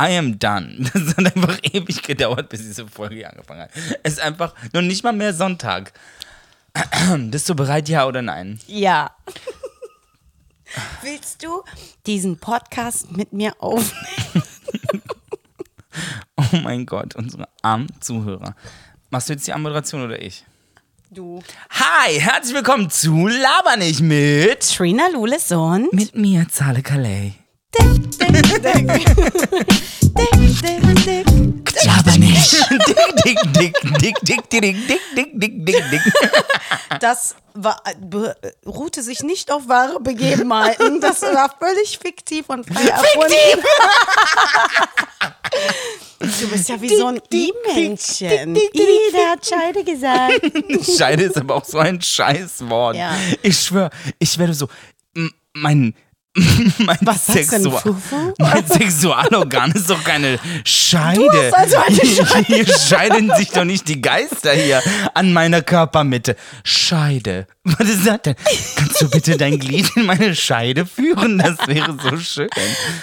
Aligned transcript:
I 0.00 0.16
am 0.18 0.38
done. 0.38 0.90
Das 0.94 1.16
hat 1.16 1.36
einfach 1.36 1.58
ewig 1.62 2.02
gedauert, 2.02 2.48
bis 2.48 2.60
diese 2.62 2.86
Folge 2.88 3.28
angefangen 3.28 3.62
hat. 3.62 3.70
Es 4.02 4.14
ist 4.14 4.20
einfach 4.20 4.54
noch 4.72 4.82
nicht 4.82 5.04
mal 5.04 5.12
mehr 5.12 5.32
Sonntag. 5.34 5.92
Bist 7.30 7.48
du 7.48 7.54
bereit, 7.54 7.88
ja 7.88 8.06
oder 8.06 8.22
nein? 8.22 8.58
Ja. 8.66 9.10
Willst 11.02 11.44
du 11.44 11.62
diesen 12.06 12.38
Podcast 12.38 13.12
mit 13.12 13.32
mir 13.32 13.54
aufnehmen? 13.60 14.42
Oh 16.36 16.56
mein 16.62 16.86
Gott, 16.86 17.14
unsere 17.14 17.48
armen 17.62 17.86
Zuhörer. 18.00 18.56
Machst 19.10 19.28
du 19.28 19.34
jetzt 19.34 19.46
die 19.46 19.52
Anmoderation 19.52 20.02
oder 20.02 20.20
ich? 20.20 20.44
Du. 21.10 21.40
Hi, 21.70 22.18
herzlich 22.18 22.54
willkommen 22.54 22.90
zu 22.90 23.28
Laber 23.28 23.76
nicht 23.76 24.00
mit. 24.00 24.68
Trina 24.68 25.06
Lulis 25.12 25.52
und 25.52 25.92
Mit 25.92 26.16
mir, 26.16 26.48
Zale 26.48 26.82
Calais. 26.82 27.34
Dick, 27.78 28.18
dick, 28.18 28.32
dick. 28.62 28.86
dick, 30.14 30.62
dick, 30.62 31.04
dick. 31.04 31.84
Laber 31.84 32.16
nicht. 32.18 32.52
Dick, 33.24 33.38
dick, 33.52 33.74
dick, 34.00 34.14
dick, 34.24 34.50
dick, 34.50 34.50
dick, 34.50 34.86
dick, 34.86 35.00
dick, 35.14 35.30
dick, 35.34 35.66
dick, 35.66 35.84
dick. 35.90 36.02
Das 37.00 37.34
war, 37.54 37.82
beruhte 38.62 39.02
sich 39.02 39.22
nicht 39.22 39.50
auf 39.50 39.68
wahre 39.68 40.00
Begebenheiten. 40.00 41.00
Das 41.00 41.22
war 41.22 41.54
völlig 41.58 41.98
fiktiv 41.98 42.48
und 42.48 42.64
frei 42.66 42.88
erfunden. 42.88 43.64
Du 46.20 46.48
bist 46.48 46.68
ja 46.68 46.80
wie 46.80 46.88
so 46.96 47.06
ein 47.06 47.20
I-Männchen. 47.32 48.56
Ida 48.56 49.30
hat 49.32 49.46
Scheide 49.46 49.84
gesagt. 49.84 50.40
Scheide 50.96 51.24
ist 51.24 51.36
aber 51.36 51.56
auch 51.56 51.64
so 51.64 51.78
ein 51.78 52.00
Scheißwort. 52.00 52.96
Ja. 52.96 53.14
Ich 53.42 53.58
schwöre, 53.60 53.90
ich 54.18 54.36
werde 54.38 54.54
so, 54.54 54.68
m- 55.14 55.32
mein, 56.78 56.98
Was 57.02 57.26
du 57.26 57.32
denn, 57.34 57.72
mein 58.38 58.66
Sexualorgan 58.66 59.70
ist 59.70 59.88
doch 59.88 60.02
keine 60.02 60.40
Scheide. 60.64 61.20
Du 61.20 61.30
hast 61.30 61.54
also 61.54 61.76
eine 61.76 61.96
Scheide. 61.96 62.46
Hier 62.46 62.66
scheiden 62.66 63.32
sich 63.36 63.50
doch 63.50 63.64
nicht 63.64 63.86
die 63.86 64.02
Geister 64.02 64.52
hier 64.52 64.82
an 65.14 65.32
meiner 65.32 65.62
Körpermitte. 65.62 66.34
Scheide. 66.64 67.46
Was 67.62 67.88
ist 67.88 68.06
das 68.06 68.20
denn? 68.22 68.34
Kannst 68.76 69.00
du 69.00 69.08
bitte 69.08 69.36
dein 69.36 69.58
Glied 69.58 69.96
in 69.96 70.06
meine 70.06 70.34
Scheide 70.34 70.84
führen? 70.84 71.38
Das 71.38 71.66
wäre 71.66 71.96
so 72.02 72.16
schön. 72.18 72.50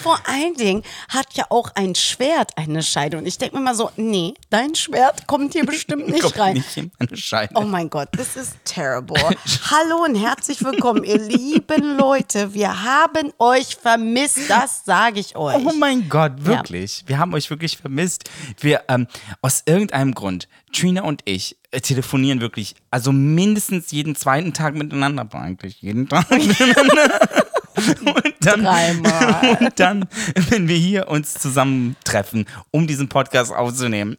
Vor 0.02 0.20
allen 0.28 0.54
Dingen 0.54 0.82
hat 1.08 1.26
ja 1.32 1.46
auch 1.48 1.70
ein 1.74 1.94
Schwert 1.94 2.56
eine 2.56 2.82
Scheide. 2.82 3.16
Und 3.18 3.26
ich 3.26 3.38
denke 3.38 3.56
mir 3.56 3.62
mal 3.62 3.74
so, 3.74 3.90
nee, 3.96 4.34
dein 4.50 4.74
Schwert 4.74 5.26
kommt 5.26 5.54
hier 5.54 5.64
bestimmt 5.64 6.06
nicht 6.08 6.22
Kommt 6.22 6.38
rein. 6.38 6.54
nicht 6.54 6.76
in 6.76 6.92
meine 6.98 7.16
Scheide. 7.16 7.54
Oh 7.56 7.62
mein 7.62 7.88
Gott, 7.88 8.12
this 8.12 8.36
is 8.36 8.50
terrible. 8.64 9.16
Hallo 9.70 10.04
und 10.04 10.14
herzlich 10.14 10.62
willkommen, 10.62 11.02
ihr 11.02 11.18
lieben 11.18 11.96
Leute. 11.96 12.54
Wir 12.54 12.84
haben 12.84 13.21
euch 13.38 13.76
vermisst, 13.76 14.48
das 14.48 14.84
sage 14.84 15.20
ich 15.20 15.36
euch. 15.36 15.56
Oh 15.56 15.72
mein 15.78 16.08
Gott, 16.08 16.32
wirklich. 16.44 17.04
Wir 17.06 17.18
haben 17.18 17.34
euch 17.34 17.50
wirklich 17.50 17.76
vermisst. 17.76 18.30
Wir, 18.60 18.82
ähm, 18.88 19.06
aus 19.40 19.62
irgendeinem 19.66 20.14
Grund, 20.14 20.48
Trina 20.72 21.02
und 21.02 21.22
ich 21.24 21.56
äh, 21.70 21.80
telefonieren 21.80 22.40
wirklich, 22.40 22.74
also 22.90 23.12
mindestens 23.12 23.90
jeden 23.90 24.16
zweiten 24.16 24.52
Tag 24.52 24.74
miteinander, 24.74 25.22
aber 25.22 25.40
eigentlich 25.40 25.82
jeden 25.82 26.08
Tag 26.08 26.30
miteinander. 26.30 27.10
Und 27.76 28.34
dann, 28.40 28.62
Dreimal. 28.64 29.56
und 29.60 29.80
dann, 29.80 30.08
wenn 30.50 30.68
wir 30.68 30.76
hier 30.76 31.08
uns 31.08 31.34
zusammentreffen, 31.34 32.46
um 32.70 32.86
diesen 32.86 33.08
Podcast 33.08 33.52
aufzunehmen, 33.52 34.18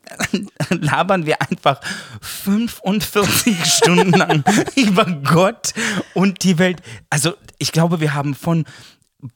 labern 0.70 1.26
wir 1.26 1.42
einfach 1.42 1.80
45 2.22 3.66
Stunden 3.66 4.12
lang 4.12 4.44
über 4.76 5.06
Gott 5.06 5.74
und 6.14 6.44
die 6.44 6.58
Welt. 6.58 6.82
Also 7.10 7.34
ich 7.58 7.72
glaube, 7.72 8.00
wir 8.00 8.14
haben 8.14 8.36
von 8.36 8.66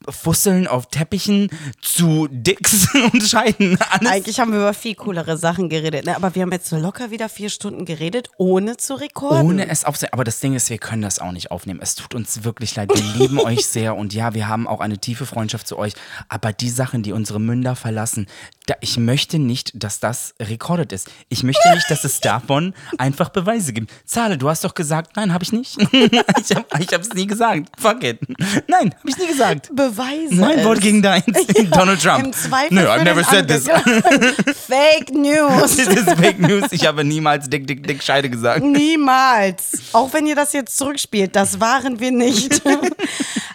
Fusseln 0.09 0.67
auf 0.67 0.87
Teppichen 0.87 1.49
zu 1.81 2.27
Dicks 2.29 2.87
und 3.13 3.23
Scheiden. 3.23 3.77
Alles. 3.89 4.11
Eigentlich 4.11 4.39
haben 4.39 4.51
wir 4.51 4.59
über 4.59 4.73
viel 4.73 4.95
coolere 4.95 5.37
Sachen 5.37 5.69
geredet, 5.69 6.05
ne? 6.05 6.15
aber 6.15 6.35
wir 6.35 6.41
haben 6.41 6.51
jetzt 6.51 6.69
so 6.69 6.77
locker 6.77 7.11
wieder 7.11 7.29
vier 7.29 7.49
Stunden 7.49 7.85
geredet, 7.85 8.29
ohne 8.37 8.77
zu 8.77 8.95
rekorden. 8.99 9.45
Ohne 9.45 9.69
es 9.69 9.85
aufzunehmen. 9.85 10.13
Aber 10.13 10.23
das 10.23 10.39
Ding 10.39 10.53
ist, 10.53 10.69
wir 10.69 10.77
können 10.77 11.01
das 11.01 11.19
auch 11.19 11.31
nicht 11.31 11.51
aufnehmen. 11.51 11.79
Es 11.81 11.95
tut 11.95 12.15
uns 12.15 12.43
wirklich 12.43 12.75
leid. 12.75 12.89
Wir 12.93 13.03
lieben 13.19 13.39
euch 13.45 13.65
sehr 13.67 13.95
und 13.95 14.13
ja, 14.13 14.33
wir 14.33 14.47
haben 14.47 14.67
auch 14.67 14.79
eine 14.79 14.97
tiefe 14.97 15.25
Freundschaft 15.25 15.67
zu 15.67 15.77
euch. 15.77 15.93
Aber 16.29 16.53
die 16.53 16.69
Sachen, 16.69 17.03
die 17.03 17.11
unsere 17.11 17.39
Münder 17.39 17.75
verlassen, 17.75 18.27
da, 18.67 18.75
ich 18.81 18.97
möchte 18.97 19.39
nicht, 19.39 19.71
dass 19.73 19.99
das 19.99 20.35
recorded 20.41 20.91
ist. 20.91 21.09
Ich 21.29 21.41
möchte 21.43 21.69
nicht, 21.73 21.89
dass 21.89 22.03
es 22.03 22.19
davon 22.19 22.73
einfach 22.97 23.29
Beweise 23.29 23.71
gibt. 23.73 23.91
Zahle, 24.05 24.37
du 24.37 24.49
hast 24.49 24.63
doch 24.63 24.73
gesagt, 24.73 25.15
nein, 25.15 25.33
habe 25.33 25.43
ich 25.43 25.53
nicht. 25.53 25.77
ich 25.91 26.51
habe 26.55 26.65
hab's 26.93 27.13
nie 27.13 27.25
gesagt. 27.25 27.69
Fuck 27.79 28.03
it. 28.03 28.19
Nein, 28.67 28.93
habe 28.93 29.09
ich 29.09 29.17
nie 29.17 29.27
gesagt. 29.27 29.69
Beweise. 29.73 30.35
Mein 30.35 30.59
es. 30.59 30.65
Wort 30.65 30.81
gegen 30.81 31.01
deins. 31.01 31.25
Donald 31.71 32.01
Trump. 32.01 32.25
Im 32.25 32.33
Zweifel 32.33 32.75
No, 32.75 32.81
für 32.81 32.89
I 32.89 32.95
den 32.97 33.03
never 33.05 33.23
said 33.23 33.47
this. 33.47 33.65
Fake 34.67 35.13
News. 35.13 35.75
This 35.75 35.87
is 35.87 36.05
fake 36.15 36.39
news. 36.39 36.71
Ich 36.71 36.85
habe 36.85 37.03
niemals 37.03 37.49
dick, 37.49 37.65
dick, 37.67 37.85
dick 37.85 38.03
Scheide 38.03 38.29
gesagt. 38.29 38.63
Niemals. 38.63 39.79
Auch 39.93 40.11
wenn 40.13 40.25
ihr 40.27 40.35
das 40.35 40.53
jetzt 40.53 40.77
zurückspielt, 40.77 41.35
das 41.35 41.59
waren 41.59 41.99
wir 41.99 42.11
nicht. 42.11 42.61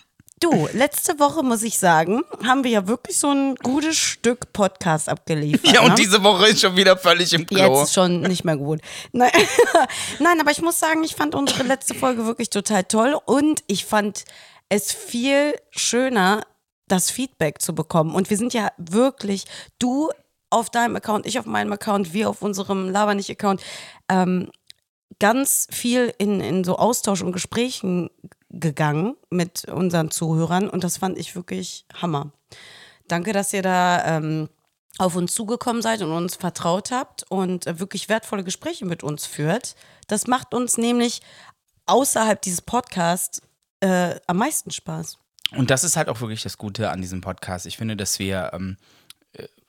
Du, 0.42 0.68
letzte 0.72 1.20
Woche 1.20 1.44
muss 1.44 1.62
ich 1.62 1.78
sagen, 1.78 2.22
haben 2.44 2.64
wir 2.64 2.72
ja 2.72 2.88
wirklich 2.88 3.16
so 3.16 3.30
ein 3.30 3.54
gutes 3.54 3.96
Stück 3.96 4.52
Podcast 4.52 5.08
abgeliefert. 5.08 5.72
Ja, 5.72 5.82
und 5.82 5.90
ne? 5.90 5.94
diese 5.94 6.20
Woche 6.24 6.48
ist 6.48 6.60
schon 6.60 6.76
wieder 6.76 6.96
völlig 6.96 7.32
im 7.32 7.46
Klo. 7.46 7.78
Jetzt 7.78 7.92
schon 7.94 8.22
nicht 8.22 8.42
mehr 8.44 8.56
gut. 8.56 8.80
Nein. 9.12 9.30
Nein, 10.18 10.40
aber 10.40 10.50
ich 10.50 10.60
muss 10.60 10.80
sagen, 10.80 11.04
ich 11.04 11.14
fand 11.14 11.36
unsere 11.36 11.62
letzte 11.62 11.94
Folge 11.94 12.26
wirklich 12.26 12.50
total 12.50 12.82
toll 12.82 13.16
und 13.24 13.62
ich 13.68 13.84
fand 13.84 14.24
es 14.68 14.90
viel 14.90 15.54
schöner, 15.70 16.42
das 16.88 17.12
Feedback 17.12 17.62
zu 17.62 17.72
bekommen. 17.72 18.12
Und 18.12 18.28
wir 18.28 18.36
sind 18.36 18.52
ja 18.52 18.72
wirklich, 18.78 19.44
du 19.78 20.10
auf 20.50 20.70
deinem 20.70 20.96
Account, 20.96 21.24
ich 21.24 21.38
auf 21.38 21.46
meinem 21.46 21.72
Account, 21.72 22.14
wir 22.14 22.28
auf 22.28 22.42
unserem 22.42 22.90
Labernich-Account, 22.90 23.62
ähm, 24.08 24.50
ganz 25.20 25.68
viel 25.70 26.12
in, 26.18 26.40
in 26.40 26.64
so 26.64 26.78
Austausch 26.78 27.22
und 27.22 27.30
Gesprächen 27.30 28.10
gegangen 28.52 29.16
mit 29.30 29.64
unseren 29.64 30.10
Zuhörern 30.10 30.68
und 30.68 30.84
das 30.84 30.98
fand 30.98 31.18
ich 31.18 31.34
wirklich 31.34 31.86
Hammer. 32.00 32.32
Danke, 33.08 33.32
dass 33.32 33.52
ihr 33.52 33.62
da 33.62 34.16
ähm, 34.16 34.48
auf 34.98 35.16
uns 35.16 35.34
zugekommen 35.34 35.82
seid 35.82 36.02
und 36.02 36.12
uns 36.12 36.36
vertraut 36.36 36.90
habt 36.90 37.24
und 37.30 37.66
äh, 37.66 37.80
wirklich 37.80 38.08
wertvolle 38.08 38.44
Gespräche 38.44 38.84
mit 38.84 39.02
uns 39.02 39.26
führt. 39.26 39.74
Das 40.06 40.26
macht 40.26 40.54
uns 40.54 40.76
nämlich 40.76 41.22
außerhalb 41.86 42.40
dieses 42.40 42.60
Podcasts 42.60 43.42
äh, 43.80 44.16
am 44.26 44.36
meisten 44.36 44.70
Spaß. 44.70 45.18
Und 45.56 45.70
das 45.70 45.84
ist 45.84 45.96
halt 45.96 46.08
auch 46.08 46.20
wirklich 46.20 46.42
das 46.42 46.56
Gute 46.56 46.90
an 46.90 47.00
diesem 47.00 47.20
Podcast. 47.20 47.66
Ich 47.66 47.76
finde, 47.76 47.96
dass 47.96 48.18
wir 48.18 48.50
ähm, 48.54 48.76
äh, 48.78 49.01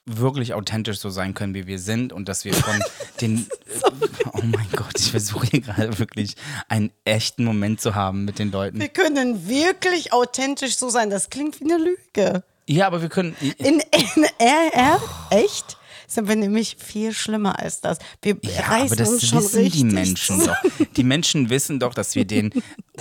wirklich 0.06 0.54
authentisch 0.54 0.98
so 0.98 1.10
sein 1.10 1.34
können, 1.34 1.54
wie 1.54 1.66
wir 1.66 1.78
sind 1.78 2.12
und 2.12 2.28
dass 2.28 2.44
wir 2.44 2.54
von 2.54 2.78
den. 3.20 3.46
oh 4.32 4.42
mein 4.42 4.68
Gott, 4.72 4.98
ich 4.98 5.10
versuche 5.10 5.46
hier 5.46 5.60
gerade 5.60 5.98
wirklich 5.98 6.36
einen 6.68 6.90
echten 7.04 7.44
Moment 7.44 7.80
zu 7.80 7.94
haben 7.94 8.24
mit 8.24 8.38
den 8.38 8.50
Leuten. 8.50 8.80
Wir 8.80 8.88
können 8.88 9.48
wirklich 9.48 10.12
authentisch 10.12 10.76
so 10.76 10.88
sein. 10.88 11.10
Das 11.10 11.30
klingt 11.30 11.60
wie 11.60 11.64
eine 11.64 11.82
Lüge. 11.82 12.42
Ja, 12.66 12.86
aber 12.86 13.02
wir 13.02 13.08
können. 13.08 13.36
In, 13.58 13.80
in 13.80 14.24
RR, 14.40 15.00
echt? 15.30 15.76
Sind 16.14 16.28
wir 16.28 16.36
nämlich 16.36 16.76
viel 16.78 17.12
schlimmer 17.12 17.58
als 17.58 17.80
das. 17.80 17.98
Wir 18.22 18.36
Ja, 18.42 18.62
reißen 18.68 18.86
aber 18.86 18.96
das 18.96 19.08
uns 19.08 19.26
schon 19.28 19.38
wissen 19.38 19.60
richtig 19.60 19.80
die 19.80 19.86
Menschen 19.86 20.44
doch. 20.44 20.56
Die 20.96 21.04
Menschen 21.04 21.50
wissen 21.50 21.80
doch, 21.80 21.94
dass 21.94 22.14
wir 22.14 22.24
den 22.24 22.52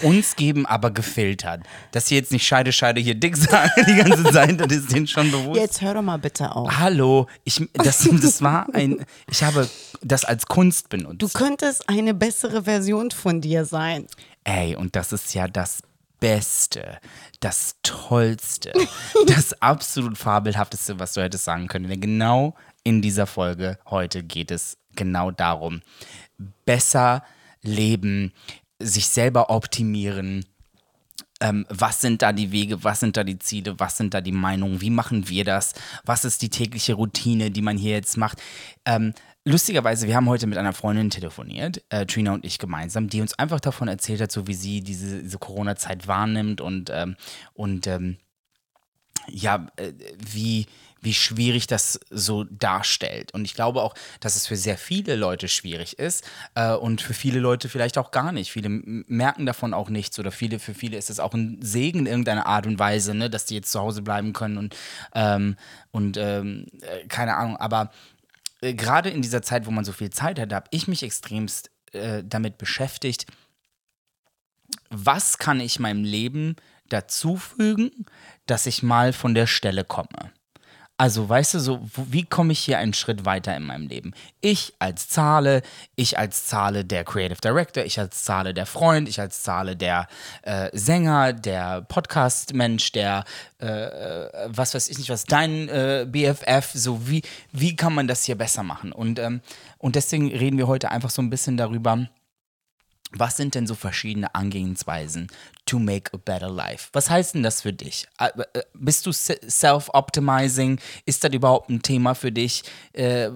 uns 0.01 0.35
geben, 0.35 0.65
aber 0.65 0.91
gefiltert. 0.91 1.61
Dass 1.91 2.07
sie 2.07 2.15
jetzt 2.15 2.31
nicht 2.31 2.45
Scheide, 2.45 2.71
Scheide 2.71 2.99
hier 2.99 3.15
dick 3.15 3.37
sagen 3.37 3.69
die 3.87 3.95
ganze 3.95 4.23
Zeit, 4.31 4.59
das 4.59 4.71
ist 4.71 4.91
denen 4.91 5.07
schon 5.07 5.31
bewusst. 5.31 5.59
Jetzt 5.59 5.81
hör 5.81 5.93
doch 5.93 6.01
mal 6.01 6.17
bitte 6.17 6.55
auf. 6.55 6.77
Hallo, 6.79 7.27
ich, 7.43 7.61
das, 7.73 8.07
das 8.11 8.41
war 8.41 8.67
ein, 8.73 9.05
ich 9.29 9.43
habe 9.43 9.69
das 10.01 10.25
als 10.25 10.47
Kunst 10.47 10.89
benutzt. 10.89 11.21
Du 11.21 11.29
könntest 11.29 11.87
eine 11.87 12.13
bessere 12.13 12.63
Version 12.63 13.11
von 13.11 13.41
dir 13.41 13.65
sein. 13.65 14.07
Ey, 14.43 14.75
und 14.75 14.95
das 14.95 15.13
ist 15.13 15.33
ja 15.33 15.47
das 15.47 15.83
Beste, 16.19 16.99
das 17.41 17.75
Tollste, 17.83 18.71
das 19.27 19.61
absolut 19.61 20.17
Fabelhafteste, 20.17 20.97
was 20.97 21.13
du 21.13 21.21
hättest 21.21 21.43
sagen 21.43 21.67
können. 21.67 21.89
Denn 21.89 21.99
genau 21.99 22.55
in 22.83 23.01
dieser 23.01 23.27
Folge 23.27 23.77
heute 23.85 24.23
geht 24.23 24.51
es 24.51 24.77
genau 24.95 25.31
darum. 25.31 25.81
Besser 26.65 27.23
leben, 27.61 28.33
sich 28.79 29.07
selber 29.07 29.49
optimieren. 29.49 30.45
Ähm, 31.39 31.65
was 31.69 32.01
sind 32.01 32.21
da 32.21 32.31
die 32.31 32.51
Wege, 32.51 32.83
was 32.83 32.99
sind 32.99 33.17
da 33.17 33.23
die 33.23 33.39
Ziele, 33.39 33.79
was 33.79 33.97
sind 33.97 34.13
da 34.13 34.21
die 34.21 34.31
Meinungen, 34.31 34.81
wie 34.81 34.89
machen 34.89 35.29
wir 35.29 35.43
das, 35.43 35.73
was 36.05 36.25
ist 36.25 36.41
die 36.41 36.49
tägliche 36.49 36.93
Routine, 36.93 37.51
die 37.51 37.61
man 37.61 37.77
hier 37.77 37.93
jetzt 37.93 38.17
macht. 38.17 38.41
Ähm, 38.85 39.13
lustigerweise, 39.43 40.07
wir 40.07 40.15
haben 40.15 40.29
heute 40.29 40.47
mit 40.47 40.57
einer 40.57 40.73
Freundin 40.73 41.09
telefoniert, 41.09 41.83
äh, 41.89 42.05
Trina 42.05 42.33
und 42.33 42.45
ich 42.45 42.59
gemeinsam, 42.59 43.09
die 43.09 43.21
uns 43.21 43.37
einfach 43.37 43.59
davon 43.59 43.87
erzählt 43.87 44.21
hat, 44.21 44.31
so 44.31 44.47
wie 44.47 44.53
sie 44.53 44.81
diese, 44.81 45.23
diese 45.23 45.37
Corona-Zeit 45.37 46.07
wahrnimmt 46.07 46.61
und, 46.61 46.89
ähm, 46.93 47.15
und 47.53 47.87
ähm, 47.87 48.17
ja, 49.27 49.67
äh, 49.77 49.93
wie, 50.17 50.67
wie 51.03 51.13
schwierig 51.13 51.67
das 51.67 51.99
so 52.09 52.45
darstellt. 52.45 53.33
Und 53.33 53.45
ich 53.45 53.53
glaube 53.53 53.81
auch, 53.81 53.93
dass 54.19 54.35
es 54.35 54.47
für 54.47 54.55
sehr 54.55 54.77
viele 54.77 55.15
Leute 55.15 55.47
schwierig 55.47 55.99
ist 55.99 56.25
äh, 56.55 56.73
und 56.73 57.01
für 57.01 57.13
viele 57.13 57.39
Leute 57.39 57.69
vielleicht 57.69 57.97
auch 57.97 58.11
gar 58.11 58.31
nicht. 58.31 58.51
Viele 58.51 58.69
merken 58.69 59.45
davon 59.45 59.73
auch 59.73 59.89
nichts 59.89 60.17
oder 60.19 60.31
viele, 60.31 60.59
für 60.59 60.73
viele 60.73 60.97
ist 60.97 61.09
es 61.09 61.19
auch 61.19 61.33
ein 61.33 61.59
Segen 61.61 61.99
in 61.99 62.05
irgendeiner 62.07 62.45
Art 62.45 62.65
und 62.65 62.79
Weise, 62.79 63.13
ne, 63.13 63.29
dass 63.29 63.45
die 63.45 63.55
jetzt 63.55 63.71
zu 63.71 63.79
Hause 63.79 64.01
bleiben 64.01 64.33
können 64.33 64.57
und, 64.57 64.75
ähm, 65.13 65.57
und 65.91 66.17
ähm, 66.17 66.67
äh, 66.81 67.05
keine 67.07 67.35
Ahnung. 67.35 67.57
Aber 67.57 67.91
äh, 68.61 68.73
gerade 68.73 69.09
in 69.09 69.21
dieser 69.21 69.41
Zeit, 69.41 69.65
wo 69.65 69.71
man 69.71 69.85
so 69.85 69.91
viel 69.91 70.09
Zeit 70.09 70.39
hat, 70.39 70.53
habe 70.53 70.67
ich 70.71 70.87
mich 70.87 71.03
extremst 71.03 71.69
äh, 71.91 72.23
damit 72.25 72.57
beschäftigt, 72.57 73.27
was 74.89 75.37
kann 75.37 75.59
ich 75.59 75.79
meinem 75.79 76.03
Leben 76.03 76.55
dazufügen, 76.89 78.05
dass 78.45 78.65
ich 78.65 78.83
mal 78.83 79.13
von 79.13 79.33
der 79.33 79.47
Stelle 79.47 79.83
komme. 79.83 80.31
Also, 80.95 81.27
weißt 81.27 81.55
du, 81.55 81.59
so, 81.59 81.81
wie 81.95 82.23
komme 82.23 82.53
ich 82.53 82.59
hier 82.59 82.77
einen 82.77 82.93
Schritt 82.93 83.25
weiter 83.25 83.55
in 83.57 83.63
meinem 83.63 83.87
Leben? 83.87 84.13
Ich 84.41 84.73
als 84.77 85.09
Zahle, 85.09 85.63
ich 85.95 86.19
als 86.19 86.45
Zahle 86.45 86.85
der 86.85 87.03
Creative 87.03 87.41
Director, 87.41 87.83
ich 87.83 87.99
als 87.99 88.23
Zahle 88.23 88.53
der 88.53 88.67
Freund, 88.67 89.09
ich 89.09 89.19
als 89.19 89.41
Zahle 89.41 89.75
der 89.75 90.07
äh, 90.43 90.69
Sänger, 90.71 91.33
der 91.33 91.81
Podcast-Mensch, 91.81 92.91
der, 92.91 93.23
äh, 93.59 93.65
äh 93.65 94.29
was 94.45 94.75
weiß 94.75 94.87
ich 94.87 94.99
nicht, 94.99 95.09
was 95.09 95.25
dein 95.25 95.67
äh, 95.69 96.05
BFF, 96.07 96.71
so, 96.75 97.09
wie, 97.09 97.23
wie 97.51 97.75
kann 97.75 97.95
man 97.95 98.07
das 98.07 98.23
hier 98.23 98.37
besser 98.37 98.61
machen? 98.61 98.91
Und, 98.91 99.17
ähm, 99.17 99.41
und 99.79 99.95
deswegen 99.95 100.31
reden 100.31 100.59
wir 100.59 100.67
heute 100.67 100.91
einfach 100.91 101.09
so 101.09 101.23
ein 101.23 101.31
bisschen 101.31 101.57
darüber, 101.57 102.07
was 103.19 103.37
sind 103.37 103.55
denn 103.55 103.67
so 103.67 103.75
verschiedene 103.75 104.33
Angehensweisen 104.35 105.27
to 105.65 105.79
make 105.79 106.11
a 106.13 106.17
better 106.17 106.49
life? 106.49 106.89
Was 106.93 107.09
heißt 107.09 107.35
denn 107.35 107.43
das 107.43 107.61
für 107.61 107.73
dich? 107.73 108.07
Äh, 108.19 108.29
äh, 108.53 108.63
bist 108.73 109.05
du 109.05 109.11
self-optimizing? 109.11 110.79
Ist 111.05 111.23
das 111.23 111.31
überhaupt 111.31 111.69
ein 111.69 111.81
Thema 111.81 112.15
für 112.15 112.31
dich, 112.31 112.63
äh, 112.93 113.29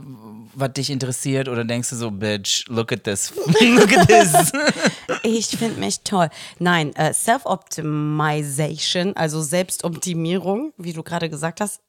was 0.54 0.74
dich 0.74 0.90
interessiert? 0.90 1.48
Oder 1.48 1.64
denkst 1.64 1.90
du 1.92 1.96
so, 1.96 2.12
bitch, 2.12 2.66
look 2.68 2.92
at 2.92 3.04
this, 3.04 3.34
look 3.62 3.96
at 3.96 4.08
this? 4.08 4.52
ich 5.24 5.48
finde 5.48 5.80
mich 5.80 6.02
toll. 6.02 6.30
Nein, 6.60 6.94
uh, 6.98 7.14
self-optimization, 7.14 9.16
also 9.16 9.42
Selbstoptimierung, 9.42 10.74
wie 10.78 10.94
du 10.94 11.04
gerade 11.04 11.30
gesagt 11.30 11.62
hast, 11.62 11.82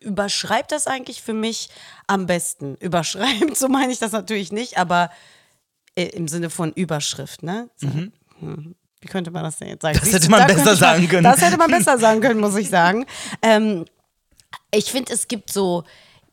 überschreibt 0.00 0.72
das 0.72 0.86
eigentlich 0.86 1.22
für 1.22 1.32
mich 1.32 1.70
am 2.06 2.26
besten. 2.26 2.76
Überschreibt, 2.76 3.56
so 3.56 3.68
meine 3.68 3.92
ich 3.92 3.98
das 3.98 4.12
natürlich 4.12 4.52
nicht, 4.52 4.78
aber 4.78 5.10
äh, 5.96 6.06
im 6.06 6.28
Sinne 6.28 6.50
von 6.50 6.72
Überschrift, 6.72 7.42
ne? 7.42 7.68
Mhm. 7.80 8.12
Hm. 8.40 8.74
Wie 9.00 9.08
könnte 9.08 9.30
man 9.30 9.44
das 9.44 9.58
denn 9.58 9.68
jetzt 9.68 9.82
sagen? 9.82 9.98
Das 10.00 10.12
hätte 10.12 10.30
man 10.30 10.46
besser 10.46 10.64
mal, 10.64 10.76
sagen 10.76 11.08
können. 11.08 11.24
Das 11.24 11.40
hätte 11.42 11.58
man 11.58 11.70
besser 11.70 11.98
sagen 11.98 12.20
können, 12.20 12.40
muss 12.40 12.56
ich 12.56 12.70
sagen. 12.70 13.04
Ähm, 13.42 13.84
ich 14.70 14.90
finde, 14.90 15.12
es 15.12 15.28
gibt 15.28 15.52
so 15.52 15.84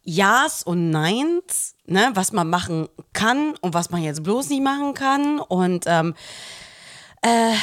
Ja's 0.04 0.63
und 0.63 0.90
Neins, 0.90 1.75
ne, 1.86 2.12
was 2.13 2.31
man 2.31 2.50
machen 2.50 2.88
kann 3.13 3.56
und 3.62 3.74
was 3.74 3.92
man 3.92 4.02
jetzt 4.02 4.24
bloß 4.24 4.50
nicht 4.50 4.63
machen 4.63 4.94
kann. 4.94 5.40
Und 5.40 5.84
ähm, 5.88 6.16
äh, 7.22 7.54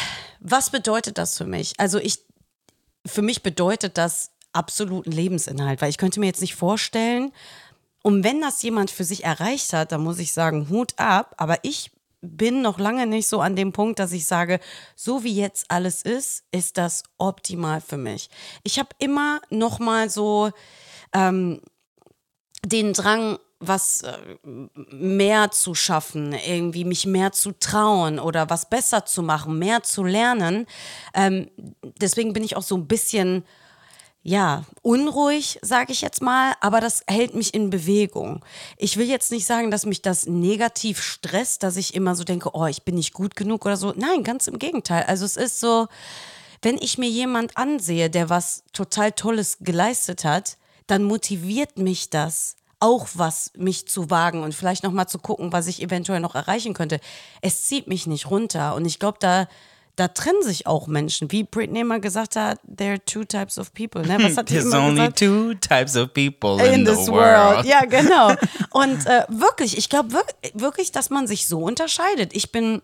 was 0.40 0.70
bedeutet 0.70 1.18
das 1.18 1.36
für 1.36 1.46
mich? 1.46 1.72
Also 1.78 1.98
ich, 1.98 2.24
für 3.06 3.22
mich 3.22 3.42
bedeutet 3.42 3.98
das 3.98 4.30
absoluten 4.52 5.10
Lebensinhalt, 5.10 5.80
weil 5.80 5.90
ich 5.90 5.98
könnte 5.98 6.20
mir 6.20 6.26
jetzt 6.26 6.40
nicht 6.40 6.54
vorstellen, 6.54 7.32
und 8.02 8.24
wenn 8.24 8.40
das 8.40 8.62
jemand 8.62 8.90
für 8.90 9.04
sich 9.04 9.24
erreicht 9.24 9.72
hat, 9.72 9.92
dann 9.92 10.02
muss 10.02 10.18
ich 10.18 10.32
sagen, 10.32 10.68
Hut 10.68 10.94
ab. 10.96 11.34
Aber 11.36 11.58
ich 11.62 11.90
bin 12.20 12.62
noch 12.62 12.78
lange 12.78 13.06
nicht 13.06 13.28
so 13.28 13.40
an 13.40 13.56
dem 13.56 13.72
Punkt, 13.72 13.98
dass 13.98 14.12
ich 14.12 14.26
sage, 14.26 14.60
so 14.96 15.24
wie 15.24 15.34
jetzt 15.34 15.70
alles 15.70 16.02
ist, 16.02 16.44
ist 16.50 16.78
das 16.78 17.04
optimal 17.18 17.80
für 17.80 17.96
mich. 17.96 18.28
Ich 18.62 18.78
habe 18.78 18.90
immer 18.98 19.40
noch 19.50 19.78
mal 19.78 20.10
so 20.10 20.50
ähm, 21.12 21.60
den 22.64 22.92
Drang, 22.92 23.38
was 23.60 24.02
äh, 24.02 24.16
mehr 24.90 25.50
zu 25.50 25.74
schaffen, 25.74 26.32
irgendwie 26.32 26.84
mich 26.84 27.06
mehr 27.06 27.32
zu 27.32 27.52
trauen 27.58 28.18
oder 28.20 28.50
was 28.50 28.68
besser 28.68 29.04
zu 29.04 29.22
machen, 29.22 29.58
mehr 29.58 29.82
zu 29.82 30.04
lernen. 30.04 30.66
Ähm, 31.14 31.50
deswegen 32.00 32.32
bin 32.32 32.44
ich 32.44 32.56
auch 32.56 32.62
so 32.62 32.76
ein 32.76 32.86
bisschen 32.86 33.44
ja, 34.28 34.64
unruhig, 34.82 35.58
sage 35.62 35.90
ich 35.90 36.02
jetzt 36.02 36.20
mal, 36.20 36.52
aber 36.60 36.82
das 36.82 37.02
hält 37.06 37.34
mich 37.34 37.54
in 37.54 37.70
Bewegung. 37.70 38.44
Ich 38.76 38.98
will 38.98 39.08
jetzt 39.08 39.32
nicht 39.32 39.46
sagen, 39.46 39.70
dass 39.70 39.86
mich 39.86 40.02
das 40.02 40.26
negativ 40.26 41.00
stresst, 41.00 41.62
dass 41.62 41.78
ich 41.78 41.94
immer 41.94 42.14
so 42.14 42.24
denke, 42.24 42.50
oh, 42.52 42.66
ich 42.66 42.82
bin 42.82 42.96
nicht 42.96 43.14
gut 43.14 43.36
genug 43.36 43.64
oder 43.64 43.78
so. 43.78 43.94
Nein, 43.96 44.24
ganz 44.24 44.46
im 44.46 44.58
Gegenteil. 44.58 45.04
Also 45.04 45.24
es 45.24 45.38
ist 45.38 45.60
so, 45.60 45.88
wenn 46.60 46.76
ich 46.76 46.98
mir 46.98 47.08
jemand 47.08 47.56
ansehe, 47.56 48.10
der 48.10 48.28
was 48.28 48.64
total 48.74 49.12
Tolles 49.12 49.56
geleistet 49.60 50.24
hat, 50.24 50.58
dann 50.88 51.04
motiviert 51.04 51.78
mich 51.78 52.10
das 52.10 52.56
auch 52.80 53.08
was 53.14 53.50
mich 53.56 53.88
zu 53.88 54.10
wagen 54.10 54.42
und 54.42 54.54
vielleicht 54.54 54.84
noch 54.84 54.92
mal 54.92 55.06
zu 55.06 55.18
gucken, 55.18 55.54
was 55.54 55.68
ich 55.68 55.82
eventuell 55.82 56.20
noch 56.20 56.34
erreichen 56.34 56.74
könnte. 56.74 57.00
Es 57.40 57.64
zieht 57.64 57.86
mich 57.86 58.06
nicht 58.06 58.30
runter 58.30 58.74
und 58.74 58.84
ich 58.84 58.98
glaube, 58.98 59.16
da 59.20 59.48
da 59.98 60.06
trennen 60.08 60.42
sich 60.42 60.66
auch 60.66 60.86
Menschen. 60.86 61.32
Wie 61.32 61.42
Britney 61.42 61.82
mal 61.82 62.00
gesagt 62.00 62.36
hat, 62.36 62.60
there 62.76 62.92
are 62.92 63.04
two 63.04 63.24
types 63.24 63.58
of 63.58 63.74
people. 63.74 64.06
Ne? 64.06 64.16
Was 64.22 64.36
hat 64.36 64.46
There's 64.46 64.72
only 64.72 64.94
gesagt? 64.94 65.18
two 65.18 65.54
types 65.54 65.96
of 65.96 66.14
people 66.14 66.64
in, 66.64 66.72
in 66.72 66.84
this 66.84 67.08
world. 67.08 67.56
world. 67.56 67.66
Ja, 67.66 67.84
genau. 67.84 68.28
Und 68.70 69.06
äh, 69.06 69.24
wirklich, 69.28 69.76
ich 69.76 69.88
glaube 69.88 70.22
wirklich, 70.54 70.92
dass 70.92 71.10
man 71.10 71.26
sich 71.26 71.48
so 71.48 71.58
unterscheidet. 71.58 72.34
Ich 72.34 72.52
bin 72.52 72.80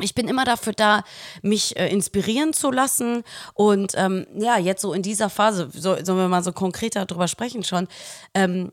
ich 0.00 0.14
bin 0.14 0.26
immer 0.26 0.44
dafür 0.44 0.72
da, 0.72 1.04
mich 1.42 1.76
äh, 1.76 1.88
inspirieren 1.88 2.52
zu 2.52 2.72
lassen. 2.72 3.22
Und 3.54 3.92
ähm, 3.94 4.26
ja, 4.34 4.58
jetzt 4.58 4.82
so 4.82 4.94
in 4.94 5.02
dieser 5.02 5.30
Phase, 5.30 5.68
so, 5.72 5.96
sollen 6.02 6.18
wir 6.18 6.28
mal 6.28 6.42
so 6.42 6.52
konkreter 6.52 7.06
drüber 7.06 7.28
sprechen 7.28 7.62
schon. 7.62 7.86
Ähm, 8.34 8.72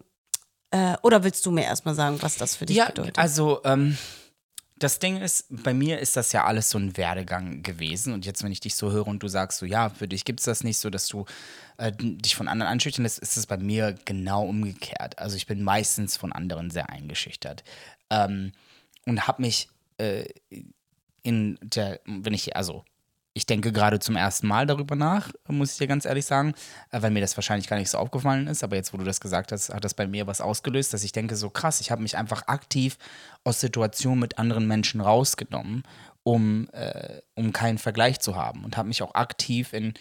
äh, 0.71 0.95
oder 1.03 1.23
willst 1.23 1.45
du 1.45 1.51
mir 1.51 1.65
erstmal 1.65 1.93
sagen, 1.93 2.17
was 2.21 2.37
das 2.37 2.55
für 2.55 2.65
dich 2.65 2.77
ja, 2.77 2.87
bedeutet? 2.87 3.19
Also, 3.19 3.61
ähm, 3.63 3.97
das 4.79 4.99
Ding 4.99 5.21
ist, 5.21 5.45
bei 5.49 5.73
mir 5.73 5.99
ist 5.99 6.15
das 6.15 6.31
ja 6.31 6.45
alles 6.45 6.69
so 6.69 6.77
ein 6.77 6.97
Werdegang 6.97 7.63
gewesen. 7.63 8.13
Und 8.13 8.25
jetzt, 8.25 8.43
wenn 8.43 8.51
ich 8.51 8.59
dich 8.59 8.75
so 8.75 8.91
höre 8.91 9.07
und 9.07 9.21
du 9.21 9.27
sagst 9.27 9.59
so, 9.59 9.65
ja, 9.65 9.89
für 9.89 10.07
dich 10.07 10.25
gibt 10.25 10.39
es 10.39 10.45
das 10.45 10.63
nicht 10.63 10.77
so, 10.77 10.89
dass 10.89 11.07
du 11.07 11.25
äh, 11.77 11.91
dich 11.95 12.35
von 12.35 12.47
anderen 12.47 12.71
anschüchtern 12.71 13.03
lässt, 13.03 13.19
ist 13.19 13.37
es 13.37 13.45
bei 13.45 13.57
mir 13.57 13.95
genau 14.05 14.45
umgekehrt. 14.45 15.19
Also 15.19 15.35
ich 15.35 15.47
bin 15.47 15.63
meistens 15.63 16.17
von 16.17 16.31
anderen 16.31 16.71
sehr 16.71 16.89
eingeschüchtert. 16.89 17.63
Ähm, 18.09 18.53
und 19.05 19.27
habe 19.27 19.41
mich 19.41 19.69
äh, 19.97 20.25
in 21.23 21.59
der, 21.61 21.99
wenn 22.05 22.33
ich, 22.33 22.55
also 22.55 22.83
ich 23.33 23.45
denke 23.45 23.71
gerade 23.71 23.99
zum 23.99 24.15
ersten 24.15 24.47
Mal 24.47 24.65
darüber 24.65 24.95
nach, 24.95 25.31
muss 25.47 25.73
ich 25.73 25.77
dir 25.77 25.87
ganz 25.87 26.05
ehrlich 26.05 26.25
sagen, 26.25 26.53
äh, 26.91 27.01
weil 27.01 27.11
mir 27.11 27.21
das 27.21 27.37
wahrscheinlich 27.37 27.67
gar 27.67 27.77
nicht 27.77 27.89
so 27.89 27.97
aufgefallen 27.97 28.47
ist. 28.47 28.63
Aber 28.63 28.75
jetzt, 28.75 28.93
wo 28.93 28.97
du 28.97 29.03
das 29.03 29.21
gesagt 29.21 29.51
hast, 29.51 29.73
hat 29.73 29.85
das 29.85 29.93
bei 29.93 30.07
mir 30.07 30.27
was 30.27 30.41
ausgelöst, 30.41 30.93
dass 30.93 31.03
ich 31.03 31.11
denke, 31.11 31.35
so 31.35 31.49
krass, 31.49 31.79
ich 31.81 31.91
habe 31.91 32.01
mich 32.01 32.17
einfach 32.17 32.47
aktiv 32.47 32.97
aus 33.43 33.59
Situationen 33.59 34.19
mit 34.19 34.39
anderen 34.39 34.67
Menschen 34.67 34.99
rausgenommen, 34.99 35.83
um, 36.23 36.69
äh, 36.71 37.21
um 37.35 37.53
keinen 37.53 37.77
Vergleich 37.77 38.19
zu 38.19 38.35
haben. 38.35 38.63
Und 38.65 38.77
habe 38.77 38.87
mich 38.87 39.03
auch 39.03 39.15
aktiv 39.15 39.73
in 39.73 39.93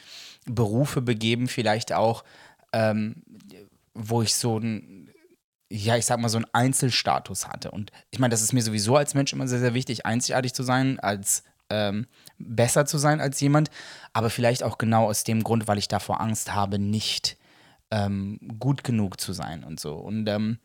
Berufe 0.47 1.03
begeben, 1.03 1.49
vielleicht 1.49 1.93
auch, 1.93 2.25
ähm, 2.73 3.23
wo 3.95 4.23
ich 4.23 4.35
so 4.35 4.59
ein 4.59 5.05
ja, 5.71 5.97
ich 5.97 6.07
sag 6.07 6.19
mal, 6.19 6.31
so 6.31 6.39
einen 6.39 6.47
Einzelstatus 6.55 7.47
hatte. 7.47 7.71
Und 7.71 7.93
ich 8.11 8.19
meine, 8.19 8.31
das 8.31 8.41
ist 8.41 8.55
mir 8.55 8.63
sowieso 8.63 8.97
als 8.97 9.13
Mensch 9.13 9.35
immer 9.35 9.47
sehr, 9.47 9.59
sehr 9.59 9.75
wichtig, 9.75 10.07
einzigartig 10.07 10.55
zu 10.55 10.63
sein, 10.63 10.99
als 10.99 11.43
ähm, 11.69 12.07
besser 12.39 12.87
zu 12.87 12.99
sein 12.99 13.21
als 13.21 13.41
jemand, 13.41 13.71
aber 14.13 14.31
vielleicht 14.31 14.63
auch 14.63 14.79
genau 14.79 15.07
aus 15.07 15.25
dem 15.25 15.43
Grund, 15.43 15.69
weil 15.69 15.79
ich 15.79 15.89
davor 15.89 16.21
Angst 16.21 16.55
habe, 16.55 16.79
nicht 16.79 17.37
ähm, 17.91 18.39
gut 18.59 18.85
genug 18.85 19.21
zu 19.21 19.33
sein 19.33 19.65
und 19.65 19.81
so. 19.81 19.95
Und 19.95 20.29
ähm, 20.29 20.59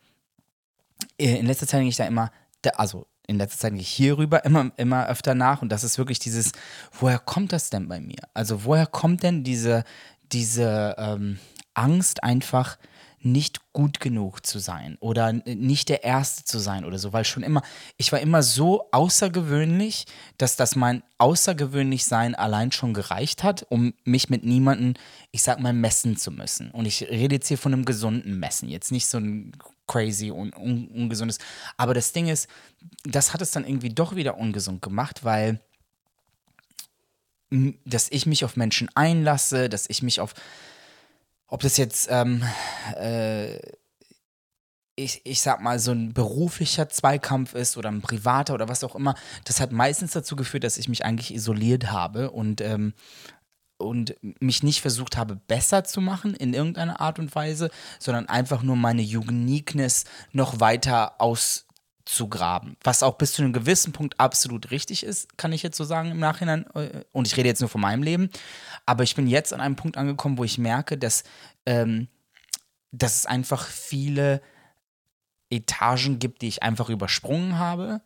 in 1.16 1.46
letzter 1.46 1.66
Zeit 1.66 1.78
denke 1.78 1.90
ich 1.90 1.96
da 1.96 2.06
immer, 2.06 2.30
also 2.76 3.06
in 3.26 3.38
letzter 3.38 3.58
Zeit 3.58 3.70
denke 3.72 3.82
ich 3.82 3.88
hierüber 3.88 4.44
immer, 4.44 4.70
immer 4.76 5.08
öfter 5.08 5.34
nach 5.34 5.62
und 5.62 5.70
das 5.70 5.84
ist 5.84 5.98
wirklich 5.98 6.18
dieses, 6.18 6.52
woher 6.92 7.18
kommt 7.18 7.52
das 7.52 7.70
denn 7.70 7.88
bei 7.88 8.00
mir? 8.00 8.18
Also 8.34 8.64
woher 8.64 8.86
kommt 8.86 9.22
denn 9.22 9.44
diese, 9.44 9.84
diese 10.32 10.94
ähm, 10.98 11.38
Angst 11.74 12.22
einfach, 12.22 12.78
nicht 13.24 13.72
gut 13.72 14.00
genug 14.00 14.44
zu 14.44 14.58
sein 14.58 14.96
oder 15.00 15.32
nicht 15.32 15.88
der 15.88 16.04
Erste 16.04 16.44
zu 16.44 16.58
sein 16.58 16.84
oder 16.84 16.98
so, 16.98 17.12
weil 17.12 17.24
schon 17.24 17.42
immer, 17.42 17.62
ich 17.96 18.12
war 18.12 18.20
immer 18.20 18.42
so 18.42 18.88
außergewöhnlich, 18.92 20.06
dass 20.38 20.56
das 20.56 20.76
mein 20.76 21.02
Außergewöhnlich-Sein 21.18 22.34
allein 22.34 22.70
schon 22.70 22.94
gereicht 22.94 23.42
hat, 23.42 23.66
um 23.70 23.94
mich 24.04 24.28
mit 24.28 24.44
niemandem, 24.44 24.94
ich 25.30 25.42
sag 25.42 25.58
mal, 25.60 25.72
messen 25.72 26.16
zu 26.16 26.30
müssen. 26.30 26.70
Und 26.70 26.86
ich 26.86 27.02
rede 27.02 27.36
jetzt 27.36 27.48
hier 27.48 27.58
von 27.58 27.72
einem 27.72 27.84
gesunden 27.84 28.38
Messen, 28.38 28.68
jetzt 28.68 28.92
nicht 28.92 29.06
so 29.06 29.18
ein 29.18 29.52
crazy 29.86 30.30
und 30.30 30.56
un 30.56 30.88
ungesundes. 30.88 31.38
Aber 31.76 31.94
das 31.94 32.12
Ding 32.12 32.28
ist, 32.28 32.48
das 33.04 33.32
hat 33.32 33.42
es 33.42 33.50
dann 33.50 33.66
irgendwie 33.66 33.90
doch 33.90 34.16
wieder 34.16 34.38
ungesund 34.38 34.82
gemacht, 34.82 35.24
weil 35.24 35.60
dass 37.84 38.10
ich 38.10 38.26
mich 38.26 38.44
auf 38.44 38.56
Menschen 38.56 38.88
einlasse, 38.94 39.68
dass 39.68 39.88
ich 39.88 40.02
mich 40.02 40.20
auf 40.20 40.34
ob 41.54 41.60
das 41.60 41.76
jetzt, 41.76 42.08
ähm, 42.10 42.42
äh, 42.96 43.54
ich, 44.96 45.20
ich 45.22 45.40
sag 45.40 45.60
mal, 45.60 45.78
so 45.78 45.92
ein 45.92 46.12
beruflicher 46.12 46.88
Zweikampf 46.88 47.54
ist 47.54 47.76
oder 47.76 47.92
ein 47.92 48.02
privater 48.02 48.54
oder 48.54 48.68
was 48.68 48.82
auch 48.82 48.96
immer, 48.96 49.14
das 49.44 49.60
hat 49.60 49.70
meistens 49.70 50.10
dazu 50.10 50.34
geführt, 50.34 50.64
dass 50.64 50.78
ich 50.78 50.88
mich 50.88 51.04
eigentlich 51.04 51.32
isoliert 51.32 51.92
habe 51.92 52.32
und 52.32 52.60
ähm, 52.60 52.92
und 53.76 54.16
mich 54.40 54.64
nicht 54.64 54.80
versucht 54.80 55.16
habe, 55.16 55.36
besser 55.36 55.84
zu 55.84 56.00
machen 56.00 56.34
in 56.34 56.54
irgendeiner 56.54 57.00
Art 57.00 57.20
und 57.20 57.32
Weise, 57.36 57.70
sondern 58.00 58.28
einfach 58.28 58.62
nur 58.62 58.76
meine 58.76 59.02
Uniqueness 59.02 60.06
noch 60.32 60.58
weiter 60.58 61.20
auszugraben. 62.04 62.76
Was 62.82 63.02
auch 63.02 63.16
bis 63.16 63.32
zu 63.32 63.42
einem 63.42 63.52
gewissen 63.52 63.92
Punkt 63.92 64.18
absolut 64.20 64.70
richtig 64.70 65.04
ist, 65.04 65.36
kann 65.36 65.52
ich 65.52 65.62
jetzt 65.62 65.76
so 65.76 65.84
sagen 65.84 66.10
im 66.10 66.18
Nachhinein. 66.18 66.66
äh, 66.74 67.04
Und 67.12 67.26
ich 67.26 67.36
rede 67.36 67.48
jetzt 67.48 67.60
nur 67.60 67.70
von 67.70 67.80
meinem 67.80 68.02
Leben. 68.02 68.30
Aber 68.86 69.02
ich 69.02 69.14
bin 69.14 69.26
jetzt 69.26 69.52
an 69.52 69.60
einem 69.60 69.76
Punkt 69.76 69.96
angekommen, 69.96 70.38
wo 70.38 70.44
ich 70.44 70.58
merke, 70.58 70.98
dass, 70.98 71.24
ähm, 71.66 72.08
dass 72.92 73.18
es 73.18 73.26
einfach 73.26 73.66
viele 73.66 74.42
Etagen 75.50 76.18
gibt, 76.18 76.42
die 76.42 76.48
ich 76.48 76.62
einfach 76.62 76.88
übersprungen 76.88 77.58
habe, 77.58 78.00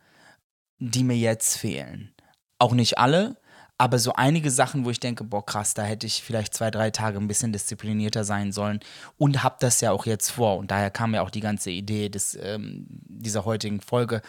die 0.79 1.05
mir 1.05 1.17
jetzt 1.17 1.57
fehlen. 1.57 2.15
Auch 2.59 2.73
nicht 2.73 2.99
alle, 2.99 3.37
aber 3.79 4.01
so 4.01 4.13
einige 4.13 4.51
Sachen, 4.51 4.85
wo 4.85 4.91
ich 4.91 4.99
denke, 4.99 5.23
boah, 5.23 5.47
krass, 5.47 5.73
da 5.73 5.85
hätte 5.85 6.07
ich 6.07 6.23
vielleicht 6.23 6.53
zwei, 6.53 6.71
drei 6.71 6.91
Tage 6.91 7.17
ein 7.19 7.29
bisschen 7.29 7.53
disziplinierter 7.53 8.25
sein 8.25 8.51
sollen 8.51 8.81
und 9.17 9.45
habe 9.45 9.57
das 9.61 9.81
ja 9.81 9.93
auch 9.93 10.05
jetzt 10.05 10.31
vor. 10.31 10.59
Und 10.59 10.73
daher 10.73 10.91
kam 10.91 11.15
ja 11.15 11.23
auch 11.23 11.31
die 11.31 11.41
ganze 11.41 11.71
Idee 11.71 12.09
des, 12.09 12.37
ähm, 12.43 12.87
dieser 12.89 13.45
heutigen 13.45 13.81
Folge, 13.81 14.21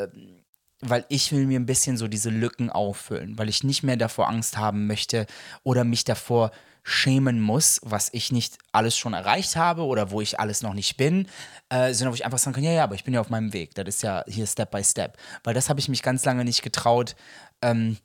ähm, 0.00 0.44
weil 0.80 1.04
ich 1.08 1.32
will 1.32 1.46
mir 1.46 1.58
ein 1.58 1.66
bisschen 1.66 1.96
so 1.96 2.06
diese 2.06 2.30
Lücken 2.30 2.70
auffüllen, 2.70 3.36
weil 3.36 3.48
ich 3.48 3.64
nicht 3.64 3.82
mehr 3.82 3.96
davor 3.96 4.28
Angst 4.28 4.56
haben 4.56 4.86
möchte 4.86 5.26
oder 5.64 5.82
mich 5.82 6.04
davor 6.04 6.52
schämen 6.84 7.40
muss, 7.40 7.80
was 7.82 8.08
ich 8.12 8.30
nicht 8.30 8.58
alles 8.70 8.96
schon 8.96 9.12
erreicht 9.12 9.56
habe 9.56 9.82
oder 9.82 10.12
wo 10.12 10.20
ich 10.20 10.38
alles 10.38 10.62
noch 10.62 10.72
nicht 10.72 10.96
bin, 10.96 11.26
äh, 11.68 11.92
sondern 11.92 12.12
wo 12.12 12.14
ich 12.14 12.24
einfach 12.24 12.38
sagen 12.38 12.54
kann, 12.54 12.64
ja, 12.64 12.72
ja, 12.72 12.84
aber 12.84 12.94
ich 12.94 13.04
bin 13.04 13.12
ja 13.12 13.20
auf 13.20 13.28
meinem 13.28 13.52
Weg. 13.52 13.74
Das 13.74 13.86
ist 13.88 14.02
ja 14.02 14.24
hier 14.28 14.46
Step 14.46 14.70
by 14.70 14.82
Step. 14.84 15.18
Weil 15.42 15.52
das 15.52 15.68
habe 15.68 15.80
ich 15.80 15.88
mich 15.88 16.02
ganz 16.02 16.24
lange 16.24 16.44
nicht 16.44 16.62
getraut, 16.62 17.16
ähm, 17.60 17.98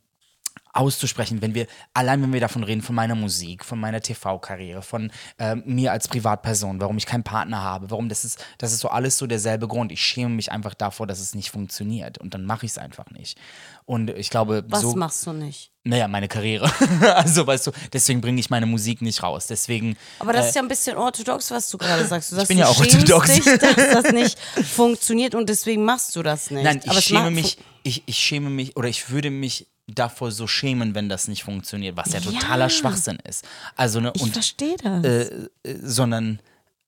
auszusprechen, 0.74 1.42
wenn 1.42 1.54
wir, 1.54 1.68
allein 1.94 2.22
wenn 2.24 2.34
wir 2.34 2.40
davon 2.40 2.64
reden, 2.64 2.82
von 2.82 2.96
meiner 2.96 3.14
Musik, 3.14 3.64
von 3.64 3.80
meiner 3.80 4.02
TV-Karriere, 4.02 4.82
von 4.82 5.12
ähm, 5.38 5.62
mir 5.66 5.92
als 5.92 6.08
Privatperson, 6.08 6.82
warum 6.82 6.98
ich 6.98 7.06
keinen 7.06 7.24
Partner 7.24 7.62
habe, 7.62 7.92
warum 7.92 8.10
das 8.10 8.26
ist, 8.26 8.44
das 8.58 8.74
ist 8.74 8.80
so 8.80 8.90
alles 8.90 9.18
so 9.18 9.28
derselbe 9.28 9.68
Grund. 9.68 9.92
Ich 9.92 10.02
schäme 10.02 10.34
mich 10.34 10.52
einfach 10.52 10.74
davor, 10.74 11.06
dass 11.06 11.20
es 11.20 11.36
nicht 11.36 11.52
funktioniert 11.52 12.18
und 12.18 12.34
dann 12.34 12.46
mache 12.46 12.66
ich 12.66 12.72
es 12.72 12.78
einfach 12.80 13.12
nicht. 13.12 13.38
Und 13.86 14.10
ich 14.10 14.32
glaube, 14.32 14.64
Was 14.68 14.82
so, 14.82 14.96
machst 14.96 15.26
du 15.28 15.34
nicht? 15.34 15.72
naja, 15.84 16.08
meine 16.08 16.28
Karriere. 16.28 16.72
also, 17.16 17.46
weißt 17.46 17.68
du, 17.68 17.72
deswegen 17.92 18.22
bringe 18.22 18.40
ich 18.40 18.50
meine 18.50 18.66
Musik 18.66 19.02
nicht 19.02 19.22
raus. 19.22 19.48
Deswegen, 19.48 19.98
Aber 20.20 20.34
das 20.34 20.48
ist 20.48 20.56
ja 20.56 20.62
ein 20.62 20.68
bisschen 20.70 20.98
orthodox, 20.98 21.52
was 21.52 21.70
du 21.70 21.78
gerade 21.78 22.06
sagst. 22.06 22.32
Du 22.32 22.36
sagst, 22.36 22.48
bin 22.48 22.58
du 22.58 22.64
ja 22.64 22.70
auch 22.70 22.80
orthodox. 22.80 23.34
dich, 23.34 23.44
dass 23.60 24.04
das 24.04 24.12
nicht 24.14 24.40
funktioniert 24.40 25.36
und 25.36 25.50
deswegen 25.50 25.84
machst 25.86 26.16
du 26.16 26.24
das 26.24 26.50
nicht. 26.52 26.64
nein, 26.64 26.80
ich 26.84 26.90
Aber 26.90 27.02
schäme 27.02 27.32
mich, 27.32 27.58
ich, 27.84 28.04
ich 28.06 28.18
schäme 28.18 28.50
mich 28.50 28.78
oder 28.78 28.88
ich 28.88 29.10
würde 29.10 29.30
mich 29.30 29.68
davor 29.88 30.32
so 30.32 30.48
schämen, 30.48 30.96
wenn 30.96 31.10
das 31.10 31.28
nicht 31.28 31.44
funktioniert, 31.44 31.98
was 31.98 32.14
ja 32.14 32.20
totaler 32.22 32.66
Ja. 32.66 32.70
Schwachsinn 32.70 33.18
ist. 33.28 33.46
Also, 33.76 34.00
ne, 34.00 34.12
Ich 34.16 34.22
und 34.22 34.32
verstehe 34.34 34.78
das. 34.78 35.04
äh, 35.04 35.50
sondern 35.82 36.40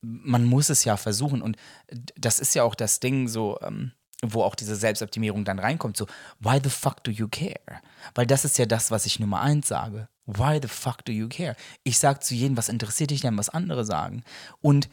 man 0.01 0.45
muss 0.45 0.69
es 0.69 0.83
ja 0.85 0.97
versuchen. 0.97 1.41
Und 1.41 1.57
das 2.15 2.39
ist 2.39 2.53
ja 2.55 2.63
auch 2.63 2.75
das 2.75 2.99
Ding 2.99 3.27
so, 3.27 3.59
ähm, 3.61 3.91
wo 4.23 4.43
auch 4.43 4.55
diese 4.55 4.75
Selbstoptimierung 4.75 5.43
dann 5.45 5.59
reinkommt, 5.59 5.97
so, 5.97 6.07
why 6.39 6.59
the 6.63 6.69
fuck 6.69 7.03
do 7.03 7.11
you 7.11 7.27
care? 7.27 7.59
Weil 8.13 8.25
das 8.25 8.45
ist 8.45 8.57
ja 8.57 8.65
das, 8.65 8.91
was 8.91 9.05
ich 9.05 9.19
Nummer 9.19 9.41
eins 9.41 9.67
sage. 9.67 10.07
Why 10.25 10.59
the 10.61 10.67
fuck 10.69 11.03
do 11.05 11.11
you 11.11 11.27
care? 11.27 11.55
Ich 11.83 11.99
sage 11.99 12.19
zu 12.21 12.33
jedem, 12.33 12.55
was 12.57 12.69
interessiert 12.69 13.11
dich 13.11 13.21
denn, 13.21 13.37
was 13.37 13.49
andere 13.49 13.83
sagen? 13.85 14.23
Und 14.61 14.89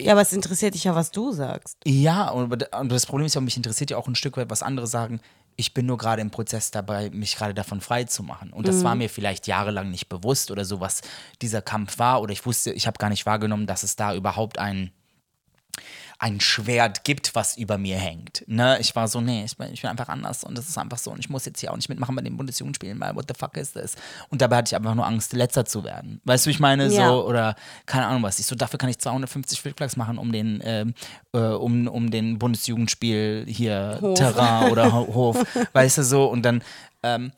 ja, 0.00 0.12
aber 0.12 0.22
es 0.22 0.32
interessiert 0.32 0.74
dich 0.74 0.84
ja, 0.84 0.94
was 0.94 1.10
du 1.10 1.32
sagst. 1.32 1.76
ja, 1.84 2.28
und 2.30 2.52
und 2.72 2.88
das 2.92 3.04
Problem 3.06 3.26
ist 3.26 3.34
ja, 3.34 3.40
mich 3.40 3.56
interessiert 3.56 3.90
ja 3.90 3.96
auch 3.96 4.06
ein 4.08 4.14
Stück 4.14 4.36
weit, 4.36 4.48
was 4.48 4.62
andere 4.62 4.86
sagen. 4.86 5.20
Ich 5.60 5.74
bin 5.74 5.86
nur 5.86 5.98
gerade 5.98 6.22
im 6.22 6.30
Prozess 6.30 6.70
dabei, 6.70 7.10
mich 7.10 7.34
gerade 7.34 7.52
davon 7.52 7.80
frei 7.80 8.04
zu 8.04 8.22
machen. 8.22 8.52
Und 8.52 8.68
das 8.68 8.84
war 8.84 8.94
mir 8.94 9.10
vielleicht 9.10 9.48
jahrelang 9.48 9.90
nicht 9.90 10.08
bewusst 10.08 10.52
oder 10.52 10.64
so, 10.64 10.80
was 10.80 11.00
dieser 11.42 11.62
Kampf 11.62 11.98
war. 11.98 12.22
Oder 12.22 12.32
ich 12.32 12.46
wusste, 12.46 12.70
ich 12.70 12.86
habe 12.86 12.96
gar 12.98 13.10
nicht 13.10 13.26
wahrgenommen, 13.26 13.66
dass 13.66 13.82
es 13.82 13.96
da 13.96 14.14
überhaupt 14.14 14.58
ein, 14.60 14.92
ein 16.20 16.40
Schwert 16.40 17.04
gibt, 17.04 17.36
was 17.36 17.56
über 17.56 17.78
mir 17.78 17.96
hängt. 17.96 18.42
Ne? 18.48 18.76
Ich 18.80 18.96
war 18.96 19.06
so, 19.06 19.20
nee, 19.20 19.44
ich 19.44 19.56
bin, 19.56 19.72
ich 19.72 19.82
bin 19.82 19.90
einfach 19.90 20.08
anders 20.08 20.42
und 20.42 20.58
das 20.58 20.68
ist 20.68 20.76
einfach 20.76 20.98
so. 20.98 21.12
Und 21.12 21.20
ich 21.20 21.30
muss 21.30 21.44
jetzt 21.44 21.60
hier 21.60 21.70
auch 21.72 21.76
nicht 21.76 21.88
mitmachen 21.88 22.16
bei 22.16 22.22
den 22.22 22.36
Bundesjugendspielen, 22.36 22.98
weil 22.98 23.14
what 23.14 23.26
the 23.28 23.34
fuck 23.38 23.56
is 23.56 23.72
this? 23.72 23.94
Und 24.28 24.42
dabei 24.42 24.56
hatte 24.56 24.70
ich 24.70 24.76
einfach 24.76 24.96
nur 24.96 25.06
Angst, 25.06 25.32
letzter 25.32 25.64
zu 25.64 25.84
werden. 25.84 26.20
Weißt 26.24 26.44
du, 26.44 26.50
ich 26.50 26.58
meine? 26.58 26.88
Ja. 26.88 27.08
So, 27.10 27.24
oder 27.24 27.54
keine 27.86 28.06
Ahnung 28.06 28.24
was. 28.24 28.40
Ich 28.40 28.46
so, 28.46 28.56
dafür 28.56 28.78
kann 28.80 28.90
ich 28.90 28.98
250 28.98 29.60
Flickflacks 29.60 29.94
machen, 29.96 30.18
um 30.18 30.32
den, 30.32 30.60
ähm, 30.64 30.94
äh, 31.32 31.38
um, 31.38 31.86
um 31.86 32.10
den 32.10 32.38
Bundesjugendspiel 32.40 33.44
hier 33.48 33.98
Hof. 34.00 34.18
Terrain 34.18 34.72
oder 34.72 34.92
Ho- 34.92 35.06
Hof, 35.14 35.44
weißt 35.72 35.98
du 35.98 36.02
so. 36.04 36.26
Und 36.26 36.42
dann, 36.42 36.62
ähm, 37.04 37.30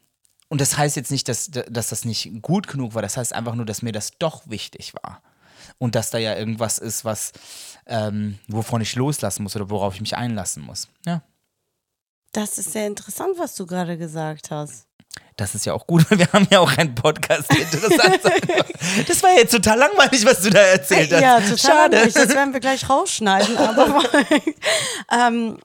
und 0.49 0.61
das 0.61 0.79
heißt 0.79 0.97
jetzt 0.97 1.11
nicht, 1.11 1.29
dass, 1.29 1.51
dass 1.51 1.91
das 1.91 2.07
nicht 2.07 2.31
gut 2.43 2.67
genug 2.67 2.95
war. 2.95 3.03
Das 3.03 3.17
heißt 3.19 3.35
einfach 3.35 3.55
nur, 3.55 3.67
dass 3.67 3.83
mir 3.83 3.93
das 3.93 4.13
doch 4.19 4.43
wichtig 4.49 4.95
war. 5.03 5.23
Und 5.81 5.95
dass 5.95 6.11
da 6.11 6.19
ja 6.19 6.37
irgendwas 6.37 6.79
ist, 6.79 7.07
was, 7.07 7.33
ähm, 7.87 8.39
wovon 8.49 8.83
ich 8.83 8.95
loslassen 8.97 9.43
muss 9.43 9.57
oder 9.57 9.71
worauf 9.71 9.95
ich 9.95 10.03
mich 10.03 10.15
einlassen 10.15 10.63
muss. 10.63 10.89
Ja. 11.07 11.23
Das 12.33 12.59
ist 12.59 12.73
sehr 12.73 12.87
interessant, 12.87 13.39
was 13.39 13.57
du 13.57 13.67
gerade 13.67 13.97
gesagt 13.97 14.51
hast. 14.51 14.87
Das 15.37 15.55
ist 15.55 15.65
ja 15.65 15.73
auch 15.73 15.87
gut, 15.87 16.05
weil 16.11 16.19
wir 16.19 16.33
haben 16.33 16.47
ja 16.51 16.61
auch 16.61 16.77
einen 16.77 16.95
Podcast, 16.95 17.51
der 17.51 17.61
interessant 17.61 18.23
sein. 18.23 18.41
Das 19.07 19.23
war 19.23 19.31
ja 19.31 19.39
jetzt 19.39 19.53
total 19.53 19.79
langweilig, 19.79 20.25
was 20.27 20.41
du 20.41 20.51
da 20.51 20.61
erzählt 20.61 21.13
hast. 21.13 21.23
Ja, 21.23 21.41
total 21.41 21.59
Schade. 21.59 21.97
langweilig. 21.97 22.15
Das 22.15 22.29
werden 22.31 22.53
wir 22.53 22.61
gleich 22.61 22.89
rausschneiden. 22.89 23.57
Aber 23.57 24.03
ähm, 25.13 25.59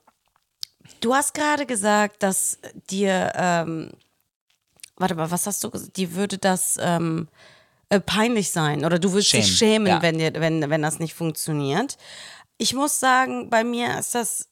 du 1.00 1.14
hast 1.14 1.34
gerade 1.34 1.66
gesagt, 1.66 2.22
dass 2.22 2.58
dir, 2.88 3.32
ähm, 3.34 3.90
warte 4.96 5.14
mal, 5.14 5.30
was 5.30 5.46
hast 5.46 5.62
du 5.64 5.70
gesagt? 5.70 5.96
Dir 5.96 6.14
würde 6.14 6.38
das 6.38 6.78
ähm, 6.80 7.28
äh, 7.88 8.00
peinlich 8.00 8.50
sein 8.50 8.84
oder 8.84 8.98
du 8.98 9.12
würdest 9.12 9.32
dich 9.32 9.46
Schämen, 9.46 9.86
schämen, 9.86 9.86
ja. 9.86 10.02
wenn, 10.02 10.18
dir, 10.18 10.32
wenn, 10.34 10.68
wenn 10.68 10.82
das 10.82 10.98
nicht 10.98 11.14
funktioniert. 11.14 11.96
Ich 12.58 12.74
muss 12.74 12.98
sagen, 12.98 13.50
bei 13.50 13.64
mir 13.64 13.98
ist 13.98 14.14
das, 14.14 14.48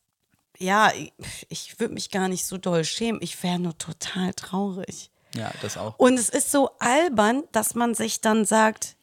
ja, 0.59 0.93
ich, 0.93 1.12
ich 1.49 1.81
würde 1.81 1.95
mich 1.95 2.11
gar 2.11 2.29
nicht 2.29 2.47
so 2.47 2.59
doll 2.59 2.85
schämen. 2.85 3.21
Ich 3.23 3.43
wäre 3.43 3.59
nur 3.59 3.76
total 3.76 4.35
traurig. 4.35 5.11
Ja, 5.35 5.50
das 5.62 5.76
auch. 5.76 5.99
Und 5.99 6.14
es 6.14 6.29
ist 6.29 6.53
so 6.53 6.71
albern, 6.79 7.43
dass 7.53 7.75
man 7.75 7.95
sich 7.95 8.21
dann 8.21 8.45
sagt, 8.45 8.97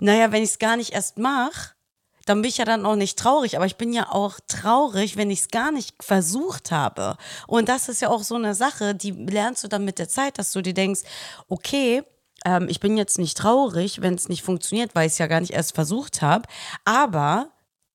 naja, 0.00 0.32
wenn 0.32 0.42
ich 0.42 0.50
es 0.50 0.58
gar 0.58 0.76
nicht 0.76 0.92
erst 0.92 1.18
mache, 1.18 1.72
dann 2.24 2.42
bin 2.42 2.48
ich 2.48 2.58
ja 2.58 2.64
dann 2.64 2.86
auch 2.86 2.96
nicht 2.96 3.18
traurig. 3.18 3.56
Aber 3.56 3.66
ich 3.66 3.76
bin 3.76 3.92
ja 3.92 4.10
auch 4.10 4.40
traurig, 4.48 5.16
wenn 5.16 5.30
ich 5.30 5.40
es 5.40 5.48
gar 5.48 5.70
nicht 5.70 6.02
versucht 6.02 6.70
habe. 6.70 7.16
Und 7.46 7.68
das 7.68 7.88
ist 7.88 8.00
ja 8.00 8.08
auch 8.08 8.22
so 8.22 8.34
eine 8.34 8.54
Sache, 8.54 8.94
die 8.94 9.12
lernst 9.12 9.64
du 9.64 9.68
dann 9.68 9.84
mit 9.84 9.98
der 9.98 10.08
Zeit, 10.08 10.38
dass 10.38 10.52
du 10.52 10.62
dir 10.62 10.74
denkst, 10.74 11.02
okay, 11.48 12.02
ähm, 12.46 12.68
ich 12.70 12.78
bin 12.78 12.96
jetzt 12.96 13.18
nicht 13.18 13.36
traurig, 13.36 14.00
wenn 14.00 14.14
es 14.14 14.28
nicht 14.28 14.42
funktioniert, 14.42 14.94
weil 14.94 15.08
ich 15.08 15.14
es 15.14 15.18
ja 15.18 15.26
gar 15.26 15.40
nicht 15.40 15.52
erst 15.52 15.74
versucht 15.74 16.22
habe. 16.22 16.48
Aber 16.84 17.50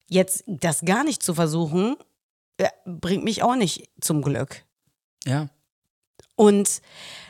jetzt 0.09 0.43
das 0.45 0.81
gar 0.81 1.05
nicht 1.05 1.23
zu 1.23 1.33
versuchen, 1.33 1.95
äh, 2.57 2.67
bringt 2.85 3.23
mich 3.23 3.43
auch 3.43 3.55
nicht 3.55 3.89
zum 4.01 4.21
Glück. 4.21 4.65
Ja. 5.25 5.49
Und 6.41 6.81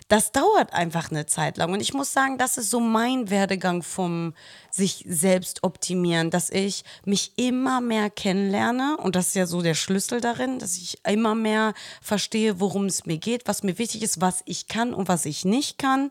das 0.07 0.31
dauert 0.31 0.71
einfach 0.71 1.11
eine 1.11 1.25
Zeit 1.25 1.57
lang. 1.57 1.73
Und 1.73 1.81
ich 1.81 1.93
muss 1.93 2.13
sagen, 2.13 2.37
das 2.37 2.57
ist 2.57 2.69
so 2.69 2.79
mein 2.79 3.29
Werdegang 3.29 3.83
vom 3.83 4.33
sich 4.69 5.03
selbst 5.05 5.63
optimieren, 5.65 6.29
dass 6.29 6.49
ich 6.49 6.85
mich 7.03 7.33
immer 7.35 7.81
mehr 7.81 8.09
kennenlerne. 8.09 8.95
Und 8.95 9.17
das 9.17 9.27
ist 9.27 9.35
ja 9.35 9.47
so 9.47 9.61
der 9.61 9.73
Schlüssel 9.73 10.21
darin, 10.21 10.59
dass 10.59 10.77
ich 10.77 11.05
immer 11.05 11.35
mehr 11.35 11.73
verstehe, 12.01 12.61
worum 12.61 12.85
es 12.85 13.05
mir 13.05 13.17
geht, 13.17 13.49
was 13.49 13.63
mir 13.63 13.77
wichtig 13.77 14.01
ist, 14.01 14.21
was 14.21 14.43
ich 14.45 14.69
kann 14.69 14.93
und 14.93 15.09
was 15.09 15.25
ich 15.25 15.43
nicht 15.43 15.77
kann. 15.77 16.09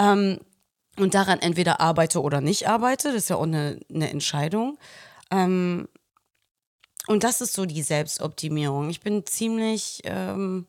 Ähm, 0.00 0.38
und 0.96 1.14
daran 1.14 1.40
entweder 1.40 1.80
arbeite 1.80 2.22
oder 2.22 2.40
nicht 2.40 2.68
arbeite. 2.68 3.08
Das 3.08 3.24
ist 3.24 3.30
ja 3.30 3.36
auch 3.36 3.42
eine, 3.42 3.80
eine 3.92 4.10
Entscheidung. 4.10 4.78
Ähm, 5.32 5.88
und 7.08 7.24
das 7.24 7.40
ist 7.40 7.54
so 7.54 7.66
die 7.66 7.82
Selbstoptimierung. 7.82 8.90
Ich 8.90 9.00
bin 9.00 9.26
ziemlich. 9.26 10.02
Ähm, 10.04 10.68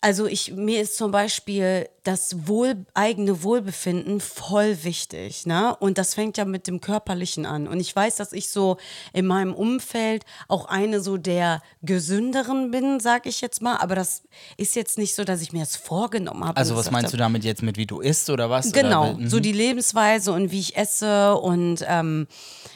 also 0.00 0.26
ich, 0.26 0.52
mir 0.52 0.80
ist 0.80 0.96
zum 0.96 1.10
Beispiel 1.10 1.88
das 2.06 2.46
Wohl, 2.46 2.86
eigene 2.94 3.42
Wohlbefinden 3.42 4.20
voll 4.20 4.84
wichtig, 4.84 5.46
ne? 5.46 5.74
Und 5.80 5.98
das 5.98 6.14
fängt 6.14 6.36
ja 6.36 6.44
mit 6.44 6.68
dem 6.68 6.80
Körperlichen 6.80 7.46
an. 7.46 7.66
Und 7.66 7.80
ich 7.80 7.96
weiß, 7.96 8.16
dass 8.16 8.32
ich 8.32 8.48
so 8.50 8.76
in 9.12 9.26
meinem 9.26 9.52
Umfeld 9.52 10.24
auch 10.46 10.66
eine 10.66 11.00
so 11.00 11.16
der 11.16 11.62
gesünderen 11.82 12.70
bin, 12.70 13.00
sag 13.00 13.26
ich 13.26 13.40
jetzt 13.40 13.60
mal. 13.60 13.78
Aber 13.78 13.96
das 13.96 14.22
ist 14.56 14.76
jetzt 14.76 14.98
nicht 14.98 15.16
so, 15.16 15.24
dass 15.24 15.42
ich 15.42 15.52
mir 15.52 15.60
das 15.60 15.74
vorgenommen 15.74 16.44
habe. 16.44 16.56
Also 16.56 16.76
was 16.76 16.90
meinst 16.92 17.06
hab, 17.06 17.12
du 17.12 17.16
damit 17.16 17.42
jetzt 17.42 17.62
mit, 17.62 17.76
wie 17.76 17.86
du 17.86 18.00
isst 18.00 18.30
oder 18.30 18.50
was? 18.50 18.72
Genau, 18.72 19.10
Oder, 19.10 19.18
mhm. 19.18 19.28
so 19.28 19.40
die 19.40 19.52
Lebensweise 19.52 20.30
und 20.32 20.52
wie 20.52 20.60
ich 20.60 20.76
esse 20.76 21.34
und 21.34 21.84
ähm, 21.88 22.28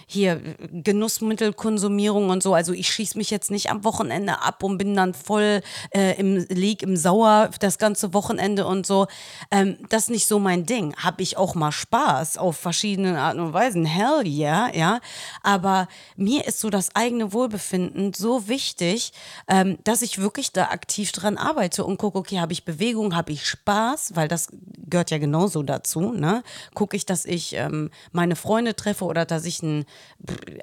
hier 0.09 0.41
Genussmittelkonsumierung 0.73 2.31
und 2.31 2.43
so. 2.43 2.53
Also 2.55 2.73
ich 2.73 2.89
schieße 2.89 3.17
mich 3.17 3.31
jetzt 3.31 3.53
nicht 3.53 3.71
am 3.71 3.85
Wochenende 3.85 4.43
ab 4.43 4.65
und 4.65 4.77
bin 4.77 4.97
dann 4.97 5.15
voll 5.15 5.61
äh, 5.95 6.19
im 6.19 6.45
Lieg 6.49 6.83
im 6.83 6.97
sauer 7.11 7.51
das 7.59 7.79
ganze 7.79 8.15
Wochenende 8.15 8.67
und 8.67 8.87
so. 8.87 9.09
Ähm, 9.51 9.79
das 9.89 10.05
ist 10.05 10.11
nicht 10.11 10.27
so 10.27 10.39
mein 10.39 10.65
Ding. 10.65 10.95
Habe 10.97 11.23
ich 11.23 11.37
auch 11.37 11.55
mal 11.55 11.73
Spaß 11.73 12.39
auf 12.39 12.57
verschiedene 12.57 13.21
Arten 13.21 13.41
und 13.41 13.53
Weisen. 13.53 13.85
Hell 13.85 14.25
yeah, 14.27 14.73
ja. 14.75 15.01
Aber 15.43 15.89
mir 16.17 16.47
ist 16.47 16.61
so 16.61 16.71
das 16.71 16.95
eigene 16.95 17.33
Wohlbefinden 17.33 18.13
so 18.13 18.47
wichtig, 18.47 19.13
ähm, 19.49 19.79
dass 19.83 20.03
ich 20.03 20.19
wirklich 20.19 20.53
da 20.53 20.67
aktiv 20.67 21.11
dran 21.11 21.37
arbeite 21.37 21.85
und 21.85 21.99
gucke, 21.99 22.19
okay, 22.19 22.39
habe 22.39 22.53
ich 22.53 22.65
Bewegung, 22.65 23.17
habe 23.17 23.33
ich 23.33 23.45
Spaß, 23.45 24.13
weil 24.15 24.29
das 24.29 24.49
gehört 24.89 25.11
ja 25.11 25.19
genauso 25.19 25.63
dazu. 25.65 26.13
Ne? 26.13 26.45
Gucke 26.75 26.97
ich, 26.97 27.07
dass 27.07 27.25
ich 27.25 27.55
ähm, 27.55 27.91
meine 28.13 28.37
Freunde 28.37 28.77
treffe 28.77 29.05
oder 29.05 29.25
dass 29.25 29.45
ich 29.45 29.63
einen 29.63 29.85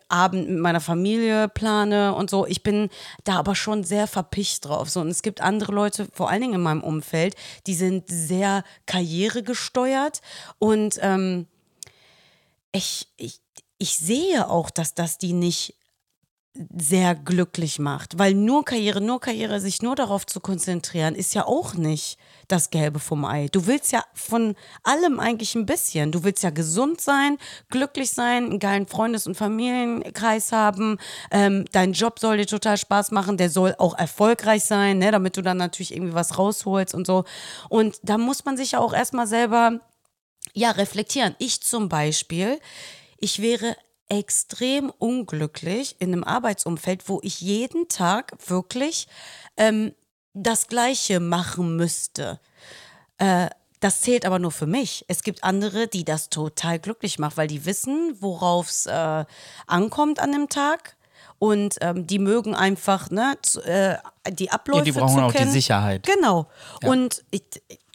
Abend 0.08 0.50
mit 0.50 0.60
meiner 0.60 0.82
Familie 0.82 1.50
plane 1.50 2.16
und 2.16 2.30
so. 2.30 2.46
Ich 2.46 2.64
bin 2.64 2.90
da 3.26 3.38
aber 3.38 3.56
schon 3.56 3.84
sehr 3.84 4.08
verpicht 4.08 4.66
drauf. 4.66 4.90
So. 4.90 5.02
Und 5.02 5.10
es 5.10 5.22
gibt 5.22 5.42
andere 5.42 5.74
Leute, 5.74 6.08
vor 6.14 6.30
allen 6.38 6.42
Dingen 6.52 6.56
in 6.56 6.62
meinem 6.62 6.84
Umfeld, 6.84 7.36
die 7.66 7.74
sind 7.74 8.06
sehr 8.10 8.64
karrieregesteuert 8.86 10.22
und 10.60 11.00
ähm, 11.02 11.48
ich, 12.72 13.08
ich, 13.18 13.42
ich 13.78 13.98
sehe 13.98 14.50
auch, 14.50 14.70
dass 14.70 14.94
das 14.94 15.18
die 15.18 15.34
nicht 15.34 15.76
sehr 16.78 17.16
glücklich 17.16 17.80
macht, 17.80 18.18
weil 18.18 18.34
nur 18.34 18.66
Karriere, 18.66 19.02
nur 19.02 19.20
Karriere, 19.20 19.60
sich 19.60 19.82
nur 19.82 19.96
darauf 19.96 20.26
zu 20.26 20.40
konzentrieren, 20.40 21.16
ist 21.16 21.34
ja 21.34 21.46
auch 21.46 21.74
nicht 21.74 22.18
das 22.48 22.70
Gelbe 22.70 23.00
vom 23.00 23.26
Ei. 23.26 23.48
Du 23.52 23.68
willst 23.68 23.92
ja 23.92 24.04
von 24.14 24.56
allem 24.84 25.20
eigentlich 25.20 25.56
ein 25.56 25.66
bisschen. 25.66 26.12
Du 26.12 26.24
willst 26.24 26.44
ja 26.44 26.50
gesund 26.50 27.02
sein, 27.02 27.38
glücklich 27.70 28.12
sein, 28.12 28.46
einen 28.46 28.60
geilen 28.60 28.88
Freundes- 28.88 29.28
und 29.28 29.36
Familienkreis 29.36 30.52
haben. 30.52 30.98
Ähm, 31.32 31.66
dein 31.72 31.94
Job 31.94 32.20
soll 32.20 32.38
dir 32.38 32.48
total 32.48 32.78
Spaß 32.78 33.12
machen, 33.12 33.38
der 33.38 33.50
soll 33.50 33.76
auch 33.78 33.98
erfolgreich 33.98 34.64
sein, 34.64 34.98
ne, 35.00 35.12
damit 35.12 35.38
du 35.38 35.42
dann 35.42 35.58
natürlich 35.58 35.94
irgendwie 35.94 36.14
was 36.14 36.38
rausholst 36.38 36.94
und 36.94 37.06
so. 37.06 37.26
Und 37.70 38.00
da 38.04 38.18
muss 38.18 38.46
man 38.46 38.58
sich 38.58 38.72
ja 38.72 38.80
auch 38.80 38.94
erstmal 38.94 39.28
selber 39.28 39.80
ja, 40.54 40.72
reflektieren. 40.72 41.36
Ich 41.40 41.62
zum 41.62 41.90
Beispiel, 41.90 42.60
ich 43.20 43.42
wäre 43.42 43.76
extrem 44.10 44.92
unglücklich 44.98 45.96
in 46.00 46.14
einem 46.14 46.24
Arbeitsumfeld, 46.24 47.10
wo 47.10 47.20
ich 47.24 47.42
jeden 47.42 47.88
Tag 47.88 48.34
wirklich 48.48 49.08
ähm, 49.58 49.94
das 50.34 50.68
Gleiche 50.68 51.20
machen 51.20 51.76
müsste. 51.76 52.40
Äh, 53.18 53.50
das 53.80 54.02
zählt 54.02 54.26
aber 54.26 54.40
nur 54.40 54.52
für 54.52 54.66
mich. 54.66 55.06
Es 55.08 55.24
gibt 55.24 55.44
andere, 55.44 55.88
die 55.88 56.04
das 56.04 56.30
total 56.30 56.80
glücklich 56.80 57.20
macht, 57.20 57.38
weil 57.38 57.48
die 57.48 57.66
wissen, 57.66 58.16
worauf 58.20 58.70
es 58.70 58.86
äh, 58.88 59.26
ankommt 59.68 60.20
an 60.20 60.32
dem 60.32 60.50
Tag. 60.50 60.96
Und 61.40 61.76
ähm, 61.82 62.08
die 62.08 62.18
mögen 62.18 62.56
einfach 62.56 63.12
ne, 63.12 63.38
zu, 63.44 63.62
äh, 63.62 63.98
die 64.32 64.50
Abläufe 64.50 64.80
Ja, 64.80 64.86
die 64.86 64.92
brauchen 65.00 65.18
zu 65.20 65.22
auch 65.22 65.32
die 65.32 65.38
kennen. 65.38 65.52
Sicherheit. 65.52 66.08
Genau. 66.08 66.48
Und 66.84 67.24
ich, 67.30 67.44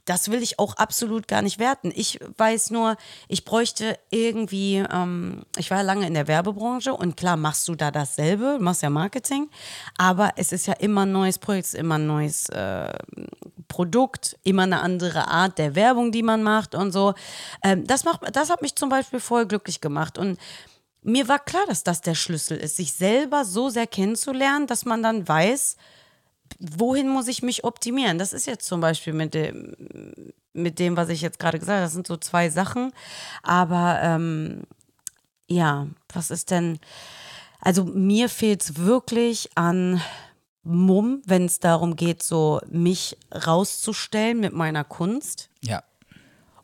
das 0.04 0.30
will 0.30 0.42
ich 0.42 0.58
auch 0.58 0.76
absolut 0.76 1.28
gar 1.28 1.42
nicht 1.42 1.58
werten. 1.58 1.92
Ich 1.94 2.18
weiß 2.36 2.70
nur, 2.70 2.96
ich 3.28 3.44
bräuchte 3.44 3.98
irgendwie, 4.10 4.76
ähm, 4.76 5.44
ich 5.56 5.70
war 5.70 5.78
ja 5.78 5.84
lange 5.84 6.06
in 6.06 6.14
der 6.14 6.26
Werbebranche 6.26 6.92
und 6.92 7.16
klar 7.16 7.36
machst 7.36 7.68
du 7.68 7.74
da 7.74 7.90
dasselbe, 7.90 8.58
machst 8.60 8.82
ja 8.82 8.90
Marketing, 8.90 9.48
aber 9.96 10.32
es 10.36 10.52
ist 10.52 10.66
ja 10.66 10.74
immer 10.74 11.02
ein 11.02 11.12
neues 11.12 11.38
Projekt, 11.38 11.74
immer 11.74 11.96
ein 11.96 12.06
neues 12.06 12.48
äh, 12.48 12.92
Produkt, 13.68 14.36
immer 14.42 14.64
eine 14.64 14.80
andere 14.80 15.28
Art 15.28 15.58
der 15.58 15.74
Werbung, 15.74 16.10
die 16.10 16.22
man 16.22 16.42
macht 16.42 16.74
und 16.74 16.92
so. 16.92 17.14
Ähm, 17.62 17.86
das, 17.86 18.04
macht, 18.04 18.20
das 18.34 18.50
hat 18.50 18.60
mich 18.60 18.74
zum 18.74 18.88
Beispiel 18.88 19.20
voll 19.20 19.46
glücklich 19.46 19.80
gemacht 19.80 20.18
und 20.18 20.38
mir 21.04 21.26
war 21.28 21.40
klar, 21.40 21.64
dass 21.66 21.82
das 21.82 22.00
der 22.00 22.14
Schlüssel 22.14 22.56
ist, 22.56 22.76
sich 22.76 22.92
selber 22.92 23.44
so 23.44 23.68
sehr 23.68 23.86
kennenzulernen, 23.86 24.66
dass 24.66 24.84
man 24.84 25.02
dann 25.02 25.26
weiß, 25.26 25.76
wohin 26.58 27.08
muss 27.08 27.28
ich 27.28 27.42
mich 27.42 27.64
optimieren? 27.64 28.18
Das 28.18 28.32
ist 28.32 28.46
jetzt 28.46 28.66
zum 28.66 28.80
Beispiel 28.80 29.12
mit 29.12 29.34
dem, 29.34 29.74
mit 30.52 30.78
dem, 30.78 30.96
was 30.96 31.08
ich 31.08 31.22
jetzt 31.22 31.38
gerade 31.38 31.58
gesagt 31.58 31.76
habe, 31.76 31.84
das 31.84 31.92
sind 31.92 32.06
so 32.06 32.16
zwei 32.16 32.50
Sachen. 32.50 32.92
Aber 33.42 34.00
ähm, 34.02 34.62
ja, 35.46 35.86
was 36.12 36.30
ist 36.30 36.50
denn? 36.50 36.78
Also 37.60 37.84
mir 37.84 38.28
fehlt 38.28 38.62
es 38.62 38.76
wirklich 38.76 39.50
an 39.54 40.00
Mumm, 40.64 41.22
wenn 41.26 41.46
es 41.46 41.58
darum 41.58 41.96
geht, 41.96 42.22
so 42.22 42.60
mich 42.68 43.16
rauszustellen 43.32 44.40
mit 44.40 44.52
meiner 44.52 44.84
Kunst. 44.84 45.48
Ja. 45.60 45.82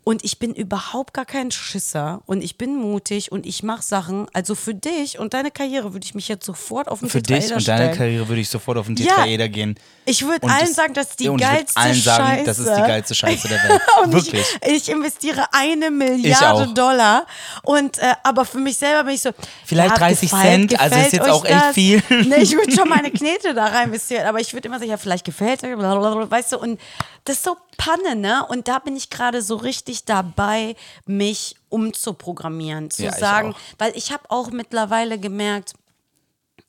Und 0.08 0.24
ich 0.24 0.38
bin 0.38 0.54
überhaupt 0.54 1.12
gar 1.12 1.26
kein 1.26 1.50
Schisser 1.50 2.22
und 2.24 2.40
ich 2.42 2.56
bin 2.56 2.76
mutig 2.76 3.30
und 3.30 3.44
ich 3.44 3.62
mache 3.62 3.82
Sachen. 3.82 4.26
Also 4.32 4.54
für 4.54 4.72
dich 4.74 5.18
und 5.18 5.34
deine 5.34 5.50
Karriere 5.50 5.92
würde 5.92 6.06
ich 6.06 6.14
mich 6.14 6.28
jetzt 6.28 6.46
sofort 6.46 6.88
auf 6.88 7.00
den 7.00 7.10
Für 7.10 7.20
dich 7.20 7.52
und 7.52 7.68
deine. 7.68 7.94
Karriere 7.94 8.26
würde 8.26 8.40
ich 8.40 8.48
sofort 8.48 8.78
auf 8.78 8.86
den 8.86 8.96
Ja. 8.96 9.16
Tetraeder 9.16 9.50
gehen. 9.50 9.78
Ich 10.06 10.24
würde 10.24 10.46
allen 10.48 10.60
das- 10.60 10.74
sagen, 10.74 10.94
das 10.94 11.10
ist 11.10 11.20
die 11.20 11.24
Ja, 11.24 11.32
und 11.32 11.42
ich 11.42 11.46
geilste 11.46 11.76
allen 11.78 11.94
sagen, 12.00 12.24
Scheiße. 12.26 12.44
das 12.44 12.58
ist 12.58 12.68
die 12.74 12.80
geilste 12.80 13.14
Scheiße 13.14 13.48
der 13.48 13.62
Welt. 13.64 13.80
Wirklich. 14.06 14.44
Ich, 14.66 14.72
ich 14.72 14.88
investiere 14.88 15.44
eine 15.52 15.90
Milliarde. 15.90 16.72
Dollar. 16.72 17.26
Und 17.62 17.98
äh, 17.98 18.14
aber 18.22 18.46
für 18.46 18.60
mich 18.60 18.78
selber 18.78 19.04
bin 19.04 19.14
ich 19.14 19.20
so. 19.20 19.32
Vielleicht 19.66 19.90
ja, 19.90 19.96
30 19.98 20.30
gefällt- 20.30 20.70
Cent, 20.70 20.80
also 20.80 20.96
ist 20.96 21.04
gefällt 21.04 21.12
jetzt 21.22 21.28
auch 21.30 21.44
echt 21.44 21.54
das? 21.64 21.74
viel. 21.74 22.02
Nee, 22.08 22.36
ich 22.36 22.52
würde 22.52 22.72
schon 22.72 22.88
meine 22.88 23.10
Knete 23.18 23.52
da 23.52 23.66
rein 23.66 23.88
investieren, 23.88 24.26
aber 24.26 24.40
ich 24.40 24.54
würde 24.54 24.68
immer 24.68 24.78
sagen, 24.78 24.90
ja, 24.90 24.96
vielleicht 24.96 25.26
gefällt 25.26 25.62
weißt 25.62 26.52
du, 26.52 26.58
und 26.60 26.80
das 27.26 27.36
ist 27.36 27.44
so 27.44 27.58
Panne, 27.76 28.16
ne? 28.16 28.44
Und 28.48 28.66
da 28.66 28.78
bin 28.80 28.96
ich 28.96 29.08
gerade 29.10 29.40
so 29.42 29.54
richtig 29.56 29.97
dabei, 30.04 30.76
mich 31.06 31.56
umzuprogrammieren, 31.68 32.90
zu 32.90 33.04
Ja, 33.04 33.10
ich 33.10 33.16
sagen, 33.16 33.52
auch. 33.52 33.58
weil 33.78 33.96
ich 33.96 34.12
habe 34.12 34.30
auch 34.30 34.50
mittlerweile 34.50 35.18
gemerkt, 35.18 35.74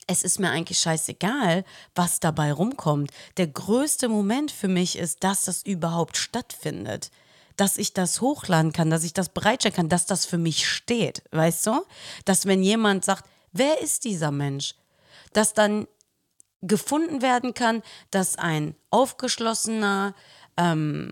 es 0.08 0.24
ist 0.24 0.40
mir 0.40 0.50
eigentlich 0.50 0.80
scheißegal, 0.80 1.64
was 1.94 2.20
dabei 2.20 2.52
rumkommt. 2.52 3.12
Der 3.38 3.46
größte 3.48 4.10
Moment 4.10 4.52
für 4.52 4.68
mich 4.68 4.98
ist, 4.98 5.24
dass 5.24 5.46
das 5.46 5.62
überhaupt 5.62 6.18
stattfindet. 6.18 7.12
Dass 7.58 7.78
ich 7.78 7.94
das 7.94 8.20
hochladen 8.20 8.74
kann, 8.74 8.90
dass 8.90 9.04
ich 9.04 9.14
das 9.14 9.30
bereitstellen 9.30 9.76
kann, 9.76 9.90
dass 9.90 10.08
das 10.08 10.26
für 10.26 10.40
mich 10.40 10.68
steht. 10.68 11.22
Weißt 11.32 11.68
du? 11.68 11.84
Dass 12.26 12.48
wenn 12.48 12.64
jemand 12.64 13.06
sagt, 13.06 13.30
wer 13.52 13.82
ist 13.82 14.04
dieser 14.04 14.32
Mensch? 14.32 14.74
Dass 15.34 15.54
dann 15.54 15.88
gefunden 16.62 17.22
werden 17.22 17.54
kann, 17.54 17.84
dass 18.10 18.36
ein 18.38 18.76
aufgeschlossener 18.90 20.16
ähm, 20.58 21.12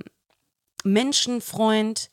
Menschenfreund, 0.88 2.10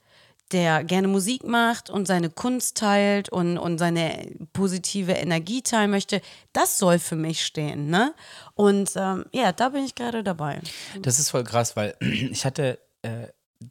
der 0.52 0.84
gerne 0.84 1.08
Musik 1.08 1.44
macht 1.44 1.90
und 1.90 2.06
seine 2.06 2.30
Kunst 2.30 2.76
teilt 2.76 3.28
und, 3.28 3.58
und 3.58 3.78
seine 3.78 4.30
positive 4.52 5.12
Energie 5.12 5.62
teilen 5.62 5.90
möchte, 5.90 6.20
das 6.52 6.78
soll 6.78 6.98
für 6.98 7.16
mich 7.16 7.44
stehen. 7.44 7.88
Ne? 7.88 8.14
Und 8.54 8.92
ähm, 8.96 9.24
ja, 9.32 9.52
da 9.52 9.70
bin 9.70 9.84
ich 9.84 9.94
gerade 9.94 10.22
dabei. 10.22 10.60
Das 11.00 11.18
ist 11.18 11.30
voll 11.30 11.44
krass, 11.44 11.76
weil 11.76 11.96
ich 12.00 12.44
hatte 12.44 12.78
äh, 13.02 13.28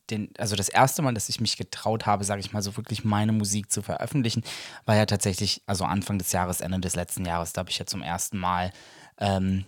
den, 0.09 0.29
also 0.37 0.55
das 0.55 0.69
erste 0.69 1.01
Mal, 1.01 1.13
dass 1.13 1.29
ich 1.29 1.39
mich 1.39 1.57
getraut 1.57 2.05
habe, 2.05 2.23
sage 2.23 2.41
ich 2.41 2.51
mal, 2.51 2.61
so 2.61 2.75
wirklich 2.75 3.03
meine 3.03 3.31
Musik 3.31 3.71
zu 3.71 3.81
veröffentlichen, 3.81 4.43
war 4.85 4.95
ja 4.95 5.05
tatsächlich, 5.05 5.61
also 5.67 5.85
Anfang 5.85 6.17
des 6.17 6.31
Jahres, 6.31 6.61
Ende 6.61 6.79
des 6.79 6.95
letzten 6.95 7.25
Jahres, 7.25 7.53
da 7.53 7.59
habe 7.59 7.69
ich 7.69 7.77
ja 7.77 7.85
zum 7.85 8.01
ersten 8.01 8.37
Mal 8.37 8.71
ähm, 9.19 9.65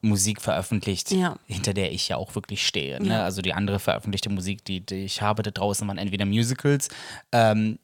Musik 0.00 0.40
veröffentlicht, 0.40 1.10
Ja. 1.10 1.36
hinter 1.46 1.74
der 1.74 1.92
ich 1.92 2.08
ja 2.08 2.16
auch 2.16 2.34
wirklich 2.34 2.66
stehe. 2.66 3.02
Ne? 3.02 3.10
Ja. 3.10 3.24
Also 3.24 3.42
die 3.42 3.52
andere 3.52 3.78
veröffentlichte 3.80 4.30
Musik, 4.30 4.64
die, 4.64 4.80
die 4.84 5.04
ich 5.04 5.22
habe 5.22 5.42
da 5.42 5.50
draußen, 5.50 5.86
waren 5.88 5.98
entweder 5.98 6.24
Musicals, 6.24 6.88
ähm, 7.32 7.78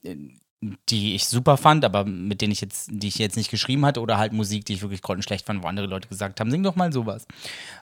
die 0.88 1.14
ich 1.14 1.26
super 1.26 1.56
fand, 1.56 1.84
aber 1.84 2.04
mit 2.04 2.40
denen 2.40 2.52
ich 2.52 2.60
jetzt, 2.60 2.88
die 2.90 3.08
ich 3.08 3.18
jetzt 3.18 3.36
nicht 3.36 3.50
geschrieben 3.50 3.84
hatte, 3.84 4.00
oder 4.00 4.16
halt 4.16 4.32
Musik, 4.32 4.64
die 4.64 4.74
ich 4.74 4.82
wirklich 4.82 5.02
grottenschlecht 5.02 5.44
fand, 5.46 5.62
wo 5.62 5.66
andere 5.66 5.86
Leute 5.86 6.08
gesagt 6.08 6.40
haben, 6.40 6.50
sing 6.50 6.62
doch 6.62 6.76
mal 6.76 6.92
sowas. 6.92 7.26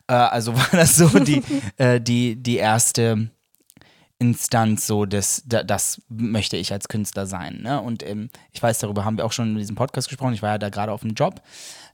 Äh, 0.08 0.14
also 0.14 0.56
war 0.56 0.68
das 0.72 0.96
so 0.96 1.08
die, 1.18 1.42
äh, 1.76 2.00
die, 2.00 2.36
die 2.36 2.56
erste 2.56 3.30
Instanz, 4.18 4.86
so 4.86 5.04
das, 5.04 5.42
da, 5.46 5.62
das 5.62 6.00
möchte 6.08 6.56
ich 6.56 6.72
als 6.72 6.88
Künstler 6.88 7.26
sein. 7.26 7.60
Ne? 7.62 7.80
Und 7.80 8.02
ähm, 8.04 8.30
ich 8.52 8.62
weiß, 8.62 8.78
darüber 8.78 9.04
haben 9.04 9.16
wir 9.18 9.26
auch 9.26 9.32
schon 9.32 9.50
in 9.52 9.58
diesem 9.58 9.74
Podcast 9.76 10.08
gesprochen. 10.08 10.34
Ich 10.34 10.42
war 10.42 10.50
ja 10.50 10.58
da 10.58 10.68
gerade 10.68 10.92
auf 10.92 11.00
dem 11.02 11.14
Job. 11.14 11.42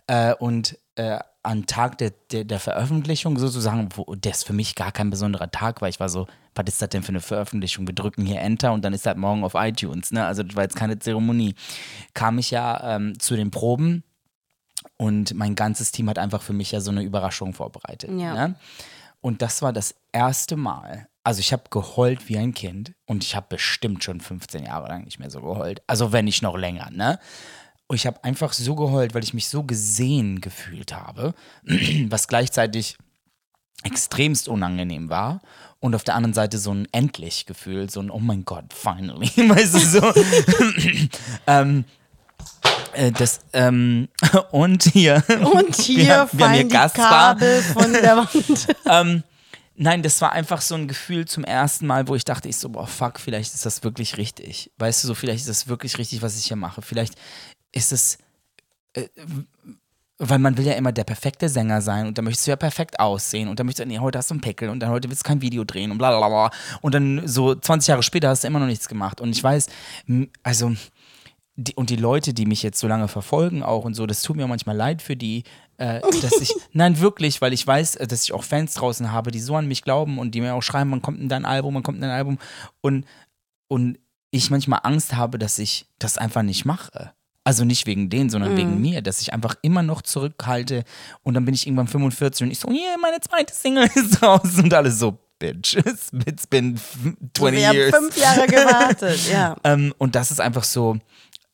Äh, 0.09 0.35
und 0.35 0.77
äh, 0.97 1.21
am 1.45 1.67
Tag 1.67 1.99
der, 1.99 2.13
der, 2.33 2.45
der 2.45 2.59
Veröffentlichung 2.59 3.39
sozusagen, 3.39 3.89
wo 3.95 4.15
das 4.17 4.43
für 4.43 4.53
mich 4.53 4.75
gar 4.75 4.93
kein 4.93 5.11
besonderer 5.11 5.51
Tag 5.51 5.81
war. 5.81 5.89
Ich 5.89 6.01
war 6.01 6.09
so, 6.09 6.27
was 6.55 6.65
ist 6.67 6.83
das 6.83 6.89
denn 6.89 7.03
für 7.03 7.11
eine 7.11 7.21
Veröffentlichung? 7.21 7.87
Wir 7.87 7.95
drücken 7.95 8.27
hier 8.27 8.41
Enter 8.41 8.73
und 8.73 8.85
dann 8.85 8.93
ist 8.93 9.07
das 9.07 9.17
morgen 9.17 9.45
auf 9.45 9.55
iTunes. 9.55 10.11
Ne? 10.11 10.27
Also 10.27 10.43
das 10.43 10.57
war 10.57 10.65
jetzt 10.65 10.77
keine 10.77 10.99
Zeremonie. 10.99 11.55
Kam 12.15 12.39
ich 12.39 12.51
ja 12.51 12.97
ähm, 12.97 13.19
zu 13.19 13.37
den 13.37 13.51
Proben 13.51 14.03
und 14.97 15.35
mein 15.35 15.55
ganzes 15.55 15.93
Team 15.93 16.11
hat 16.11 16.19
einfach 16.19 16.43
für 16.43 16.53
mich 16.53 16.73
ja 16.73 16.81
so 16.81 16.91
eine 16.91 17.03
Überraschung 17.03 17.55
vorbereitet. 17.55 18.11
Ja. 18.11 18.35
Ne? 18.35 18.55
Und 19.21 19.43
das 19.43 19.63
war 19.63 19.73
das 19.73 19.95
erste 20.13 20.57
Mal. 20.57 21.09
Also 21.25 21.41
ich 21.41 21.53
habe 21.53 21.65
geheult 21.71 22.29
wie 22.29 22.39
ein 22.39 22.55
Kind 22.55 22.95
und 23.07 23.23
ich 23.23 23.37
habe 23.37 23.47
bestimmt 23.51 24.03
schon 24.03 24.21
15 24.21 24.65
Jahre 24.65 24.89
lang 24.89 25.05
nicht 25.05 25.19
mehr 25.19 25.31
so 25.31 25.41
geheult. 25.41 25.83
Also 25.87 26.13
wenn 26.13 26.25
nicht 26.25 26.43
noch 26.43 26.57
länger, 26.57 26.91
ne? 26.91 27.19
Und 27.89 27.97
ich 27.97 28.07
habe 28.07 28.23
einfach 28.23 28.53
so 28.53 28.75
geheult, 28.75 29.15
weil 29.15 29.25
ich 29.25 29.35
mich 29.35 29.49
so 29.49 29.65
gesehen 29.65 30.41
gefühlt 30.41 30.95
habe, 30.95 31.35
was 32.09 32.29
gleichzeitig 32.29 32.99
extremst 33.83 34.49
unangenehm 34.49 35.09
war 35.09 35.41
und 35.81 35.95
auf 35.95 36.05
der 36.05 36.15
anderen 36.15 36.35
Seite 36.35 36.59
so 36.59 36.73
ein 36.73 36.87
endlich 36.93 37.47
Gefühl, 37.47 37.89
so 37.89 38.01
ein 38.01 38.11
Oh 38.11 38.19
mein 38.19 38.45
Gott, 38.45 38.75
finally, 38.75 39.29
weißt 39.37 39.75
du 39.75 39.79
so. 39.79 40.13
ähm, 41.47 41.85
äh, 42.93 43.11
das 43.13 43.41
ähm, 43.55 44.09
und 44.51 44.83
hier 44.85 45.23
Und 45.53 45.77
hier 45.77 45.97
wir, 45.97 46.07
wir 46.07 46.19
haben 46.19 46.39
fallen 46.39 46.69
die 46.69 46.75
Gastbar. 46.75 47.09
Kabel 47.37 47.63
von 47.63 47.93
der 47.93 48.17
Wand. 48.19 48.77
ähm, 48.87 49.23
Nein, 49.81 50.03
das 50.03 50.21
war 50.21 50.33
einfach 50.33 50.61
so 50.61 50.75
ein 50.75 50.89
Gefühl 50.89 51.27
zum 51.27 51.45
ersten 51.45 51.87
Mal, 51.87 52.09
wo 52.09 52.17
ich 52.17 52.25
dachte, 52.25 52.49
ich 52.49 52.57
so, 52.57 52.69
boah, 52.69 52.89
fuck, 52.89 53.21
vielleicht 53.21 53.55
ist 53.55 53.65
das 53.65 53.85
wirklich 53.85 54.17
richtig. 54.17 54.73
Weißt 54.77 55.05
du, 55.05 55.07
so, 55.07 55.15
vielleicht 55.15 55.43
ist 55.43 55.49
das 55.49 55.69
wirklich 55.69 55.99
richtig, 55.99 56.21
was 56.21 56.37
ich 56.37 56.47
hier 56.47 56.57
mache. 56.57 56.83
Vielleicht 56.83 57.15
ist 57.73 57.93
es, 57.93 58.19
äh, 58.95 59.09
weil 60.19 60.39
man 60.39 60.57
will 60.57 60.67
ja 60.67 60.73
immer 60.73 60.93
der 60.93 61.05
perfekte 61.05 61.49
Sänger 61.49 61.81
sein 61.81 62.07
und 62.07 62.19
da 62.19 62.23
möchtest 62.23 62.47
du 62.47 62.51
ja 62.51 62.57
perfekt 62.57 62.99
aussehen 62.99 63.49
und 63.49 63.59
dann 63.59 63.67
möchtest 63.67 63.85
du, 63.85 63.89
nee, 63.89 64.01
heute 64.01 64.19
hast 64.19 64.31
du 64.31 64.35
einen 64.35 64.41
Pickel 64.41 64.69
und 64.69 64.81
dann 64.81 64.91
heute 64.91 65.09
willst 65.09 65.25
du 65.25 65.29
kein 65.29 65.41
Video 65.41 65.65
drehen 65.65 65.93
und 65.93 65.99
bla 65.99 66.17
bla 66.17 66.29
bla. 66.29 66.51
Und 66.81 66.95
dann 66.95 67.27
so 67.27 67.55
20 67.55 67.89
Jahre 67.89 68.03
später 68.03 68.29
hast 68.29 68.43
du 68.43 68.49
immer 68.49 68.59
noch 68.59 68.67
nichts 68.67 68.89
gemacht. 68.89 69.21
Und 69.21 69.31
ich 69.31 69.43
weiß, 69.43 69.69
also, 70.43 70.75
die, 71.55 71.75
und 71.75 71.91
die 71.91 71.97
Leute, 71.97 72.35
die 72.35 72.47
mich 72.47 72.63
jetzt 72.63 72.79
so 72.79 72.89
lange 72.89 73.09
verfolgen 73.09 73.63
auch 73.63 73.85
und 73.85 73.95
so, 73.95 74.07
das 74.07 74.23
tut 74.23 74.37
mir 74.37 74.47
manchmal 74.47 74.77
leid 74.77 75.03
für 75.03 75.17
die, 75.17 75.45
äh, 75.77 76.01
dass 76.23 76.41
ich, 76.41 76.53
nein, 76.73 77.01
wirklich, 77.01 77.41
weil 77.41 77.53
ich 77.53 77.67
weiß, 77.67 77.97
äh, 77.97 78.07
dass 78.07 78.25
ich 78.25 78.33
auch 78.33 78.45
Fans 78.45 78.75
draußen 78.75 79.13
habe, 79.13 79.31
die 79.31 79.41
so 79.41 79.57
an 79.57 79.67
mich 79.67 79.83
glauben 79.83 80.19
und 80.19 80.35
die 80.35 80.41
mir 80.41 80.55
auch 80.55 80.63
schreiben, 80.63 80.91
wann 80.91 81.03
kommt 81.03 81.21
denn 81.21 81.29
dein 81.29 81.45
Album, 81.45 81.75
wann 81.75 81.83
kommt 81.83 81.97
denn 81.97 82.09
dein 82.09 82.17
Album 82.17 82.39
und, 82.81 83.07
und 83.69 83.99
ich 84.31 84.51
manchmal 84.51 84.81
Angst 84.83 85.15
habe, 85.15 85.39
dass 85.39 85.59
ich 85.59 85.87
das 85.99 86.19
einfach 86.19 86.43
nicht 86.43 86.65
mache. 86.65 87.13
Also 87.49 87.65
nicht 87.65 87.87
wegen 87.87 88.11
denen, 88.11 88.29
sondern 88.29 88.53
mm. 88.53 88.57
wegen 88.59 88.79
mir, 88.79 89.01
dass 89.01 89.23
ich 89.23 89.33
einfach 89.33 89.55
immer 89.63 89.83
noch 89.83 90.03
zurückhalte 90.03 90.85
und 91.23 91.33
dann 91.33 91.47
bin 91.47 91.55
ich 91.55 91.67
irgendwann 91.67 91.89
45 91.89 92.45
und 92.45 92.51
ich 92.51 92.59
so, 92.59 92.69
yeah, 92.69 92.99
meine 93.01 93.21
zweite 93.21 93.55
Single 93.55 93.89
ist 93.95 94.23
raus 94.23 94.59
und 94.59 94.75
alles 94.75 94.99
so, 94.99 95.19
Bitch, 95.39 95.75
it's 96.27 96.47
been 96.47 96.77
20 96.77 97.41
Wir 97.41 97.73
years. 97.73 97.95
haben 97.95 98.03
fünf 98.03 98.19
Jahre 98.19 98.47
gewartet, 98.47 99.19
ja. 99.33 99.57
ähm, 99.65 99.95
und 99.97 100.15
das 100.15 100.31
ist 100.31 100.43
einfach 100.43 100.63
so, 100.63 100.99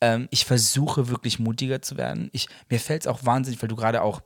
ähm, 0.01 0.27
ich 0.31 0.43
versuche 0.43 1.07
wirklich 1.07 1.39
mutiger 1.39 1.81
zu 1.81 1.95
werden. 1.95 2.27
Ich, 2.33 2.49
mir 2.69 2.81
fällt 2.81 3.03
es 3.03 3.07
auch 3.07 3.23
wahnsinnig, 3.23 3.61
weil 3.61 3.69
du 3.69 3.77
gerade 3.77 4.01
auch 4.01 4.19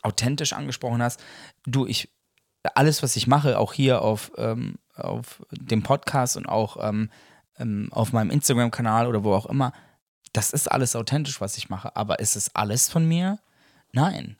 authentisch 0.00 0.54
angesprochen 0.54 1.02
hast. 1.02 1.20
Du, 1.66 1.84
ich, 1.84 2.08
alles, 2.74 3.02
was 3.02 3.14
ich 3.16 3.26
mache, 3.26 3.58
auch 3.58 3.74
hier 3.74 4.00
auf, 4.00 4.32
ähm, 4.38 4.76
auf 4.94 5.42
dem 5.50 5.82
Podcast 5.82 6.38
und 6.38 6.46
auch 6.46 6.78
ähm, 6.80 7.10
ähm 7.58 7.90
auf 7.92 8.14
meinem 8.14 8.30
Instagram-Kanal 8.30 9.06
oder 9.06 9.22
wo 9.22 9.34
auch 9.34 9.44
immer, 9.44 9.74
das 10.32 10.50
ist 10.50 10.70
alles 10.70 10.96
authentisch, 10.96 11.40
was 11.40 11.56
ich 11.56 11.68
mache. 11.68 11.96
Aber 11.96 12.18
ist 12.18 12.36
es 12.36 12.54
alles 12.54 12.88
von 12.88 13.06
mir? 13.06 13.38
Nein. 13.92 14.36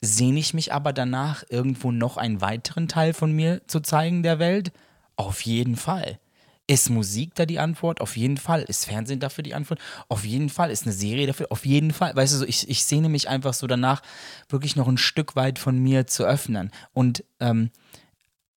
Sehne 0.00 0.40
ich 0.40 0.54
mich 0.54 0.72
aber 0.72 0.92
danach, 0.92 1.44
irgendwo 1.50 1.92
noch 1.92 2.16
einen 2.16 2.40
weiteren 2.40 2.88
Teil 2.88 3.12
von 3.12 3.32
mir 3.32 3.66
zu 3.66 3.80
zeigen 3.80 4.22
der 4.22 4.38
Welt? 4.38 4.72
Auf 5.16 5.42
jeden 5.42 5.76
Fall. 5.76 6.18
Ist 6.66 6.88
Musik 6.88 7.34
da 7.34 7.46
die 7.46 7.58
Antwort? 7.58 8.00
Auf 8.00 8.16
jeden 8.16 8.36
Fall. 8.36 8.62
Ist 8.62 8.86
Fernsehen 8.86 9.20
dafür 9.20 9.42
die 9.42 9.54
Antwort? 9.54 9.80
Auf 10.08 10.24
jeden 10.24 10.48
Fall. 10.48 10.70
Ist 10.70 10.84
eine 10.84 10.92
Serie 10.92 11.26
dafür? 11.26 11.48
Auf 11.50 11.66
jeden 11.66 11.92
Fall. 11.92 12.14
Weißt 12.14 12.32
du, 12.32 12.38
so, 12.38 12.44
ich, 12.46 12.68
ich 12.68 12.84
sehne 12.84 13.08
mich 13.08 13.28
einfach 13.28 13.54
so 13.54 13.66
danach, 13.66 14.02
wirklich 14.48 14.76
noch 14.76 14.86
ein 14.86 14.96
Stück 14.96 15.36
weit 15.36 15.58
von 15.58 15.76
mir 15.78 16.06
zu 16.06 16.24
öffnen. 16.24 16.70
Und, 16.92 17.24
ähm, 17.40 17.70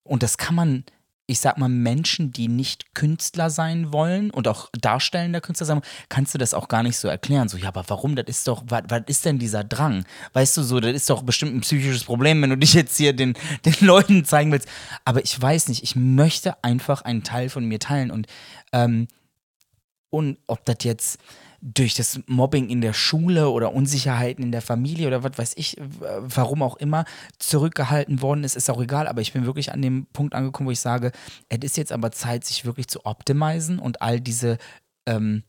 und 0.03 0.21
das 0.21 0.37
kann 0.37 0.53
man 0.53 0.83
ich 1.25 1.39
sag 1.39 1.57
mal, 1.57 1.69
Menschen, 1.69 2.33
die 2.33 2.49
nicht 2.49 2.93
Künstler 2.93 3.49
sein 3.49 3.93
wollen 3.93 4.29
und 4.29 4.47
auch 4.47 4.69
darstellender 4.79 5.39
Künstler 5.39 5.65
sein 5.65 5.77
wollen, 5.77 6.07
kannst 6.09 6.33
du 6.33 6.37
das 6.37 6.53
auch 6.53 6.67
gar 6.67 6.83
nicht 6.83 6.97
so 6.97 7.07
erklären. 7.07 7.47
So, 7.47 7.57
ja, 7.57 7.69
aber 7.69 7.85
warum? 7.87 8.15
Das 8.15 8.25
ist 8.27 8.47
doch, 8.47 8.63
was, 8.67 8.83
ist 9.07 9.23
denn 9.23 9.39
dieser 9.39 9.63
Drang? 9.63 10.03
Weißt 10.33 10.57
du 10.57 10.63
so, 10.63 10.81
das 10.81 10.93
ist 10.93 11.09
doch 11.09 11.23
bestimmt 11.23 11.55
ein 11.55 11.61
psychisches 11.61 12.03
Problem, 12.03 12.41
wenn 12.41 12.49
du 12.49 12.57
dich 12.63 12.73
jetzt 12.73 12.97
hier 12.97 13.13
den, 13.13 13.35
den 13.65 13.75
Leuten 13.81 14.25
zeigen 14.25 14.51
willst. 14.51 14.67
Aber 15.05 15.23
ich 15.23 15.41
weiß 15.41 15.69
nicht, 15.69 15.83
ich 15.83 15.95
möchte 15.95 16.61
einfach 16.63 17.03
einen 17.03 17.23
Teil 17.23 17.49
von 17.49 17.65
mir 17.65 17.79
teilen 17.79 18.11
und, 18.11 18.27
ähm, 18.73 19.07
und 20.09 20.37
ob 20.47 20.65
das 20.65 20.77
jetzt 20.81 21.19
durch 21.65 21.93
das 21.93 22.19
Mobbing 22.27 22.69
in 22.69 22.81
der 22.81 22.91
Schule 22.91 23.49
oder 23.49 23.73
Unsicherheiten 23.73 24.43
in 24.43 24.51
der 24.51 24.61
Familie 24.61 25.07
oder 25.07 25.23
was 25.23 25.37
weiß 25.37 25.53
ich, 25.55 25.77
warum 25.99 26.61
auch 26.61 26.75
immer, 26.75 27.05
zurückgehalten 27.39 28.21
worden 28.21 28.43
ist, 28.43 28.57
ist 28.57 28.69
auch 28.69 28.81
egal. 28.81 29.07
Aber 29.07 29.21
ich 29.21 29.31
bin 29.31 29.45
wirklich 29.45 29.71
an 29.71 29.81
dem 29.81 30.05
Punkt 30.07 30.35
angekommen, 30.35 30.67
wo 30.67 30.71
ich 30.71 30.81
sage, 30.81 31.13
es 31.47 31.59
ist 31.61 31.77
jetzt 31.77 31.93
aber 31.93 32.11
Zeit, 32.11 32.43
sich 32.43 32.65
wirklich 32.65 32.89
zu 32.89 33.05
optimisen 33.05 33.79
und 33.79 34.01
all 34.01 34.19
diese, 34.19 34.57
ähm, 35.05 35.43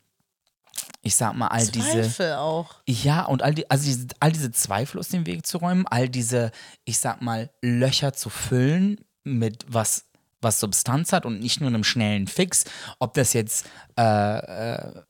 ich 1.02 1.16
sag 1.16 1.34
mal, 1.34 1.48
all 1.48 1.64
Zweifel 1.64 1.82
diese. 1.82 2.02
Zweifel 2.02 2.32
auch. 2.34 2.76
Ja, 2.86 3.24
und 3.24 3.42
all, 3.42 3.52
die, 3.52 3.68
also 3.68 3.84
diese, 3.84 4.06
all 4.20 4.30
diese 4.30 4.52
Zweifel 4.52 5.00
aus 5.00 5.08
dem 5.08 5.26
Weg 5.26 5.44
zu 5.44 5.58
räumen, 5.58 5.84
all 5.88 6.08
diese, 6.08 6.52
ich 6.84 7.00
sag 7.00 7.22
mal, 7.22 7.50
Löcher 7.60 8.12
zu 8.12 8.30
füllen 8.30 9.00
mit 9.24 9.66
was 9.66 10.04
was 10.44 10.60
Substanz 10.60 11.12
hat 11.12 11.26
und 11.26 11.40
nicht 11.40 11.60
nur 11.60 11.68
einem 11.68 11.82
schnellen 11.82 12.28
Fix, 12.28 12.64
ob 13.00 13.14
das 13.14 13.32
jetzt 13.32 13.66
äh, 13.98 14.74
äh, 14.76 15.02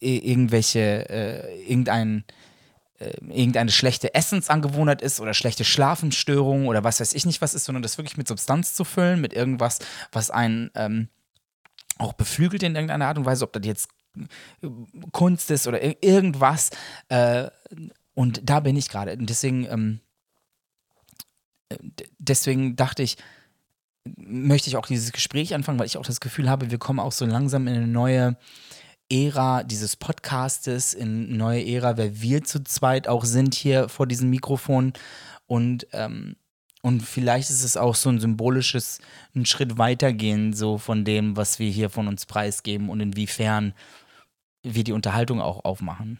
irgendwelche, 0.00 1.08
äh, 1.08 1.62
irgendein 1.62 2.24
äh, 2.98 3.10
irgendeine 3.28 3.70
schlechte 3.70 4.14
Essensangewohnheit 4.14 5.02
ist 5.02 5.20
oder 5.20 5.34
schlechte 5.34 5.64
Schlafensstörungen 5.64 6.66
oder 6.66 6.82
was 6.82 7.00
weiß 7.00 7.14
ich 7.14 7.26
nicht 7.26 7.40
was 7.40 7.54
ist, 7.54 7.64
sondern 7.64 7.82
das 7.82 7.98
wirklich 7.98 8.16
mit 8.16 8.28
Substanz 8.28 8.74
zu 8.74 8.84
füllen, 8.84 9.20
mit 9.20 9.32
irgendwas, 9.32 9.78
was 10.10 10.30
einen 10.30 10.70
ähm, 10.74 11.08
auch 11.98 12.14
beflügelt 12.14 12.62
in 12.62 12.74
irgendeiner 12.74 13.06
Art 13.06 13.18
und 13.18 13.24
Weise, 13.24 13.44
ob 13.44 13.52
das 13.52 13.64
jetzt 13.64 13.88
Kunst 15.12 15.50
ist 15.50 15.66
oder 15.66 15.82
irgendwas. 16.02 16.70
Äh, 17.08 17.50
und 18.14 18.40
da 18.44 18.60
bin 18.60 18.76
ich 18.76 18.88
gerade. 18.88 19.12
Und 19.12 19.28
deswegen, 19.30 19.64
ähm, 19.66 20.00
äh, 21.68 21.78
deswegen 22.18 22.76
dachte 22.76 23.02
ich, 23.02 23.16
möchte 24.16 24.68
ich 24.68 24.76
auch 24.76 24.86
dieses 24.86 25.12
Gespräch 25.12 25.54
anfangen, 25.54 25.78
weil 25.78 25.86
ich 25.86 25.96
auch 25.96 26.06
das 26.06 26.20
Gefühl 26.20 26.50
habe, 26.50 26.70
wir 26.70 26.78
kommen 26.78 26.98
auch 26.98 27.12
so 27.12 27.24
langsam 27.24 27.66
in 27.66 27.74
eine 27.74 27.86
neue 27.86 28.36
Ära 29.10 29.62
dieses 29.62 29.96
Podcastes, 29.96 30.94
in 30.94 31.26
eine 31.26 31.36
neue 31.36 31.66
Ära, 31.66 31.96
wer 31.96 32.20
wir 32.20 32.44
zu 32.44 32.64
zweit 32.64 33.08
auch 33.08 33.24
sind 33.24 33.54
hier 33.54 33.88
vor 33.88 34.06
diesem 34.06 34.30
Mikrofon. 34.30 34.92
Und, 35.46 35.86
ähm, 35.92 36.36
und 36.82 37.02
vielleicht 37.02 37.50
ist 37.50 37.62
es 37.62 37.76
auch 37.76 37.94
so 37.94 38.08
ein 38.08 38.20
symbolisches, 38.20 39.00
ein 39.34 39.44
Schritt 39.44 39.78
weitergehen, 39.78 40.52
so 40.54 40.78
von 40.78 41.04
dem, 41.04 41.36
was 41.36 41.58
wir 41.58 41.70
hier 41.70 41.90
von 41.90 42.08
uns 42.08 42.26
preisgeben 42.26 42.88
und 42.88 43.00
inwiefern 43.00 43.74
wir 44.62 44.84
die 44.84 44.92
Unterhaltung 44.92 45.40
auch 45.40 45.64
aufmachen. 45.64 46.18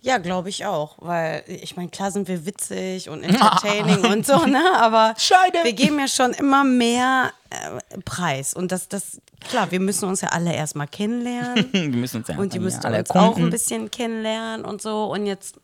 Ja, 0.00 0.18
glaube 0.18 0.48
ich 0.48 0.66
auch, 0.66 0.96
weil 0.98 1.44
ich 1.46 1.76
meine, 1.76 1.88
klar 1.88 2.10
sind 2.10 2.28
wir 2.28 2.44
witzig 2.44 3.08
und 3.08 3.22
entertaining 3.22 4.04
und 4.04 4.26
so, 4.26 4.44
ne? 4.44 4.62
Aber 4.76 5.14
Scheide. 5.16 5.58
wir 5.62 5.72
geben 5.72 5.98
ja 5.98 6.08
schon 6.08 6.32
immer 6.32 6.64
mehr 6.64 7.32
äh, 7.50 7.98
Preis 8.04 8.54
und 8.54 8.72
das, 8.72 8.88
das, 8.88 9.20
klar, 9.40 9.70
wir 9.70 9.80
müssen 9.80 10.08
uns 10.08 10.20
ja 10.20 10.28
alle 10.28 10.54
erstmal 10.54 10.88
kennenlernen. 10.88 11.68
wir 11.72 11.88
müssen 11.88 12.18
uns 12.18 12.28
ja 12.28 12.36
und 12.36 12.52
die 12.52 12.58
müssen 12.58 12.84
alle 12.84 12.98
uns 12.98 13.10
auch 13.10 13.36
ein 13.36 13.50
bisschen 13.50 13.90
kennenlernen 13.90 14.64
und 14.64 14.82
so 14.82 15.04
und 15.06 15.26
jetzt 15.26 15.56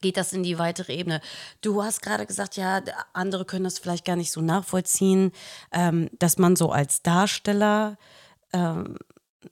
geht 0.00 0.16
das 0.16 0.32
in 0.32 0.42
die 0.42 0.58
weitere 0.58 0.94
Ebene. 0.94 1.20
Du 1.60 1.82
hast 1.82 2.02
gerade 2.02 2.26
gesagt, 2.26 2.56
ja, 2.56 2.82
andere 3.12 3.44
können 3.44 3.64
das 3.64 3.78
vielleicht 3.78 4.04
gar 4.04 4.16
nicht 4.16 4.32
so 4.32 4.40
nachvollziehen, 4.40 5.32
ähm, 5.72 6.08
dass 6.18 6.38
man 6.38 6.56
so 6.56 6.70
als 6.70 7.02
Darsteller 7.02 7.98
ähm, 8.52 8.96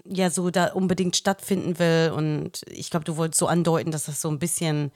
ja 0.04 0.30
so 0.30 0.50
da 0.50 0.72
unbedingt 0.72 1.16
stattfinden 1.16 1.78
will. 1.78 2.12
Und 2.14 2.62
ich 2.68 2.90
glaube, 2.90 3.04
du 3.04 3.16
wolltest 3.16 3.38
so 3.38 3.46
andeuten, 3.46 3.90
dass 3.90 4.04
das 4.04 4.20
so 4.20 4.28
ein 4.28 4.38
bisschen 4.38 4.92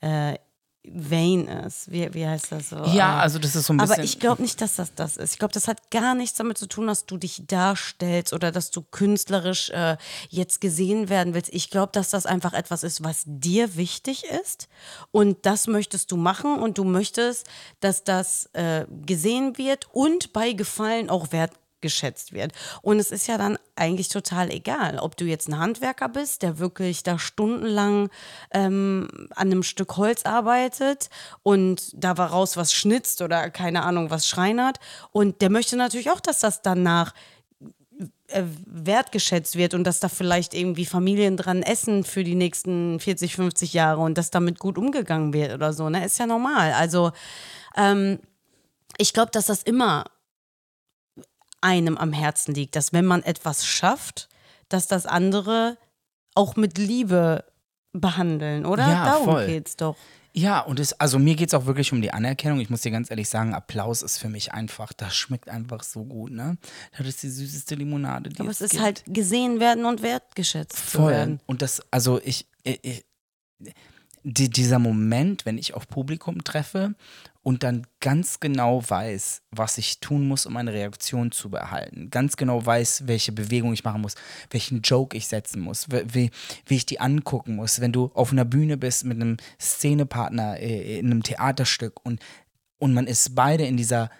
äh, 0.00 0.36
vain 0.84 1.46
ist. 1.46 1.90
Wie, 1.92 2.12
wie 2.12 2.26
heißt 2.26 2.50
das 2.50 2.70
so? 2.70 2.76
Ja, 2.86 3.20
also 3.20 3.38
das 3.38 3.54
ist 3.54 3.66
so 3.66 3.72
ein 3.72 3.76
bisschen. 3.76 3.94
Aber 3.94 4.02
ich 4.02 4.18
glaube 4.18 4.42
nicht, 4.42 4.60
dass 4.60 4.76
das 4.76 4.94
das 4.94 5.16
ist. 5.16 5.34
Ich 5.34 5.38
glaube, 5.38 5.54
das 5.54 5.68
hat 5.68 5.90
gar 5.90 6.14
nichts 6.14 6.36
damit 6.36 6.58
zu 6.58 6.66
tun, 6.66 6.88
dass 6.88 7.06
du 7.06 7.16
dich 7.16 7.46
darstellst 7.46 8.32
oder 8.32 8.50
dass 8.50 8.70
du 8.70 8.82
künstlerisch 8.82 9.70
äh, 9.70 9.96
jetzt 10.28 10.60
gesehen 10.60 11.08
werden 11.08 11.34
willst. 11.34 11.52
Ich 11.52 11.70
glaube, 11.70 11.92
dass 11.92 12.10
das 12.10 12.26
einfach 12.26 12.52
etwas 12.52 12.82
ist, 12.82 13.04
was 13.04 13.22
dir 13.26 13.76
wichtig 13.76 14.24
ist. 14.42 14.68
Und 15.12 15.46
das 15.46 15.68
möchtest 15.68 16.10
du 16.10 16.16
machen 16.16 16.58
und 16.58 16.78
du 16.78 16.84
möchtest, 16.84 17.46
dass 17.80 18.02
das 18.02 18.46
äh, 18.54 18.86
gesehen 19.06 19.58
wird 19.58 19.86
und 19.92 20.32
bei 20.32 20.52
Gefallen 20.52 21.10
auch 21.10 21.30
wert 21.30 21.52
geschätzt 21.82 22.32
wird. 22.32 22.52
Und 22.80 22.98
es 22.98 23.10
ist 23.10 23.26
ja 23.26 23.36
dann 23.36 23.58
eigentlich 23.76 24.08
total 24.08 24.50
egal, 24.50 24.98
ob 24.98 25.16
du 25.16 25.24
jetzt 25.24 25.48
ein 25.48 25.58
Handwerker 25.58 26.08
bist, 26.08 26.42
der 26.42 26.58
wirklich 26.58 27.02
da 27.02 27.18
stundenlang 27.18 28.08
ähm, 28.52 29.28
an 29.34 29.48
einem 29.48 29.62
Stück 29.62 29.96
Holz 29.96 30.24
arbeitet 30.24 31.10
und 31.42 31.92
da 31.94 32.12
raus 32.12 32.56
was 32.56 32.72
schnitzt 32.72 33.20
oder 33.22 33.50
keine 33.50 33.82
Ahnung 33.82 34.10
was 34.10 34.26
schreinert. 34.26 34.78
Und 35.10 35.42
der 35.42 35.50
möchte 35.50 35.76
natürlich 35.76 36.10
auch, 36.10 36.20
dass 36.20 36.38
das 36.38 36.62
danach 36.62 37.12
äh, 38.28 38.44
wertgeschätzt 38.66 39.56
wird 39.56 39.74
und 39.74 39.84
dass 39.84 40.00
da 40.00 40.08
vielleicht 40.08 40.54
irgendwie 40.54 40.86
Familien 40.86 41.36
dran 41.36 41.62
essen 41.62 42.02
für 42.02 42.24
die 42.24 42.34
nächsten 42.34 42.98
40, 42.98 43.36
50 43.36 43.74
Jahre 43.74 44.00
und 44.00 44.16
dass 44.16 44.30
damit 44.30 44.58
gut 44.58 44.78
umgegangen 44.78 45.32
wird 45.32 45.52
oder 45.52 45.72
so. 45.72 45.90
Ne? 45.90 46.04
Ist 46.04 46.18
ja 46.18 46.26
normal. 46.26 46.72
Also 46.72 47.12
ähm, 47.76 48.18
ich 48.96 49.12
glaube, 49.12 49.30
dass 49.32 49.46
das 49.46 49.62
immer 49.62 50.04
einem 51.62 51.96
am 51.96 52.12
Herzen 52.12 52.54
liegt, 52.54 52.76
dass 52.76 52.92
wenn 52.92 53.06
man 53.06 53.22
etwas 53.22 53.64
schafft, 53.66 54.28
dass 54.68 54.86
das 54.86 55.06
andere 55.06 55.78
auch 56.34 56.56
mit 56.56 56.78
Liebe 56.78 57.44
behandeln, 57.92 58.64
oder? 58.66 58.88
Ja, 58.88 59.04
Darum 59.04 59.24
voll. 59.26 59.46
geht's 59.46 59.76
doch. 59.76 59.96
Ja, 60.34 60.60
und 60.60 60.80
es, 60.80 60.94
also 60.98 61.18
mir 61.18 61.34
geht 61.34 61.48
es 61.48 61.54
auch 61.54 61.66
wirklich 61.66 61.92
um 61.92 62.00
die 62.00 62.10
Anerkennung. 62.10 62.58
Ich 62.60 62.70
muss 62.70 62.80
dir 62.80 62.90
ganz 62.90 63.10
ehrlich 63.10 63.28
sagen, 63.28 63.52
Applaus 63.52 64.00
ist 64.00 64.16
für 64.16 64.30
mich 64.30 64.54
einfach, 64.54 64.94
das 64.94 65.14
schmeckt 65.14 65.50
einfach 65.50 65.82
so 65.82 66.04
gut, 66.04 66.30
ne? 66.32 66.56
Das 66.96 67.06
ist 67.06 67.22
die 67.22 67.28
süßeste 67.28 67.74
Limonade, 67.74 68.30
die 68.30 68.40
Aber 68.40 68.48
es 68.48 68.62
es 68.62 68.66
ist 68.66 68.70
gibt. 68.70 68.82
halt 68.82 69.04
gesehen 69.08 69.60
werden 69.60 69.84
und 69.84 70.00
wertgeschätzt 70.00 70.78
Voll. 70.78 71.12
werden. 71.12 71.40
Und 71.44 71.60
das, 71.60 71.82
also 71.90 72.18
ich, 72.24 72.46
ich, 72.62 73.04
die, 74.24 74.48
dieser 74.48 74.78
Moment, 74.78 75.44
wenn 75.44 75.58
ich 75.58 75.74
auf 75.74 75.86
Publikum 75.86 76.42
treffe 76.44 76.94
und 77.42 77.64
dann 77.64 77.86
ganz 78.00 78.38
genau 78.38 78.88
weiß, 78.88 79.42
was 79.50 79.76
ich 79.76 79.98
tun 79.98 80.28
muss, 80.28 80.46
um 80.46 80.56
eine 80.56 80.72
Reaktion 80.72 81.32
zu 81.32 81.50
behalten. 81.50 82.08
Ganz 82.08 82.36
genau 82.36 82.64
weiß, 82.64 83.06
welche 83.06 83.32
Bewegung 83.32 83.72
ich 83.72 83.82
machen 83.82 84.00
muss, 84.00 84.14
welchen 84.50 84.82
Joke 84.82 85.16
ich 85.16 85.26
setzen 85.26 85.60
muss, 85.60 85.88
wie, 85.90 86.30
wie 86.66 86.76
ich 86.76 86.86
die 86.86 87.00
angucken 87.00 87.56
muss. 87.56 87.80
Wenn 87.80 87.92
du 87.92 88.12
auf 88.14 88.30
einer 88.30 88.44
Bühne 88.44 88.76
bist 88.76 89.04
mit 89.04 89.20
einem 89.20 89.38
Szenepartner 89.60 90.60
äh, 90.60 90.98
in 90.98 91.06
einem 91.06 91.24
Theaterstück 91.24 92.04
und, 92.04 92.20
und 92.78 92.94
man 92.94 93.08
ist 93.08 93.34
beide 93.34 93.66
in 93.66 93.76
dieser, 93.76 94.10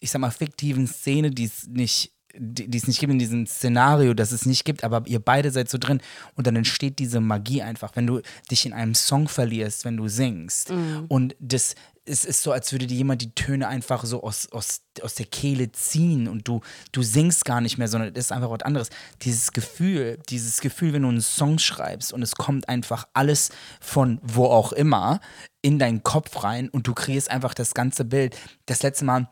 ich 0.00 0.12
sag 0.12 0.20
mal, 0.20 0.30
fiktiven 0.30 0.86
Szene, 0.86 1.32
die 1.32 1.44
es 1.44 1.66
nicht 1.66 2.12
die, 2.36 2.68
die 2.68 2.78
es 2.78 2.86
nicht 2.86 3.00
gibt 3.00 3.12
in 3.12 3.18
diesem 3.18 3.46
Szenario, 3.46 4.14
dass 4.14 4.32
es 4.32 4.46
nicht 4.46 4.64
gibt, 4.64 4.84
aber 4.84 5.02
ihr 5.06 5.20
beide 5.20 5.50
seid 5.50 5.68
so 5.68 5.78
drin 5.78 6.00
und 6.36 6.46
dann 6.46 6.56
entsteht 6.56 6.98
diese 6.98 7.20
Magie 7.20 7.62
einfach, 7.62 7.92
wenn 7.94 8.06
du 8.06 8.20
dich 8.50 8.66
in 8.66 8.72
einem 8.72 8.94
Song 8.94 9.28
verlierst, 9.28 9.84
wenn 9.84 9.96
du 9.96 10.08
singst. 10.08 10.70
Mhm. 10.70 11.06
Und 11.08 11.36
das 11.40 11.74
es 12.10 12.24
ist 12.24 12.42
so, 12.42 12.50
als 12.50 12.72
würde 12.72 12.86
dir 12.86 12.96
jemand 12.96 13.22
die 13.22 13.34
Töne 13.34 13.68
einfach 13.68 14.04
so 14.04 14.22
aus, 14.22 14.50
aus, 14.52 14.82
aus 15.02 15.14
der 15.14 15.26
Kehle 15.26 15.70
ziehen 15.70 16.28
und 16.28 16.48
du, 16.48 16.60
du 16.92 17.02
singst 17.02 17.44
gar 17.44 17.60
nicht 17.60 17.78
mehr, 17.78 17.88
sondern 17.88 18.10
es 18.14 18.26
ist 18.26 18.32
einfach 18.32 18.50
was 18.50 18.62
anderes. 18.62 18.90
Dieses 19.22 19.52
Gefühl, 19.52 20.18
dieses 20.28 20.60
Gefühl, 20.60 20.92
wenn 20.92 21.02
du 21.02 21.08
einen 21.08 21.20
Song 21.20 21.58
schreibst 21.58 22.12
und 22.12 22.22
es 22.22 22.34
kommt 22.34 22.68
einfach 22.68 23.06
alles 23.12 23.50
von 23.80 24.18
wo 24.22 24.46
auch 24.46 24.72
immer 24.72 25.20
in 25.62 25.78
deinen 25.78 26.02
Kopf 26.02 26.42
rein 26.42 26.68
und 26.68 26.86
du 26.86 26.94
kreierst 26.94 27.30
einfach 27.30 27.54
das 27.54 27.74
ganze 27.74 28.04
Bild. 28.04 28.36
Das 28.66 28.82
letzte 28.82 29.04
Mal 29.04 29.28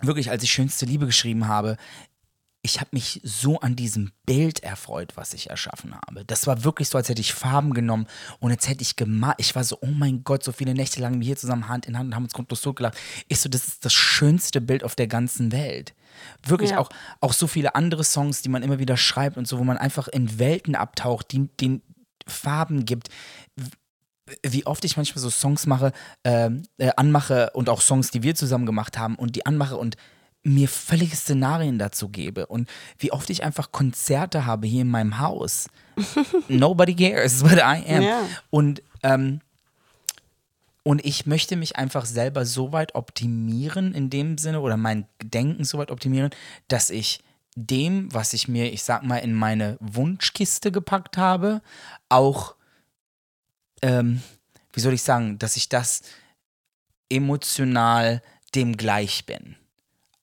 wirklich, 0.00 0.30
als 0.30 0.42
ich 0.42 0.50
Schönste 0.50 0.86
Liebe 0.86 1.06
geschrieben 1.06 1.48
habe, 1.48 1.76
ich 2.62 2.80
habe 2.80 2.90
mich 2.92 3.20
so 3.22 3.60
an 3.60 3.76
diesem 3.76 4.10
Bild 4.26 4.62
erfreut, 4.62 5.16
was 5.16 5.32
ich 5.32 5.48
erschaffen 5.48 5.94
habe. 5.94 6.24
Das 6.24 6.46
war 6.46 6.64
wirklich 6.64 6.88
so, 6.88 6.98
als 6.98 7.08
hätte 7.08 7.20
ich 7.20 7.32
Farben 7.32 7.72
genommen 7.72 8.06
und 8.40 8.50
jetzt 8.50 8.68
hätte 8.68 8.82
ich 8.82 8.96
gemalt. 8.96 9.36
Ich 9.38 9.54
war 9.54 9.62
so, 9.62 9.78
oh 9.80 9.86
mein 9.86 10.24
Gott, 10.24 10.42
so 10.42 10.50
viele 10.52 10.74
Nächte 10.74 11.00
lang 11.00 11.20
wir 11.20 11.26
hier 11.26 11.36
zusammen 11.36 11.68
Hand 11.68 11.86
in 11.86 11.96
Hand 11.96 12.08
und 12.08 12.14
haben 12.16 12.24
uns 12.24 12.32
grundlos 12.32 12.60
so 12.60 12.74
gelacht. 12.74 12.98
Ich 13.28 13.40
so, 13.40 13.48
das 13.48 13.66
ist 13.66 13.84
das 13.84 13.92
schönste 13.92 14.60
Bild 14.60 14.82
auf 14.82 14.96
der 14.96 15.06
ganzen 15.06 15.52
Welt. 15.52 15.94
Wirklich 16.44 16.70
ja. 16.70 16.78
auch, 16.78 16.90
auch 17.20 17.32
so 17.32 17.46
viele 17.46 17.76
andere 17.76 18.02
Songs, 18.02 18.42
die 18.42 18.48
man 18.48 18.62
immer 18.62 18.80
wieder 18.80 18.96
schreibt 18.96 19.36
und 19.36 19.46
so, 19.46 19.58
wo 19.58 19.64
man 19.64 19.78
einfach 19.78 20.08
in 20.08 20.38
Welten 20.38 20.74
abtaucht, 20.74 21.30
die 21.32 21.48
den 21.60 21.82
Farben 22.26 22.84
gibt 22.84 23.08
wie 24.42 24.66
oft 24.66 24.84
ich 24.84 24.98
manchmal 24.98 25.22
so 25.22 25.30
Songs 25.30 25.64
mache, 25.66 25.92
äh, 26.22 26.50
äh, 26.76 26.90
anmache 26.96 27.50
und 27.54 27.70
auch 27.70 27.80
Songs, 27.80 28.10
die 28.10 28.22
wir 28.22 28.34
zusammen 28.34 28.66
gemacht 28.66 28.98
haben 28.98 29.14
und 29.14 29.36
die 29.36 29.46
anmache 29.46 29.78
und 29.78 29.96
mir 30.44 30.68
völlige 30.68 31.16
Szenarien 31.16 31.78
dazu 31.78 32.08
gebe 32.08 32.46
und 32.46 32.68
wie 32.98 33.12
oft 33.12 33.28
ich 33.30 33.42
einfach 33.42 33.72
Konzerte 33.72 34.46
habe 34.46 34.66
hier 34.66 34.82
in 34.82 34.88
meinem 34.88 35.18
Haus. 35.18 35.68
Nobody 36.48 36.94
cares 36.94 37.42
but 37.42 37.58
I 37.58 37.84
am. 37.86 38.02
Ja. 38.02 38.22
Und, 38.50 38.82
ähm, 39.02 39.40
und 40.84 41.04
ich 41.04 41.26
möchte 41.26 41.56
mich 41.56 41.76
einfach 41.76 42.06
selber 42.06 42.46
so 42.46 42.72
weit 42.72 42.94
optimieren 42.94 43.94
in 43.94 44.10
dem 44.10 44.38
Sinne 44.38 44.60
oder 44.60 44.76
mein 44.76 45.06
Denken 45.22 45.64
so 45.64 45.78
weit 45.78 45.90
optimieren, 45.90 46.30
dass 46.68 46.90
ich 46.90 47.22
dem, 47.56 48.12
was 48.14 48.32
ich 48.32 48.48
mir, 48.48 48.72
ich 48.72 48.84
sag 48.84 49.02
mal, 49.02 49.18
in 49.18 49.34
meine 49.34 49.76
Wunschkiste 49.80 50.70
gepackt 50.70 51.16
habe, 51.16 51.60
auch, 52.08 52.54
ähm, 53.82 54.22
wie 54.72 54.80
soll 54.80 54.94
ich 54.94 55.02
sagen, 55.02 55.38
dass 55.38 55.56
ich 55.56 55.68
das 55.68 56.02
emotional 57.10 58.22
dem 58.54 58.76
gleich 58.76 59.26
bin. 59.26 59.56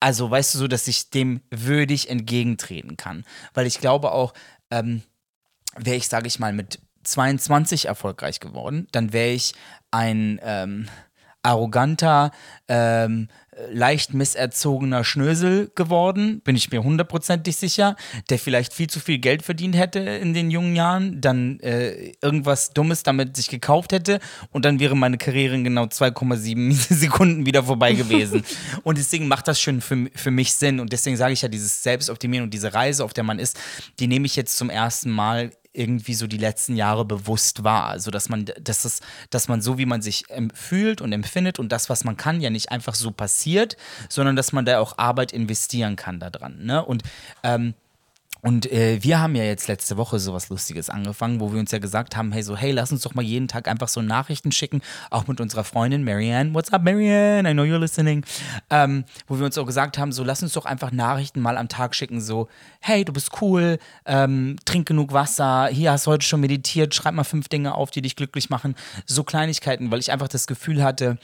Also, 0.00 0.30
weißt 0.30 0.54
du, 0.54 0.58
so, 0.58 0.68
dass 0.68 0.88
ich 0.88 1.10
dem 1.10 1.40
würdig 1.50 2.10
entgegentreten 2.10 2.96
kann. 2.96 3.24
Weil 3.54 3.66
ich 3.66 3.80
glaube 3.80 4.12
auch, 4.12 4.34
ähm, 4.70 5.02
wäre 5.76 5.96
ich, 5.96 6.08
sage 6.08 6.26
ich 6.26 6.38
mal, 6.38 6.52
mit 6.52 6.80
22 7.04 7.86
erfolgreich 7.86 8.40
geworden, 8.40 8.88
dann 8.92 9.12
wäre 9.12 9.30
ich 9.30 9.54
ein 9.90 10.40
ähm, 10.42 10.88
arroganter, 11.42 12.32
ähm, 12.68 13.28
leicht 13.70 14.12
misserzogener 14.12 15.04
Schnösel 15.04 15.70
geworden, 15.74 16.40
bin 16.40 16.56
ich 16.56 16.70
mir 16.70 16.82
hundertprozentig 16.82 17.56
sicher, 17.56 17.96
der 18.28 18.38
vielleicht 18.38 18.72
viel 18.72 18.88
zu 18.88 19.00
viel 19.00 19.18
Geld 19.18 19.42
verdient 19.42 19.76
hätte 19.76 20.00
in 20.00 20.34
den 20.34 20.50
jungen 20.50 20.76
Jahren, 20.76 21.20
dann 21.20 21.60
äh, 21.60 22.12
irgendwas 22.20 22.72
Dummes 22.72 23.02
damit 23.02 23.36
sich 23.36 23.48
gekauft 23.48 23.92
hätte 23.92 24.20
und 24.52 24.64
dann 24.64 24.78
wäre 24.78 24.96
meine 24.96 25.18
Karriere 25.18 25.54
in 25.54 25.64
genau 25.64 25.84
2,7 25.84 26.72
Sekunden 26.94 27.46
wieder 27.46 27.64
vorbei 27.64 27.94
gewesen. 27.94 28.44
und 28.82 28.98
deswegen 28.98 29.28
macht 29.28 29.48
das 29.48 29.60
schon 29.60 29.80
für, 29.80 30.10
für 30.14 30.30
mich 30.30 30.52
Sinn 30.52 30.78
und 30.80 30.92
deswegen 30.92 31.16
sage 31.16 31.32
ich 31.32 31.42
ja, 31.42 31.48
dieses 31.48 31.82
Selbstoptimieren 31.82 32.44
und 32.44 32.52
diese 32.52 32.74
Reise, 32.74 33.04
auf 33.04 33.14
der 33.14 33.24
man 33.24 33.38
ist, 33.38 33.58
die 33.98 34.06
nehme 34.06 34.26
ich 34.26 34.36
jetzt 34.36 34.56
zum 34.56 34.70
ersten 34.70 35.10
Mal 35.10 35.50
irgendwie 35.76 36.14
so 36.14 36.26
die 36.26 36.38
letzten 36.38 36.76
Jahre 36.76 37.04
bewusst 37.04 37.64
war. 37.64 37.86
Also 37.86 38.10
dass 38.10 38.28
man, 38.28 38.46
dass 38.60 38.84
es, 38.84 39.00
dass 39.30 39.48
man 39.48 39.60
so, 39.60 39.78
wie 39.78 39.86
man 39.86 40.02
sich 40.02 40.24
fühlt 40.54 41.00
und 41.00 41.12
empfindet 41.12 41.58
und 41.58 41.70
das, 41.70 41.90
was 41.90 42.04
man 42.04 42.16
kann, 42.16 42.40
ja 42.40 42.50
nicht 42.50 42.70
einfach 42.70 42.94
so 42.94 43.10
passiert, 43.10 43.76
sondern 44.08 44.36
dass 44.36 44.52
man 44.52 44.64
da 44.64 44.80
auch 44.80 44.98
Arbeit 44.98 45.32
investieren 45.32 45.96
kann 45.96 46.20
daran. 46.20 46.64
Ne? 46.64 46.84
Und 46.84 47.02
ähm, 47.42 47.74
und 48.42 48.70
äh, 48.70 49.02
wir 49.02 49.20
haben 49.20 49.34
ja 49.34 49.44
jetzt 49.44 49.68
letzte 49.68 49.96
Woche 49.96 50.18
sowas 50.18 50.48
Lustiges 50.48 50.90
angefangen, 50.90 51.40
wo 51.40 51.52
wir 51.52 51.60
uns 51.60 51.70
ja 51.72 51.78
gesagt 51.78 52.16
haben, 52.16 52.32
hey, 52.32 52.42
so, 52.42 52.56
hey, 52.56 52.70
lass 52.70 52.92
uns 52.92 53.02
doch 53.02 53.14
mal 53.14 53.22
jeden 53.22 53.48
Tag 53.48 53.68
einfach 53.68 53.88
so 53.88 54.02
Nachrichten 54.02 54.52
schicken, 54.52 54.82
auch 55.10 55.26
mit 55.26 55.40
unserer 55.40 55.64
Freundin 55.64 56.04
Marianne. 56.04 56.54
What's 56.54 56.72
up, 56.72 56.82
Marianne? 56.82 57.50
I 57.50 57.52
know 57.52 57.62
you're 57.62 57.78
listening. 57.78 58.24
Ähm, 58.70 59.04
wo 59.26 59.38
wir 59.38 59.46
uns 59.46 59.58
auch 59.58 59.66
gesagt 59.66 59.98
haben, 59.98 60.12
so, 60.12 60.22
lass 60.22 60.42
uns 60.42 60.52
doch 60.52 60.64
einfach 60.64 60.92
Nachrichten 60.92 61.40
mal 61.40 61.56
am 61.56 61.68
Tag 61.68 61.94
schicken, 61.94 62.20
so, 62.20 62.48
hey, 62.80 63.04
du 63.04 63.12
bist 63.12 63.30
cool, 63.40 63.78
ähm, 64.04 64.56
trink 64.64 64.86
genug 64.86 65.12
Wasser, 65.12 65.68
hier 65.68 65.92
hast 65.92 66.06
du 66.06 66.12
heute 66.12 66.26
schon 66.26 66.40
meditiert, 66.40 66.94
schreib 66.94 67.14
mal 67.14 67.24
fünf 67.24 67.48
Dinge 67.48 67.74
auf, 67.74 67.90
die 67.90 68.02
dich 68.02 68.16
glücklich 68.16 68.50
machen. 68.50 68.74
So 69.06 69.24
Kleinigkeiten, 69.24 69.90
weil 69.90 70.00
ich 70.00 70.12
einfach 70.12 70.28
das 70.28 70.46
Gefühl 70.46 70.82
hatte, 70.82 71.18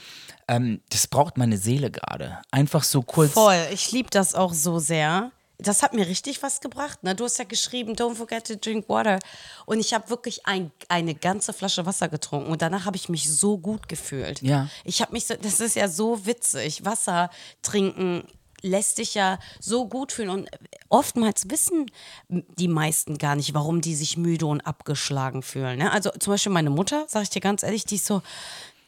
ähm, 0.48 0.80
das 0.90 1.06
braucht 1.06 1.38
meine 1.38 1.56
Seele 1.56 1.90
gerade. 1.90 2.38
Einfach 2.50 2.82
so 2.82 3.02
kurz. 3.02 3.32
Voll, 3.32 3.56
ich 3.72 3.92
liebe 3.92 4.10
das 4.10 4.34
auch 4.34 4.52
so 4.52 4.78
sehr 4.78 5.30
das 5.62 5.82
hat 5.82 5.94
mir 5.94 6.06
richtig 6.06 6.42
was 6.42 6.60
gebracht. 6.60 7.02
Ne? 7.02 7.14
Du 7.14 7.24
hast 7.24 7.38
ja 7.38 7.44
geschrieben, 7.44 7.94
don't 7.94 8.14
forget 8.14 8.46
to 8.46 8.54
drink 8.54 8.88
water. 8.88 9.18
Und 9.66 9.80
ich 9.80 9.94
habe 9.94 10.10
wirklich 10.10 10.46
ein, 10.46 10.70
eine 10.88 11.14
ganze 11.14 11.52
Flasche 11.52 11.86
Wasser 11.86 12.08
getrunken 12.08 12.50
und 12.50 12.62
danach 12.62 12.84
habe 12.84 12.96
ich 12.96 13.08
mich 13.08 13.32
so 13.32 13.58
gut 13.58 13.88
gefühlt. 13.88 14.42
Ja. 14.42 14.68
Ich 14.84 15.00
habe 15.00 15.12
mich 15.12 15.26
so, 15.26 15.34
das 15.34 15.60
ist 15.60 15.76
ja 15.76 15.88
so 15.88 16.26
witzig. 16.26 16.84
Wasser 16.84 17.30
trinken 17.62 18.24
lässt 18.62 18.98
dich 18.98 19.14
ja 19.14 19.38
so 19.60 19.88
gut 19.88 20.12
fühlen. 20.12 20.30
Und 20.30 20.48
oftmals 20.88 21.50
wissen 21.50 21.86
die 22.28 22.68
meisten 22.68 23.18
gar 23.18 23.36
nicht, 23.36 23.54
warum 23.54 23.80
die 23.80 23.94
sich 23.94 24.16
müde 24.16 24.46
und 24.46 24.60
abgeschlagen 24.62 25.42
fühlen. 25.42 25.78
Ne? 25.78 25.90
Also 25.92 26.10
zum 26.10 26.32
Beispiel 26.32 26.52
meine 26.52 26.70
Mutter, 26.70 27.04
sage 27.08 27.24
ich 27.24 27.30
dir 27.30 27.40
ganz 27.40 27.62
ehrlich, 27.62 27.84
die 27.84 27.96
ist 27.96 28.06
so, 28.06 28.22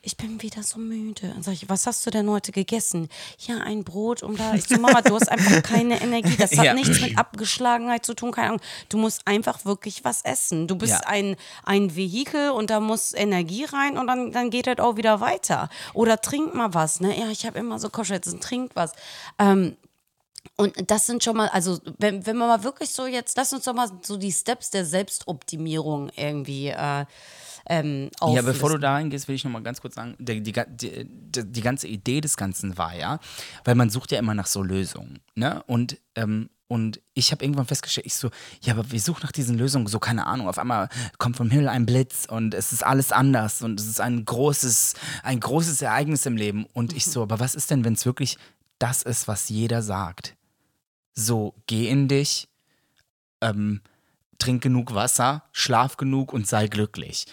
ich 0.05 0.17
bin 0.17 0.43
wieder 0.43 0.63
so 0.63 0.79
müde. 0.79 1.29
Dann 1.29 1.43
sage 1.43 1.55
ich, 1.55 1.69
was 1.69 1.87
hast 1.87 2.05
du 2.07 2.11
denn 2.11 2.29
heute 2.29 2.53
gegessen? 2.53 3.09
Ja, 3.39 3.59
ein 3.59 3.85
Brot 3.85 4.23
und 4.23 4.39
da. 4.39 4.55
Ich 4.55 4.65
so, 4.65 4.79
Mama, 4.79 5.01
du 5.01 5.15
hast 5.15 5.29
einfach 5.31 5.63
keine 5.63 6.01
Energie. 6.01 6.37
Das 6.37 6.57
hat 6.57 6.65
ja. 6.65 6.75
nichts 6.75 7.01
mit 7.01 7.17
Abgeschlagenheit 7.17 8.05
zu 8.05 8.15
tun, 8.15 8.31
keine 8.31 8.49
Ahnung. 8.49 8.61
Du 8.91 8.99
musst 8.99 9.27
einfach 9.27 9.65
wirklich 9.65 10.05
was 10.05 10.23
essen. 10.23 10.69
Du 10.69 10.77
bist 10.77 10.93
ja. 10.93 11.01
ein, 11.07 11.37
ein 11.65 11.97
Vehikel 11.97 12.51
und 12.51 12.71
da 12.71 12.81
muss 12.81 13.15
Energie 13.15 13.65
rein 13.65 13.97
und 13.97 14.07
dann, 14.07 14.31
dann 14.31 14.51
geht 14.51 14.67
das 14.67 14.79
auch 14.79 14.97
wieder 14.97 15.21
weiter. 15.21 15.71
Oder 15.95 16.21
trink 16.21 16.55
mal 16.55 16.75
was, 16.75 17.01
ne? 17.01 17.19
Ja, 17.19 17.31
ich 17.31 17.47
habe 17.47 17.59
immer 17.59 17.79
so 17.79 17.89
Kopfschmerzen, 17.89 18.41
trink 18.41 18.73
was. 18.75 18.93
Ähm, 19.39 19.77
und 20.57 20.91
das 20.91 21.07
sind 21.07 21.25
schon 21.25 21.37
mal, 21.37 21.49
also 21.49 21.79
wenn, 21.99 22.27
wenn 22.27 22.37
man 22.37 22.49
mal 22.49 22.63
wirklich 22.63 22.91
so 22.91 23.07
jetzt, 23.07 23.37
lass 23.37 23.53
uns 23.53 23.65
doch 23.65 23.75
mal 23.75 23.91
so 24.03 24.17
die 24.17 24.33
Steps 24.33 24.71
der 24.71 24.85
Selbstoptimierung 24.85 26.11
irgendwie 26.15 26.69
äh, 26.69 27.07
ähm, 27.67 28.11
Ja, 28.21 28.43
bevor 28.43 28.71
du 28.71 28.79
da 28.79 28.93
reingehst, 28.93 29.29
will 29.29 29.35
ich 29.35 29.45
noch 29.45 29.51
mal 29.51 29.63
ganz 29.63 29.81
kurz 29.81 29.95
sagen, 29.95 30.17
die, 30.19 30.43
die, 30.43 30.53
die, 30.53 31.09
die, 31.45 31.61
ganze 31.61 31.89
Idee 31.89 32.21
des 32.21 32.37
Ganzen 32.37 32.77
war 32.77 32.95
ja, 32.95 33.19
weil 33.65 33.75
man 33.75 33.91
sucht 33.91 34.13
ja 34.13 34.19
immer 34.19 34.35
nach 34.35 34.47
so 34.47 34.63
Lösungen, 34.63 35.21
ne? 35.35 35.63
Und, 35.67 35.99
ähm, 36.15 36.51
und 36.67 37.01
ich 37.15 37.31
habe 37.31 37.45
irgendwann 37.45 37.67
festgestellt, 37.67 38.07
ich 38.07 38.15
so, 38.15 38.31
ja, 38.63 38.75
aber 38.75 38.91
wir 38.91 39.01
suchen 39.01 39.21
nach 39.23 39.33
diesen 39.33 39.57
Lösungen, 39.57 39.87
so 39.87 39.99
keine 39.99 40.27
Ahnung, 40.27 40.49
auf 40.49 40.59
einmal 40.59 40.89
kommt 41.19 41.37
vom 41.37 41.51
Himmel 41.51 41.69
ein 41.69 41.87
Blitz 41.87 42.27
und 42.29 42.55
es 42.55 42.73
ist 42.73 42.85
alles 42.85 43.13
anders 43.13 43.63
und 43.63 43.79
es 43.81 43.87
ist 43.87 44.01
ein 44.01 44.25
großes, 44.25 44.95
ein 45.23 45.41
großes 45.41 45.83
Ereignis 45.83 46.27
im 46.27 46.37
Leben. 46.37 46.67
Und 46.73 46.95
ich 46.95 47.07
so, 47.07 47.23
aber 47.23 47.39
was 47.39 47.55
ist 47.55 47.71
denn, 47.71 47.85
wenn 47.85 47.93
es 47.93 48.07
wirklich 48.07 48.39
das 48.79 49.03
ist, 49.03 49.29
was 49.29 49.51
jeder 49.51 49.83
sagt? 49.83 50.37
So, 51.15 51.55
geh 51.67 51.89
in 51.89 52.09
dich, 52.09 52.49
ähm, 53.41 53.83
trink 54.39 54.63
genug 54.63 54.95
Wasser, 54.95 55.45
schlaf 55.53 55.97
genug 55.97 56.33
und 56.33 56.47
sei 56.47 56.67
glücklich 56.67 57.27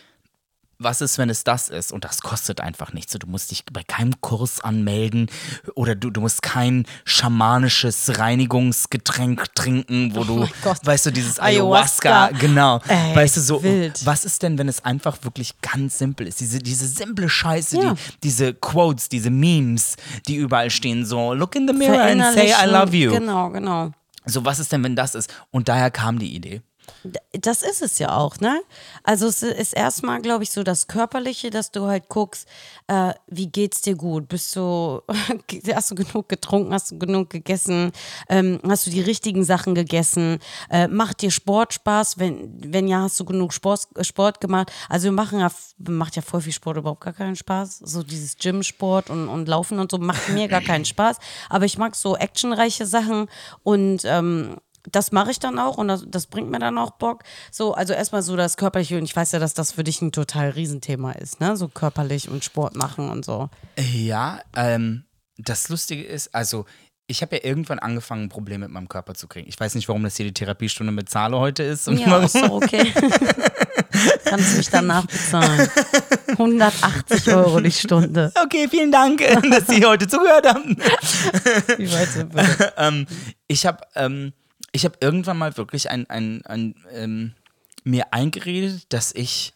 was 0.84 1.02
ist, 1.02 1.18
wenn 1.18 1.30
es 1.30 1.44
das 1.44 1.70
ist? 1.70 1.92
Und 1.92 2.04
das 2.04 2.22
kostet 2.22 2.62
einfach 2.62 2.94
nichts. 2.94 3.14
Du 3.14 3.28
musst 3.28 3.52
dich 3.52 3.64
bei 3.72 3.84
keinem 3.84 4.20
Kurs 4.22 4.62
anmelden 4.62 5.28
oder 5.76 5.96
du, 5.96 6.10
du 6.10 6.22
musst 6.22 6.42
kein 6.42 6.86
schamanisches 7.06 8.20
Reinigungsgetränk 8.20 9.54
trinken, 9.56 10.16
wo 10.16 10.24
du, 10.24 10.44
oh 10.44 10.74
weißt 10.84 11.08
du, 11.08 11.12
dieses 11.12 11.40
Ayahuasca, 11.40 12.26
Ayahuasca. 12.26 12.38
genau. 12.40 12.82
Ey, 12.88 13.16
weißt 13.16 13.38
du, 13.38 13.42
so, 13.42 13.64
wild. 13.64 14.06
was 14.06 14.26
ist 14.26 14.44
denn, 14.44 14.58
wenn 14.58 14.68
es 14.68 14.84
einfach 14.84 15.18
wirklich 15.24 15.60
ganz 15.62 15.98
simpel 15.98 16.28
ist? 16.28 16.40
Diese, 16.40 16.60
diese 16.60 16.88
simple 16.88 17.30
Scheiße, 17.30 17.78
ja. 17.78 17.94
die, 17.94 18.00
diese 18.24 18.54
Quotes, 18.54 19.10
diese 19.10 19.30
Memes, 19.30 19.96
die 20.28 20.36
überall 20.36 20.70
stehen, 20.70 21.06
so, 21.06 21.34
look 21.34 21.56
in 21.56 21.68
the 21.68 21.74
mirror 21.74 22.02
and 22.02 22.24
say 22.34 22.52
I 22.52 22.68
love 22.68 22.96
you. 22.96 23.12
Genau, 23.12 23.50
genau. 23.50 23.92
So, 24.26 24.46
was 24.46 24.60
ist 24.60 24.72
denn, 24.72 24.84
wenn 24.84 24.96
das 24.96 25.16
ist? 25.16 25.34
Und 25.50 25.68
daher 25.68 25.90
kam 25.90 26.20
die 26.20 26.36
Idee. 26.36 26.62
Das 27.34 27.64
ist 27.64 27.82
es 27.82 28.00
ja 28.00 28.16
auch, 28.16 28.38
ne? 28.40 28.62
Also 29.04 29.28
es 29.28 29.42
ist 29.44 29.74
erstmal, 29.74 30.22
glaube 30.22 30.44
ich, 30.44 30.52
so 30.52 30.64
das 30.64 30.88
Körperliche, 30.88 31.50
dass 31.50 31.72
du 31.72 31.88
halt 31.88 32.10
guckst, 32.10 32.48
äh, 32.88 33.14
wie 33.28 33.48
geht's 33.48 33.82
dir 33.82 33.96
gut? 33.96 34.28
Bist 34.28 34.56
du, 34.56 35.02
hast 35.74 35.92
du 35.92 35.96
genug 35.96 36.30
getrunken, 36.30 36.74
hast 36.74 36.92
du 36.92 37.00
genug 37.00 37.30
gegessen, 37.30 37.92
ähm, 38.30 38.60
hast 38.68 38.88
du 38.88 38.92
die 38.92 39.02
richtigen 39.02 39.44
Sachen 39.44 39.76
gegessen, 39.76 40.40
äh, 40.70 40.88
macht 40.88 41.22
dir 41.22 41.32
Sport 41.32 41.74
Spaß? 41.74 42.20
Wenn, 42.20 42.74
wenn 42.74 42.88
ja, 42.88 43.02
hast 43.02 43.20
du 43.20 43.26
genug 43.26 43.54
Sport, 43.54 43.88
Sport 44.02 44.42
gemacht? 44.42 44.72
Also 44.90 45.06
wir 45.06 45.12
machen 45.12 45.40
ja, 45.40 45.52
macht 45.78 46.16
ja 46.16 46.22
voll 46.22 46.42
viel 46.42 46.54
Sport 46.54 46.78
überhaupt 46.78 47.02
gar 47.02 47.14
keinen 47.14 47.36
Spaß. 47.36 47.80
So 47.80 48.04
dieses 48.04 48.38
Gym-Sport 48.38 49.10
und, 49.10 49.28
und 49.28 49.48
Laufen 49.48 49.80
und 49.80 49.92
so 49.92 49.98
macht 49.98 50.30
mir 50.30 50.48
gar 50.48 50.62
keinen 50.62 50.86
Spaß. 50.86 51.18
Aber 51.50 51.66
ich 51.66 51.78
mag 51.78 51.96
so 51.96 52.16
actionreiche 52.16 52.86
Sachen 52.86 53.28
und 53.64 54.02
ähm, 54.06 54.58
das 54.92 55.12
mache 55.12 55.32
ich 55.32 55.40
dann 55.40 55.60
auch 55.60 55.78
und 55.78 55.88
das, 55.88 56.06
das, 56.08 56.28
bringt 56.28 56.50
mir 56.50 56.60
dann 56.60 56.78
auch 56.78 56.92
Bock. 56.92 57.24
So, 57.52 57.74
also 57.74 57.94
erstmal 57.94 58.22
so 58.22 58.36
das 58.36 58.58
Körperliche 58.58 58.98
und 58.98 59.04
ich 59.04 59.16
weiß 59.16 59.32
ja, 59.32 59.40
dass 59.40 59.54
das 59.54 59.72
für 59.72 59.84
dich 59.84 60.02
ein 60.02 60.12
total 60.12 60.50
Riesenthema 60.50 61.12
ist, 61.14 61.40
ne? 61.40 61.58
So 61.58 61.68
körperlich 61.68 62.30
und 62.30 62.44
Sport 62.44 62.76
machen 62.76 63.10
und 63.10 63.26
so. 63.26 63.50
Ja, 63.78 64.42
ähm, 64.56 65.06
das 65.38 65.70
Lustige 65.70 66.04
ist, 66.04 66.34
also 66.36 66.66
ich 67.08 67.22
habe 67.22 67.36
ja 67.36 67.44
irgendwann 67.44 67.80
angefangen, 67.80 68.24
ein 68.24 68.30
Problem 68.30 68.62
mit 68.62 68.70
meinem 68.70 68.88
Körper 68.88 69.14
zu 69.14 69.28
kriegen. 69.28 69.48
Ich 69.48 69.60
weiß 69.60 69.76
nicht, 69.76 69.88
warum 69.90 70.04
das 70.04 70.16
hier 70.16 70.26
die 70.26 70.34
Therapiestunde 70.34 70.94
mit 70.94 71.10
Zahle 71.10 71.38
heute 71.38 71.64
ist. 71.64 71.88
ja, 71.88 72.18
ist 72.20 72.34
so 72.34 72.54
okay. 72.54 72.94
Kannst 74.26 74.54
du 74.54 74.58
mich 74.58 74.70
danach 74.70 75.06
bezahlen. 75.06 75.70
180 76.30 77.34
Euro 77.34 77.60
die 77.60 77.72
Stunde. 77.72 78.32
Okay, 78.42 78.68
vielen 78.70 78.92
Dank, 78.92 79.22
dass 79.52 79.68
Sie 79.68 79.86
heute 79.86 80.08
zugehört 80.08 80.48
haben. 80.48 80.78
Wie 81.78 81.92
weit 81.92 82.08
sind 82.10 82.34
wir? 82.34 82.74
ähm, 82.78 83.06
ich 83.48 83.66
habe 83.66 83.80
ähm, 83.96 84.32
ich 84.72 84.86
habe 84.86 84.98
irgendwann 85.02 85.38
mal 85.38 85.58
wirklich 85.58 85.90
ein, 85.90 86.10
ein, 86.10 86.46
ein 86.46 86.76
ähm, 86.94 87.34
mir 87.84 88.14
eingeredet, 88.14 88.94
dass 88.94 89.14
ich 89.14 89.54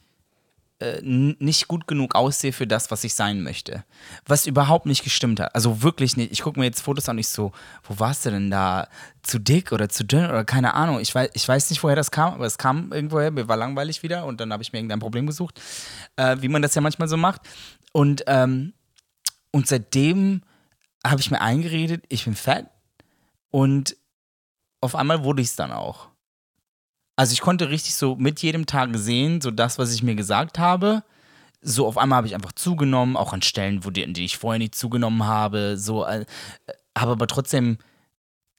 äh, 0.80 0.99
nicht 1.01 1.69
gut 1.69 1.88
genug 1.88 2.15
aussehe 2.15 2.51
für 2.51 2.67
das, 2.67 2.91
was 2.91 3.06
ich 3.06 3.13
sein 3.13 3.41
möchte. 3.41 3.86
Was 4.25 4.45
überhaupt 4.45 4.86
nicht 4.88 5.04
gestimmt 5.06 5.39
hat. 5.39 5.56
Also 5.56 5.82
wirklich 5.84 6.17
nicht. 6.17 6.34
Ich 6.34 6.41
gucke 6.41 6.60
mir 6.60 6.65
jetzt 6.65 6.82
Fotos 6.82 7.08
an 7.08 7.17
ich 7.17 7.30
so, 7.30 7.54
wo 7.84 7.97
warst 7.99 8.25
du 8.25 8.32
denn 8.32 8.51
da? 8.51 8.89
Zu 9.23 9.39
dick 9.39 9.71
oder 9.71 9.88
zu 9.88 10.04
dünn 10.04 10.25
oder 10.25 10.43
keine 10.43 10.73
Ahnung. 10.73 10.99
Ich 10.99 11.15
weiß, 11.15 11.30
ich 11.34 11.47
weiß 11.47 11.69
nicht, 11.69 11.82
woher 11.82 11.95
das 11.95 12.12
kam, 12.12 12.34
aber 12.34 12.45
es 12.45 12.58
kam 12.58 12.91
irgendwoher. 12.91 13.32
Mir 13.32 13.47
war 13.47 13.56
langweilig 13.56 14.04
wieder 14.04 14.25
und 14.25 14.41
dann 14.41 14.51
habe 14.51 14.63
ich 14.63 14.73
mir 14.73 14.80
irgendein 14.80 14.99
Problem 14.99 15.28
gesucht, 15.28 15.62
äh, 16.17 16.38
wie 16.41 16.49
man 16.49 16.62
das 16.62 16.75
ja 16.75 16.82
manchmal 16.82 17.08
so 17.08 17.15
macht. 17.15 17.41
Und, 17.93 18.25
ähm, 18.28 18.73
und 19.51 19.67
seitdem 19.67 20.41
habe 21.06 21.21
ich 21.21 21.32
mir 21.32 21.39
eingeredet, 21.39 22.04
ich 22.10 22.25
bin 22.25 22.36
fett 22.36 22.65
und 23.49 23.95
auf 24.86 24.95
einmal 24.95 25.24
wurde 25.24 25.41
ich 25.41 25.50
es 25.50 25.56
dann 25.56 25.71
auch. 25.71 26.08
Also 27.15 27.34
ich 27.34 27.41
konnte 27.41 27.69
richtig 27.69 27.95
so 27.95 28.15
mit 28.15 28.41
jedem 28.41 28.65
Tag 28.65 28.89
sehen, 28.93 29.41
so 29.41 29.52
das, 29.52 29.78
was 29.80 29.93
ich 29.93 30.04
mir 30.04 30.15
gesagt 30.15 30.60
habe. 30.60 31.04
So 31.62 31.88
auf 31.88 31.98
einmal 31.98 32.17
habe 32.17 32.28
ich 32.28 32.36
einfach 32.36 32.52
zugenommen, 32.52 33.17
auch 33.17 33.34
an 33.34 33.41
Stellen, 33.41 33.86
wo 33.86 33.89
die, 33.89 34.12
die 34.13 34.26
ich 34.26 34.38
vorher 34.38 34.60
nicht 34.60 34.76
zugenommen 34.76 35.26
habe. 35.26 35.78
So, 35.78 36.06
äh, 36.06 36.26
habe 36.98 37.12
aber 37.12 37.28
trotzdem 37.28 37.78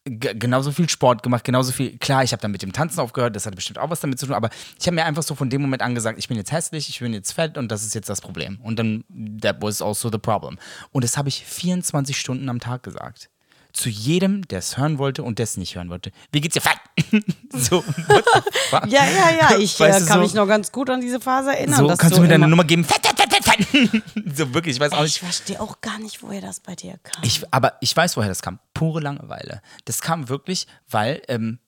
genauso 0.09 0.71
viel 0.71 0.89
Sport 0.89 1.23
gemacht, 1.23 1.45
genauso 1.45 1.73
viel. 1.73 1.99
Klar, 1.99 2.23
ich 2.23 2.33
habe 2.33 2.41
dann 2.41 2.53
mit 2.53 2.63
dem 2.63 2.73
Tanzen 2.73 3.01
aufgehört, 3.01 3.35
das 3.35 3.45
hatte 3.45 3.57
bestimmt 3.57 3.79
auch 3.79 3.91
was 3.91 4.01
damit 4.01 4.21
zu 4.21 4.27
tun, 4.27 4.37
aber 4.37 4.51
ich 4.79 4.87
habe 4.87 4.95
mir 4.95 5.05
einfach 5.05 5.25
so 5.25 5.35
von 5.35 5.51
dem 5.51 5.61
Moment 5.61 5.83
an 5.83 5.97
gesagt, 5.97 6.19
ich 6.19 6.29
bin 6.29 6.37
jetzt 6.37 6.53
hässlich, 6.53 6.89
ich 6.89 7.01
bin 7.01 7.13
jetzt 7.13 7.33
fett 7.33 7.59
und 7.59 7.73
das 7.73 7.85
ist 7.85 7.95
jetzt 7.95 8.09
das 8.09 8.21
Problem. 8.21 8.61
Und 8.63 8.79
dann, 8.79 9.05
that 9.41 9.57
was 9.61 9.83
also 9.83 10.11
the 10.11 10.19
problem. 10.19 10.59
Und 10.93 11.03
das 11.03 11.17
habe 11.17 11.29
ich 11.29 11.45
24 11.45 12.17
Stunden 12.17 12.49
am 12.49 12.61
Tag 12.61 12.85
gesagt 12.85 13.31
zu 13.77 13.91
jedem, 13.91 14.47
der 14.49 14.61
es 14.61 14.79
hören 14.79 14.99
wollte 14.99 15.23
und 15.23 15.39
der 15.39 15.45
es 15.45 15.57
nicht 15.57 15.77
hören 15.77 15.91
wollte. 15.91 16.11
Wie 16.33 16.41
geht's 16.41 16.55
dir? 16.55 16.63
Fein! 16.63 16.77
so, 17.53 17.85
ja, 18.87 19.05
ja, 19.05 19.31
ja. 19.39 19.59
Ich 19.59 19.79
äh, 19.81 19.91
kann 19.91 20.03
so, 20.03 20.19
mich 20.19 20.35
noch 20.35 20.47
ganz 20.47 20.73
gut 20.73 20.89
an 20.89 21.01
diese 21.01 21.21
Phase 21.21 21.55
erinnern. 21.55 21.79
So, 21.79 21.97
kannst 21.97 22.17
du 22.17 22.23
mir 22.23 22.29
deine 22.29 22.49
Nummer 22.49 22.65
geben? 22.65 22.85
Fett, 22.85 23.07
fett, 23.07 23.33
fett, 23.33 23.45
fett. 23.45 24.03
so 24.35 24.55
wirklich, 24.55 24.77
ich 24.77 24.81
weiß 24.81 24.93
auch 24.93 25.03
nicht. 25.03 25.17
Ich 25.17 25.21
verstehe 25.21 25.61
auch 25.61 25.81
gar 25.83 25.99
nicht, 25.99 26.23
woher 26.23 26.41
das 26.41 26.61
bei 26.61 26.75
dir 26.75 26.99
kam. 27.03 27.23
Ich, 27.23 27.43
aber 27.51 27.75
ich 27.81 27.95
weiß, 27.95 28.17
woher 28.17 28.29
das 28.29 28.41
kam. 28.41 28.59
Pure 28.73 29.01
Langeweile. 29.01 29.61
Das 29.85 30.01
kam 30.01 30.29
wirklich, 30.31 30.67
weil 30.89 31.21
ähm, 31.29 31.59
äh, 31.59 31.66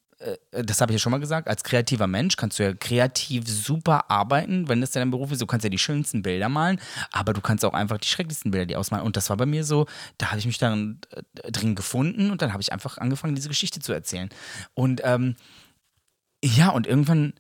das 0.51 0.81
habe 0.81 0.91
ich 0.91 0.97
ja 0.97 0.99
schon 0.99 1.13
mal 1.13 1.21
gesagt, 1.21 1.47
als 1.47 1.63
kreativer 1.63 2.09
Mensch 2.09 2.37
kannst 2.37 2.59
du 2.59 2.65
ja 2.65 2.75
kreativ 2.75 3.47
super 3.47 4.11
arbeiten, 4.11 4.69
wenn 4.69 4.81
das 4.81 4.91
dein 4.91 5.11
Beruf 5.11 5.31
ist. 5.31 5.41
Du 5.41 5.47
kannst 5.47 5.63
ja 5.63 5.71
die 5.71 5.79
schönsten 5.79 6.23
Bilder 6.23 6.49
malen, 6.49 6.81
aber 7.13 7.33
du 7.33 7.41
kannst 7.41 7.65
auch 7.65 7.73
einfach 7.73 7.99
die 7.99 8.09
schrecklichsten 8.09 8.51
Bilder 8.51 8.67
die 8.67 8.77
ausmalen. 8.77 9.07
Und 9.07 9.17
das 9.17 9.31
war 9.31 9.37
bei 9.37 9.47
mir 9.47 9.65
so, 9.65 9.87
da 10.19 10.31
habe 10.31 10.39
ich 10.41 10.47
mich 10.47 10.59
dann 10.59 11.01
äh, 11.11 11.53
drin 11.53 11.77
gefunden 11.77 12.31
und 12.33 12.43
dann 12.43 12.53
habe 12.53 12.63
ich 12.63 12.73
einfach 12.73 12.99
angefangen, 12.99 13.37
diese 13.37 13.49
Geschichte 13.49 13.79
zu 13.79 13.93
erzählen. 13.93 14.29
Und 14.75 15.03
ähm, 15.05 15.37
ja, 16.43 16.71
und 16.71 16.87
irgendwann 16.87 17.35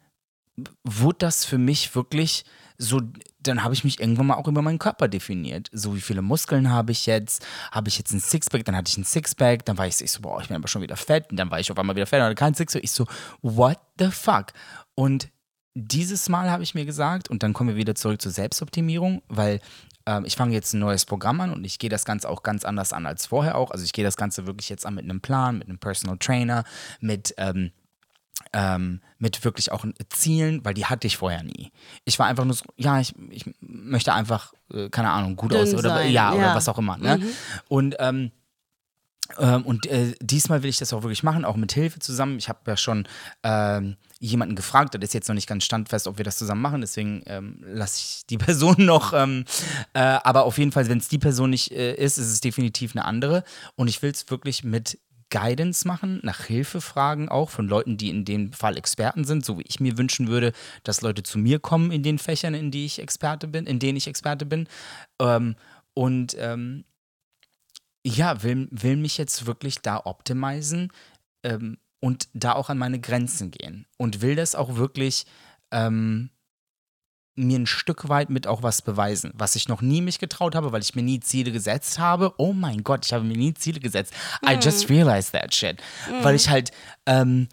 wurde 0.85 1.19
das 1.19 1.45
für 1.45 1.59
mich 1.59 1.95
wirklich 1.97 2.45
so, 2.79 3.03
dann 3.43 3.65
habe 3.65 3.75
ich 3.75 3.83
mich 3.83 3.99
irgendwann 3.99 4.29
mal 4.29 4.37
auch 4.37 4.47
über 4.47 4.63
meinen 4.63 4.79
Körper 4.79 5.09
definiert. 5.09 5.69
So, 5.73 5.97
wie 5.97 6.01
viele 6.01 6.23
Muskeln 6.23 6.71
habe 6.71 6.93
ich 6.93 7.07
jetzt? 7.07 7.45
Habe 7.73 7.89
ich 7.89 7.99
jetzt 7.99 8.13
ein 8.13 8.21
Sixpack? 8.21 8.65
Dann 8.65 8.77
hatte 8.77 8.89
ich 8.89 8.97
ein 8.97 9.05
Sixpack. 9.05 9.65
Dann 9.65 9.77
war 9.77 9.89
ich, 9.89 10.01
ich 10.01 10.13
so, 10.13 10.21
boah, 10.21 10.41
ich 10.41 10.47
bin 10.47 10.57
aber 10.57 10.69
schon 10.69 10.83
wieder 10.83 10.97
fett. 10.97 11.29
Und 11.31 11.39
dann 11.39 11.51
war 11.51 11.59
ich 11.59 11.73
auf 11.73 11.79
einmal 11.79 11.97
wieder 11.97 12.07
fett 12.07 12.21
und 12.21 12.27
hatte 12.27 12.37
kein 12.37 12.55
Sixpack. 12.55 12.85
Ich 12.85 12.93
so, 12.93 13.07
what 13.43 13.79
the 13.99 14.11
fuck? 14.11 14.53
Und 14.95 15.29
dieses 15.75 16.29
Mal 16.29 16.51
habe 16.51 16.63
ich 16.63 16.75
mir 16.75 16.85
gesagt, 16.85 17.29
und 17.29 17.43
dann 17.43 17.53
kommen 17.53 17.71
wir 17.71 17.77
wieder 17.77 17.97
zurück 17.97 18.23
zur 18.23 18.33
Selbstoptimierung, 18.33 19.23
weil 19.29 19.61
ähm, 20.07 20.25
ich 20.25 20.37
fange 20.37 20.55
jetzt 20.55 20.73
ein 20.73 20.81
neues 20.81 21.05
Programm 21.05 21.41
an 21.41 21.53
und 21.53 21.65
ich 21.65 21.79
gehe 21.79 21.91
das 21.91 22.05
Ganze 22.05 22.29
auch 22.29 22.43
ganz 22.43 22.65
anders 22.65 22.93
an 22.93 23.07
als 23.07 23.27
vorher 23.27 23.57
auch. 23.57 23.73
Also 23.73 23.85
ich 23.85 23.93
gehe 23.93 24.05
das 24.05 24.17
Ganze 24.17 24.47
wirklich 24.47 24.69
jetzt 24.69 24.87
an 24.87 24.95
mit 24.95 25.05
einem 25.05 25.21
Plan, 25.21 25.59
mit 25.59 25.69
einem 25.69 25.79
Personal 25.79 26.19
Trainer, 26.19 26.65
mit 27.01 27.35
ähm, 27.39 27.73
ähm, 28.53 29.01
mit 29.19 29.45
wirklich 29.45 29.73
auch 29.73 29.85
Zielen, 30.11 30.65
weil 30.65 30.75
die 30.75 30.87
hatte 30.87 31.07
ich 31.07 31.17
vorher 31.17 31.43
nie. 31.43 31.71
Ich 32.05 32.19
war 32.19 32.27
einfach 32.27 32.45
nur 32.45 32.55
so, 32.55 32.65
ja, 32.77 33.01
ich, 33.01 33.15
ich 33.31 33.45
möchte 33.61 34.13
einfach, 34.13 34.53
äh, 34.73 34.89
keine 34.89 35.11
Ahnung, 35.11 35.37
gut 35.37 35.53
Dünn 35.53 35.63
aussehen 35.63 35.79
oder, 35.79 36.03
ja, 36.05 36.33
ja, 36.33 36.33
oder 36.33 36.55
was 36.55 36.69
auch 36.69 36.79
immer. 36.79 36.97
Ne? 36.97 37.19
Mhm. 37.19 37.29
Und 37.69 37.97
ähm, 37.99 38.31
ähm, 39.39 39.67
und 39.67 39.87
äh, 39.87 40.15
diesmal 40.21 40.63
will 40.63 40.71
ich 40.71 40.79
das 40.79 40.93
auch 40.93 41.03
wirklich 41.03 41.23
machen, 41.23 41.45
auch 41.45 41.57
mit 41.57 41.73
Hilfe 41.73 41.99
zusammen. 41.99 42.39
Ich 42.39 42.49
habe 42.49 42.61
ja 42.67 42.77
schon 42.77 43.07
ähm, 43.43 43.97
jemanden 44.21 44.57
gefragt, 44.57 44.95
das 44.95 45.03
ist 45.03 45.15
jetzt 45.15 45.29
noch 45.29 45.35
nicht 45.35 45.49
ganz 45.49 45.65
standfest, 45.65 46.07
ob 46.07 46.17
wir 46.17 46.25
das 46.25 46.39
zusammen 46.39 46.63
machen, 46.63 46.81
deswegen 46.81 47.23
ähm, 47.27 47.63
lasse 47.63 47.99
ich 47.99 48.27
die 48.27 48.39
Person 48.39 48.77
noch. 48.79 49.13
Ähm, 49.13 49.45
äh, 49.93 50.01
aber 50.01 50.45
auf 50.45 50.57
jeden 50.59 50.73
Fall, 50.73 50.89
wenn 50.89 50.99
es 50.99 51.09
die 51.09 51.19
Person 51.19 51.51
nicht 51.51 51.73
äh, 51.73 51.95
ist, 51.95 52.17
ist 52.17 52.29
es 52.29 52.41
definitiv 52.41 52.97
eine 52.97 53.05
andere. 53.05 53.45
Und 53.77 53.89
ich 53.89 54.01
will 54.01 54.11
es 54.11 54.31
wirklich 54.31 54.65
mit 54.65 54.99
Guidance 55.31 55.87
machen, 55.87 56.21
nach 56.23 56.45
Hilfe 56.45 56.81
fragen 56.81 57.29
auch 57.29 57.51
von 57.51 57.69
Leuten, 57.69 57.97
die 57.97 58.11
in 58.11 58.25
dem 58.25 58.53
Fall 58.53 58.77
Experten 58.77 59.25
sind, 59.25 59.45
so 59.45 59.59
wie 59.59 59.65
ich 59.67 59.81
mir 59.81 59.99
wünschen 59.99 60.29
würde, 60.29 60.53
dass 60.85 61.03
Leute 61.03 61.23
zu 61.23 61.39
mir 61.39 61.59
kommen 61.59 61.91
in 61.91 62.03
den 62.03 62.19
Fächern, 62.19 62.55
in 62.55 62.71
die 62.71 62.87
ich 62.87 62.99
Experte 62.99 63.49
bin, 63.49 63.67
in 63.67 63.79
denen 63.79 63.97
ich 63.97 64.07
Experte 64.07 64.47
bin. 64.47 64.69
Ähm, 65.21 65.57
und 65.95 66.37
ähm, 66.39 66.85
ja, 68.05 68.43
will, 68.43 68.69
will 68.71 68.97
mich 68.97 69.19
jetzt 69.19 69.47
wirklich 69.47 69.81
da 69.81 70.01
optimisen 70.05 70.93
ähm, 71.43 71.79
und 72.01 72.29
da 72.33 72.53
auch 72.53 72.71
an 72.71 72.79
meine 72.79 73.01
Grenzen 73.01 73.51
gehen. 73.51 73.87
Und 73.97 74.23
will 74.23 74.37
das 74.37 74.55
auch 74.55 74.77
wirklich 74.77 75.27
ähm, 75.71 76.31
mir 77.39 77.59
ein 77.59 77.67
Stück 77.67 78.09
weit 78.09 78.31
mit 78.31 78.47
auch 78.47 78.63
was 78.63 78.83
beweisen, 78.83 79.33
was 79.35 79.57
ich 79.57 79.69
noch 79.69 79.81
nie 79.81 80.03
mich 80.03 80.19
getraut 80.19 80.55
habe, 80.55 80.73
weil 80.73 80.83
ich 80.83 80.95
mir 80.95 81.03
nie 81.03 81.21
Ziele 81.21 81.53
gesetzt 81.53 81.99
habe. 81.99 82.35
Oh 82.37 82.53
mein 82.53 82.83
Gott, 82.83 83.07
ich 83.07 83.13
habe 83.13 83.25
mir 83.25 83.37
nie 83.37 83.55
Ziele 83.55 83.81
gesetzt. 83.81 84.13
Mm. 84.43 84.49
I 84.49 84.53
just 84.55 84.91
realized 84.91 85.33
that 85.33 85.55
shit. 85.55 85.81
Mm. 86.11 86.25
Weil 86.25 86.35
ich 86.35 86.49
halt 86.49 86.73
ähm, 87.07 87.49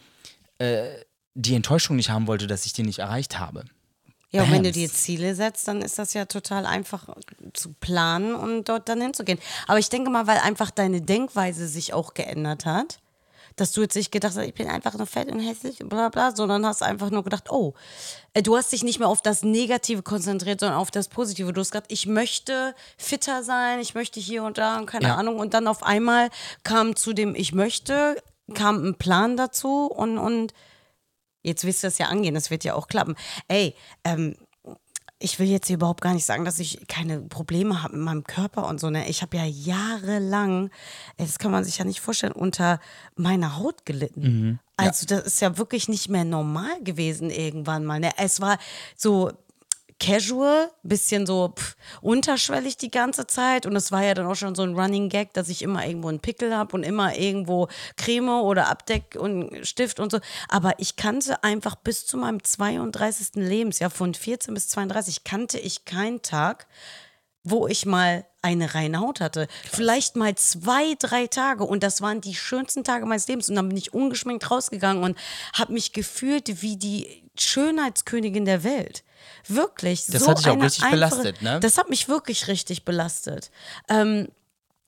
äh, 0.58 0.88
die 1.36 1.56
Enttäuschung 1.56 1.96
nicht 1.96 2.10
haben 2.10 2.28
wollte, 2.28 2.48
dass 2.48 2.66
ich 2.66 2.74
die 2.74 2.84
nicht 2.84 3.00
erreicht 3.00 3.40
habe. 3.40 3.66
Ja, 4.32 4.44
und 4.44 4.52
wenn 4.52 4.64
du 4.64 4.72
dir 4.72 4.90
Ziele 4.90 5.34
setzt, 5.34 5.68
dann 5.68 5.82
ist 5.82 5.98
das 5.98 6.14
ja 6.14 6.26
total 6.26 6.66
einfach 6.66 7.08
zu 7.54 7.74
planen 7.74 8.36
und 8.36 8.68
dort 8.68 8.90
dann 8.90 9.00
hinzugehen. 9.00 9.40
Aber 9.68 9.80
ich 9.80 9.90
denke 9.90 10.10
mal, 10.10 10.28
weil 10.28 10.40
einfach 10.40 10.72
deine 10.72 11.02
Denkweise 11.02 11.68
sich 11.68 11.94
auch 11.94 12.14
geändert 12.14 12.66
hat, 12.66 13.00
dass 13.56 13.72
du 13.72 13.82
jetzt 13.82 13.96
nicht 13.96 14.12
gedacht 14.12 14.36
hast, 14.36 14.44
ich 14.44 14.54
bin 14.54 14.68
einfach 14.68 14.96
nur 14.96 15.08
fett 15.08 15.32
und 15.32 15.40
hässlich, 15.40 15.80
bla 15.80 16.10
bla, 16.10 16.36
sondern 16.36 16.66
hast 16.66 16.84
einfach 16.84 17.10
nur 17.10 17.24
gedacht, 17.24 17.52
oh, 17.52 17.74
äh, 18.34 18.42
du 18.42 18.58
hast 18.58 18.72
dich 18.72 18.84
nicht 18.84 19.00
mehr 19.00 19.08
auf 19.08 19.22
das 19.22 19.44
Negative 19.44 20.02
konzentriert, 20.02 20.60
sondern 20.60 20.78
auf 20.78 20.92
das 20.92 21.08
Positive. 21.08 21.54
Du 21.54 21.62
hast 21.62 21.72
gesagt, 21.72 21.92
ich 21.92 22.06
möchte 22.06 22.76
fitter 22.98 23.44
sein, 23.44 23.80
ich 23.80 23.96
möchte 23.96 24.20
hier 24.20 24.44
und 24.44 24.58
da 24.58 24.78
und 24.78 24.86
keine 24.86 25.08
ja. 25.08 25.16
Ahnung. 25.16 25.40
Und 25.40 25.54
dann 25.54 25.68
auf 25.68 25.84
einmal 25.84 26.30
kam 26.64 26.96
zu 26.96 27.14
dem 27.14 27.34
Ich 27.36 27.54
möchte, 27.54 28.22
kam 28.54 28.84
ein 28.86 28.96
Plan 28.96 29.38
dazu 29.38 29.86
und, 29.86 30.18
und 30.18 30.54
jetzt 31.42 31.64
willst 31.64 31.84
du 31.84 31.88
das 31.88 31.98
ja 31.98 32.08
angehen, 32.08 32.36
das 32.36 32.52
wird 32.52 32.64
ja 32.64 32.74
auch 32.74 32.88
klappen. 32.88 33.16
Ey, 33.48 33.76
ähm, 34.04 34.36
ich 35.20 35.40
will 35.40 35.48
jetzt 35.48 35.68
hier 35.68 35.78
überhaupt 35.78 36.02
gar 36.02 36.14
nicht 36.14 36.26
sagen, 36.26 36.44
dass 36.44 36.60
ich 36.60 36.88
keine 36.88 37.22
Probleme 37.22 37.82
habe 37.82 37.96
mit 37.96 38.06
meinem 38.06 38.24
Körper 38.26 38.68
und 38.68 38.80
so. 38.80 38.90
Ne? 38.90 39.08
Ich 39.08 39.22
habe 39.22 39.38
ja 39.38 39.46
jahrelang, 39.46 40.70
das 41.18 41.40
kann 41.40 41.52
man 41.52 41.64
sich 41.64 41.78
ja 41.78 41.86
nicht 41.86 42.02
vorstellen, 42.02 42.34
unter 42.34 42.80
meiner 43.16 43.58
Haut 43.58 43.86
gelitten. 43.86 44.22
Mhm. 44.22 44.60
Also 44.78 45.06
das 45.06 45.26
ist 45.26 45.42
ja 45.42 45.58
wirklich 45.58 45.88
nicht 45.88 46.10
mehr 46.10 46.26
normal 46.26 46.84
gewesen 46.84 47.30
irgendwann 47.30 47.86
mal. 47.86 48.02
Ne? 48.02 48.12
Es 48.18 48.42
war 48.42 48.58
so, 48.98 49.32
casual, 50.06 50.70
bisschen 50.84 51.26
so 51.26 51.54
pff, 51.56 51.76
unterschwellig 52.02 52.78
die 52.78 52.92
ganze 52.92 53.26
Zeit. 53.26 53.66
Und 53.66 53.76
es 53.76 53.92
war 53.92 54.04
ja 54.04 54.14
dann 54.14 54.28
auch 54.28 54.36
schon 54.36 54.54
so 54.54 54.62
ein 54.62 54.78
Running 54.78 55.10
Gag, 55.10 55.34
dass 55.34 55.50
ich 55.50 55.64
immer 55.64 55.86
irgendwo 55.86 56.10
einen 56.10 56.20
Pickel 56.20 56.56
habe 56.56 56.76
und 56.76 56.84
immer 56.84 57.18
irgendwo 57.18 57.68
Creme 57.98 58.42
oder 58.42 58.70
Abdeck 58.70 59.18
und 59.20 59.66
Stift 59.66 60.00
und 60.00 60.12
so. 60.12 60.20
Aber 60.48 60.74
ich 60.78 60.96
kannte 60.96 61.44
einfach 61.44 61.76
bis 61.76 62.06
zu 62.06 62.18
meinem 62.18 62.44
32. 62.44 63.36
Lebensjahr, 63.36 63.90
von 63.90 64.14
14 64.14 64.54
bis 64.54 64.68
32, 64.68 65.24
kannte 65.24 65.58
ich 65.58 65.86
keinen 65.86 66.22
Tag, 66.22 66.68
wo 67.44 67.68
ich 67.68 67.86
mal 67.86 68.26
eine 68.44 68.76
reine 68.76 69.00
Haut 69.00 69.22
hatte. 69.22 69.48
Vielleicht 69.72 70.16
mal 70.16 70.36
zwei, 70.36 70.96
drei 71.00 71.26
Tage 71.26 71.64
und 71.64 71.82
das 71.82 72.02
waren 72.02 72.22
die 72.22 72.36
schönsten 72.36 72.84
Tage 72.84 73.08
meines 73.08 73.28
Lebens 73.28 73.50
und 73.50 73.56
dann 73.56 73.70
bin 73.70 73.78
ich 73.78 73.94
ungeschminkt 73.94 74.52
rausgegangen 74.52 75.04
und 75.04 75.18
habe 75.54 75.74
mich 75.74 75.94
gefühlt 75.94 76.62
wie 76.62 76.78
die 76.78 77.24
Schönheitskönigin 77.40 78.46
der 78.46 78.64
Welt. 78.64 79.04
Wirklich. 79.48 80.06
Das 80.08 80.24
so 80.24 80.30
hat 80.30 80.40
dich 80.40 80.48
auch 80.48 80.62
richtig 80.62 80.84
einfache- 80.84 80.92
belastet, 80.96 81.42
ne? 81.42 81.60
Das 81.60 81.78
hat 81.78 81.90
mich 81.90 82.08
wirklich 82.10 82.48
richtig 82.48 82.86
belastet. 82.86 83.52
Ähm, 83.90 84.30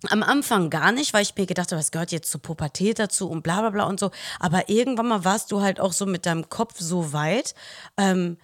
am 0.10 0.22
Anfang 0.22 0.70
gar 0.70 0.92
nicht, 0.92 1.14
weil 1.14 1.24
ich 1.24 1.36
mir 1.36 1.48
gedacht 1.48 1.72
habe, 1.72 1.82
es 1.82 1.92
gehört 1.92 2.12
jetzt 2.12 2.30
zur 2.30 2.42
Pubertät 2.42 3.00
dazu 3.00 3.30
und 3.30 3.42
bla 3.42 3.62
bla 3.62 3.72
bla 3.72 3.84
und 3.86 4.00
so. 4.00 4.12
Aber 4.40 4.70
irgendwann 4.70 5.08
mal 5.08 5.26
warst 5.26 5.52
du 5.52 5.62
halt 5.62 5.80
auch 5.80 5.94
so 5.94 6.06
mit 6.06 6.26
deinem 6.26 6.50
Kopf 6.50 6.76
so 6.80 7.14
weit, 7.14 7.56
ähm, 7.98 8.38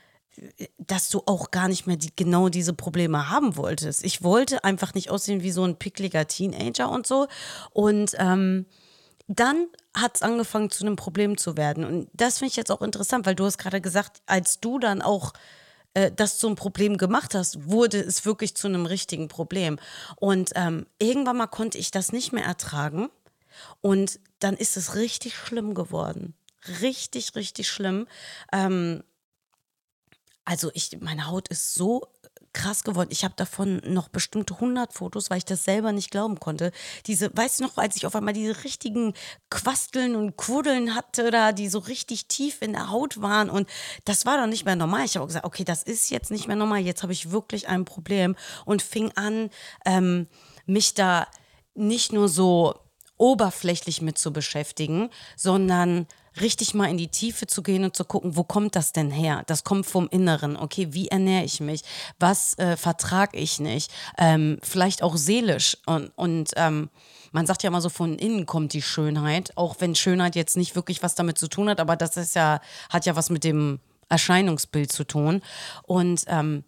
dass 0.79 1.09
du 1.09 1.21
auch 1.27 1.51
gar 1.51 1.67
nicht 1.67 1.85
mehr 1.85 1.95
die, 1.95 2.11
genau 2.15 2.49
diese 2.49 2.73
Probleme 2.73 3.29
haben 3.29 3.55
wolltest. 3.55 4.03
Ich 4.03 4.23
wollte 4.23 4.63
einfach 4.63 4.95
nicht 4.95 5.11
aussehen 5.11 5.43
wie 5.43 5.51
so 5.51 5.63
ein 5.63 5.77
pickliger 5.77 6.27
Teenager 6.27 6.89
und 6.89 7.05
so. 7.05 7.27
Und 7.71 8.15
ähm, 8.17 8.65
dann 9.27 9.67
hat 9.95 10.15
es 10.15 10.21
angefangen 10.23 10.71
zu 10.71 10.85
einem 10.85 10.95
Problem 10.95 11.37
zu 11.37 11.55
werden. 11.55 11.85
Und 11.85 12.09
das 12.13 12.39
finde 12.39 12.49
ich 12.49 12.57
jetzt 12.57 12.71
auch 12.71 12.81
interessant, 12.81 13.27
weil 13.27 13.35
du 13.35 13.45
hast 13.45 13.59
gerade 13.59 13.79
gesagt, 13.79 14.21
als 14.25 14.59
du 14.59 14.79
dann 14.79 15.03
auch 15.03 15.33
äh, 15.93 16.11
das 16.11 16.37
zum 16.37 16.55
Problem 16.55 16.97
gemacht 16.97 17.35
hast, 17.35 17.69
wurde 17.69 17.99
es 17.99 18.25
wirklich 18.25 18.55
zu 18.55 18.67
einem 18.67 18.85
richtigen 18.85 19.27
Problem. 19.27 19.79
Und 20.15 20.51
ähm, 20.55 20.87
irgendwann 20.99 21.37
mal 21.37 21.47
konnte 21.47 21.77
ich 21.77 21.91
das 21.91 22.11
nicht 22.11 22.33
mehr 22.33 22.45
ertragen. 22.45 23.09
Und 23.81 24.19
dann 24.39 24.57
ist 24.57 24.77
es 24.77 24.95
richtig 24.95 25.35
schlimm 25.35 25.73
geworden. 25.73 26.33
Richtig, 26.81 27.35
richtig 27.35 27.67
schlimm. 27.67 28.07
Ähm, 28.51 29.03
also 30.45 30.71
ich, 30.73 30.97
meine 30.99 31.27
Haut 31.27 31.47
ist 31.47 31.73
so 31.73 32.07
krass 32.53 32.83
geworden. 32.83 33.09
Ich 33.11 33.23
habe 33.23 33.33
davon 33.35 33.81
noch 33.85 34.07
bestimmt 34.07 34.51
100 34.51 34.93
Fotos, 34.93 35.29
weil 35.29 35.39
ich 35.39 35.45
das 35.45 35.63
selber 35.63 35.91
nicht 35.91 36.11
glauben 36.11 36.39
konnte. 36.39 36.71
Diese, 37.07 37.35
weißt 37.35 37.59
du 37.59 37.63
noch, 37.65 37.77
als 37.77 37.95
ich 37.95 38.05
auf 38.05 38.15
einmal 38.15 38.33
diese 38.33 38.63
richtigen 38.63 39.13
Quasteln 39.49 40.15
und 40.15 40.37
Quuddeln 40.37 40.95
hatte, 40.95 41.31
da 41.31 41.51
die 41.51 41.67
so 41.67 41.79
richtig 41.79 42.27
tief 42.27 42.61
in 42.61 42.73
der 42.73 42.89
Haut 42.89 43.21
waren 43.21 43.49
und 43.49 43.67
das 44.05 44.25
war 44.25 44.37
dann 44.37 44.49
nicht 44.49 44.65
mehr 44.65 44.75
normal. 44.75 45.05
Ich 45.05 45.15
habe 45.15 45.27
gesagt, 45.27 45.45
okay, 45.45 45.63
das 45.63 45.83
ist 45.83 46.09
jetzt 46.09 46.31
nicht 46.31 46.47
mehr 46.47 46.55
normal. 46.55 46.79
Jetzt 46.79 47.03
habe 47.03 47.13
ich 47.13 47.31
wirklich 47.31 47.67
ein 47.67 47.85
Problem 47.85 48.35
und 48.65 48.81
fing 48.81 49.11
an, 49.15 49.49
ähm, 49.85 50.27
mich 50.65 50.93
da 50.93 51.27
nicht 51.75 52.13
nur 52.13 52.29
so 52.29 52.75
oberflächlich 53.17 54.01
mit 54.01 54.17
zu 54.17 54.33
beschäftigen, 54.33 55.09
sondern 55.35 56.07
richtig 56.41 56.73
mal 56.73 56.89
in 56.89 56.97
die 56.97 57.07
Tiefe 57.07 57.47
zu 57.47 57.61
gehen 57.63 57.83
und 57.83 57.95
zu 57.95 58.05
gucken, 58.05 58.35
wo 58.35 58.43
kommt 58.43 58.75
das 58.75 58.91
denn 58.91 59.11
her? 59.11 59.43
Das 59.47 59.63
kommt 59.63 59.85
vom 59.85 60.07
Inneren. 60.09 60.55
Okay, 60.55 60.89
wie 60.91 61.07
ernähre 61.07 61.45
ich 61.45 61.59
mich? 61.59 61.81
Was 62.19 62.57
äh, 62.57 62.77
vertrage 62.77 63.37
ich 63.37 63.59
nicht? 63.59 63.91
Ähm, 64.17 64.57
vielleicht 64.61 65.03
auch 65.03 65.17
seelisch. 65.17 65.77
Und, 65.85 66.11
und 66.15 66.51
ähm, 66.55 66.89
man 67.31 67.45
sagt 67.45 67.63
ja 67.63 67.69
immer 67.69 67.81
so, 67.81 67.89
von 67.89 68.17
innen 68.17 68.45
kommt 68.45 68.73
die 68.73 68.81
Schönheit, 68.81 69.57
auch 69.57 69.75
wenn 69.79 69.95
Schönheit 69.95 70.35
jetzt 70.35 70.57
nicht 70.57 70.75
wirklich 70.75 71.03
was 71.03 71.15
damit 71.15 71.37
zu 71.37 71.47
tun 71.47 71.69
hat, 71.69 71.79
aber 71.79 71.95
das 71.95 72.17
ist 72.17 72.35
ja, 72.35 72.61
hat 72.89 73.05
ja 73.05 73.15
was 73.15 73.29
mit 73.29 73.43
dem 73.43 73.79
Erscheinungsbild 74.09 74.91
zu 74.91 75.03
tun. 75.03 75.41
Und 75.83 76.23
ähm, 76.27 76.63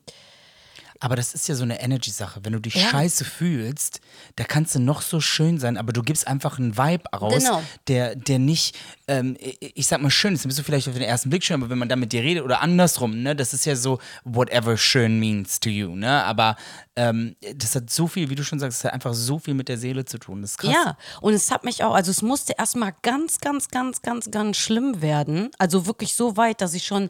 Aber 1.01 1.15
das 1.15 1.33
ist 1.33 1.47
ja 1.49 1.55
so 1.55 1.63
eine 1.63 1.81
Energy-Sache. 1.81 2.39
Wenn 2.43 2.53
du 2.53 2.59
dich 2.59 2.75
Ja. 2.75 2.89
scheiße 2.89 3.25
fühlst, 3.25 3.99
da 4.37 4.43
kannst 4.45 4.75
du 4.75 4.79
noch 4.79 5.01
so 5.01 5.19
schön 5.19 5.59
sein, 5.59 5.77
aber 5.77 5.91
du 5.93 6.01
gibst 6.01 6.25
einfach 6.27 6.57
einen 6.57 6.77
Vibe 6.77 7.03
raus, 7.13 7.43
Genau. 7.43 7.61
der, 7.87 8.15
der 8.15 8.39
nicht, 8.39 8.77
ähm, 9.07 9.35
ich 9.39 9.87
sag 9.87 10.01
mal 10.01 10.09
schön 10.09 10.33
ist, 10.33 10.43
dann 10.45 10.49
bist 10.49 10.59
du 10.59 10.63
vielleicht 10.63 10.87
auf 10.87 10.93
den 10.93 11.03
ersten 11.03 11.29
Blick 11.29 11.43
schön, 11.43 11.55
aber 11.61 11.69
wenn 11.69 11.77
man 11.77 11.89
da 11.89 11.95
mit 11.95 12.13
dir 12.13 12.21
redet 12.23 12.43
oder 12.43 12.61
andersrum, 12.61 13.21
ne, 13.23 13.35
das 13.35 13.53
ist 13.53 13.65
ja 13.65 13.75
so, 13.75 13.99
whatever 14.23 14.77
schön 14.77 15.19
means 15.19 15.59
to 15.59 15.69
you, 15.69 15.95
ne, 15.95 16.23
aber 16.23 16.55
ähm, 16.95 17.35
das 17.55 17.75
hat 17.75 17.89
so 17.89 18.07
viel, 18.07 18.29
wie 18.29 18.35
du 18.35 18.43
schon 18.45 18.59
sagst, 18.59 18.79
das 18.79 18.85
hat 18.85 18.93
einfach 18.93 19.13
so 19.13 19.37
viel 19.37 19.53
mit 19.53 19.67
der 19.67 19.77
Seele 19.77 20.05
zu 20.05 20.17
tun. 20.17 20.41
Das 20.41 20.51
ist 20.51 20.57
krass. 20.59 20.73
Ja, 20.73 20.97
und 21.19 21.33
es 21.33 21.51
hat 21.51 21.65
mich 21.65 21.83
auch, 21.83 21.93
also 21.93 22.09
es 22.09 22.21
musste 22.21 22.53
erstmal 22.57 22.93
ganz, 23.01 23.39
ganz, 23.41 23.67
ganz, 23.67 24.01
ganz, 24.01 24.31
ganz 24.31 24.55
schlimm 24.57 25.01
werden. 25.01 25.51
Also 25.57 25.85
wirklich 25.87 26.13
so 26.15 26.37
weit, 26.37 26.61
dass 26.61 26.73
ich 26.73 26.85
schon 26.85 27.09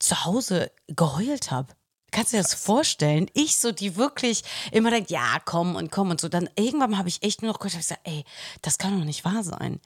zu 0.00 0.24
Hause 0.24 0.70
geheult 0.88 1.50
habe. 1.50 1.68
Kannst 2.14 2.32
du 2.32 2.36
dir 2.36 2.44
das 2.44 2.54
vorstellen? 2.54 3.28
Ich 3.34 3.56
so, 3.56 3.72
die 3.72 3.96
wirklich 3.96 4.44
immer 4.70 4.90
denkt, 4.90 5.10
ja, 5.10 5.38
komm 5.44 5.74
und 5.74 5.90
komm 5.90 6.10
und 6.10 6.20
so. 6.20 6.28
Dann 6.28 6.48
irgendwann 6.54 6.96
habe 6.96 7.08
ich 7.08 7.24
echt 7.24 7.42
nur 7.42 7.52
noch 7.52 7.64
ich 7.64 7.76
gesagt, 7.76 8.02
ey, 8.04 8.24
das 8.62 8.78
kann 8.78 8.96
doch 8.96 9.04
nicht 9.04 9.24
wahr 9.24 9.42
sein. 9.42 9.80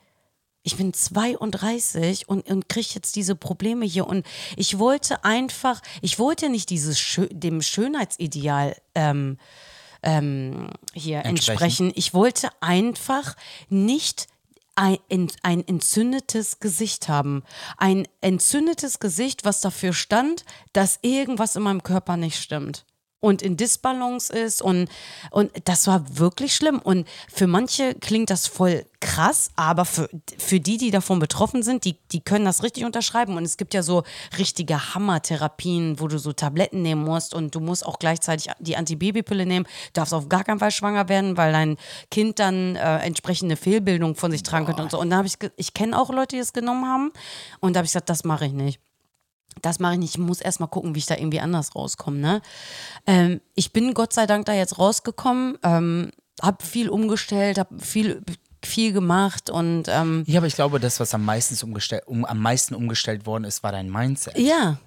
Ich 0.63 0.77
bin 0.77 0.93
32 0.93 2.29
und, 2.29 2.51
und 2.51 2.69
kriege 2.69 2.91
jetzt 2.93 3.17
diese 3.17 3.35
Probleme 3.35 3.87
hier. 3.87 4.07
Und 4.07 4.27
ich 4.57 4.79
wollte 4.79 5.25
einfach, 5.25 5.81
ich 6.03 6.19
wollte 6.19 6.51
nicht 6.51 6.69
dieses 6.69 7.01
Schö 7.01 7.29
dem 7.31 7.63
Schönheitsideal 7.63 8.77
ähm, 8.95 9.39
ähm, 10.03 10.69
hier 10.93 11.25
Entsprechen. 11.25 11.63
entsprechen. 11.63 11.93
Ich 11.95 12.13
wollte 12.13 12.51
einfach 12.61 13.37
nicht 13.71 14.27
ein, 14.79 15.29
ein, 15.43 15.67
entzündetes 15.67 16.61
Gesicht 16.61 17.09
haben. 17.09 17.43
Ein 17.79 18.07
entzündetes 18.21 19.01
Gesicht, 19.01 19.45
was 19.45 19.61
dafür 19.61 19.93
stand, 19.93 20.45
dass 20.73 21.01
irgendwas 21.03 21.57
in 21.57 21.65
meinem 21.65 21.83
Körper 21.83 22.17
nicht 22.17 22.41
stimmt. 22.41 22.85
Und 23.21 23.43
in 23.43 23.57
Disbalance 23.57 24.33
ist 24.33 24.63
und, 24.63 24.89
und 25.33 25.51
das 25.65 25.89
war 25.89 26.19
wirklich 26.19 26.55
schlimm. 26.55 26.79
Und 26.79 27.09
für 27.33 27.49
manche 27.49 27.95
klingt 27.97 28.31
das 28.31 28.47
voll 28.47 28.85
krass, 29.01 29.51
aber 29.57 29.85
für, 29.85 30.09
für 30.39 30.61
die, 30.61 30.77
die 30.77 30.91
davon 30.91 31.19
betroffen 31.19 31.63
sind, 31.63 31.85
die, 31.85 31.99
die 32.13 32.21
können 32.21 32.45
das 32.45 32.63
richtig 32.63 32.85
unterschreiben. 32.85 33.37
Und 33.37 33.45
es 33.45 33.57
gibt 33.57 33.75
ja 33.75 33.83
so 33.83 34.05
richtige 34.39 34.95
Hammertherapien, 34.95 35.99
wo 35.99 36.07
du 36.07 36.19
so 36.19 36.33
Tabletten 36.33 36.83
nehmen 36.83 37.05
musst 37.05 37.35
und 37.35 37.55
du 37.55 37.61
musst 37.61 37.85
auch 37.85 37.99
gleichzeitig 37.99 38.53
die 38.61 38.77
Antibabypille 38.77 39.47
nehmen. 39.47 39.67
Du 39.67 39.93
darfst 39.95 40.15
auf 40.15 40.29
gar 40.29 40.45
keinen 40.45 40.61
Fall 40.61 40.71
schwanger 40.71 41.09
werden, 41.09 41.37
weil 41.37 41.53
dein 41.53 41.77
Kind 42.11 42.39
dann 42.39 42.77
äh, 42.77 42.99
entsprechende 42.99 43.57
Fehlbildung 43.57 44.15
von 44.15 44.31
sich 44.31 44.45
tragen 44.45 44.67
könnte 44.67 44.83
und 44.83 44.91
so. 44.91 45.01
Und 45.01 45.11
da 45.11 45.17
habe 45.17 45.27
ich, 45.27 45.39
ich 45.57 45.75
kenne 45.75 45.99
auch 45.99 46.11
Leute, 46.11 46.37
die 46.37 46.41
es 46.41 46.53
genommen 46.53 46.87
haben. 46.87 47.13
Und 47.61 47.75
da 47.75 47.79
habe 47.79 47.87
ich 47.87 47.93
gesagt, 47.93 48.11
das 48.11 48.25
mache 48.25 48.47
ich 48.47 48.53
nicht. 48.53 48.81
Das 49.63 49.79
mache 49.81 49.95
ich 49.95 49.99
nicht. 49.99 50.15
Ich 50.15 50.19
muss 50.19 50.41
erst 50.41 50.61
mal 50.61 50.67
gucken, 50.67 50.95
wie 50.95 50.99
ich 50.99 51.07
da 51.07 51.17
irgendwie 51.17 51.41
anders 51.41 51.75
rauskomme. 51.75 52.19
Ne? 52.19 52.43
Ähm, 53.07 53.41
ich 53.55 53.73
bin 53.73 53.95
Gott 53.95 54.13
sei 54.13 54.27
Dank 54.27 54.47
da 54.47 54.53
jetzt 54.53 54.79
rausgekommen, 54.79 55.59
ähm, 55.63 56.11
habe 56.41 56.65
viel 56.65 56.89
umgestellt, 56.89 57.59
habe 57.59 57.79
viel, 57.81 58.23
viel 58.65 58.93
gemacht 58.93 59.51
und 59.51 59.85
ähm, 59.89 60.23
Ja, 60.27 60.39
aber 60.41 60.47
ich 60.47 60.55
glaube, 60.55 60.79
das, 60.79 61.01
was 61.01 61.15
am 61.15 61.25
meisten 61.25 61.57
umgestellt, 61.65 62.05
um, 62.07 62.25
am 62.25 62.41
meisten 62.41 62.75
umgestellt 62.75 63.27
worden 63.27 63.45
ist, 63.45 63.63
war 63.63 63.73
dein 63.73 63.91
Mindset. 63.91 64.39
ja, 64.39 64.79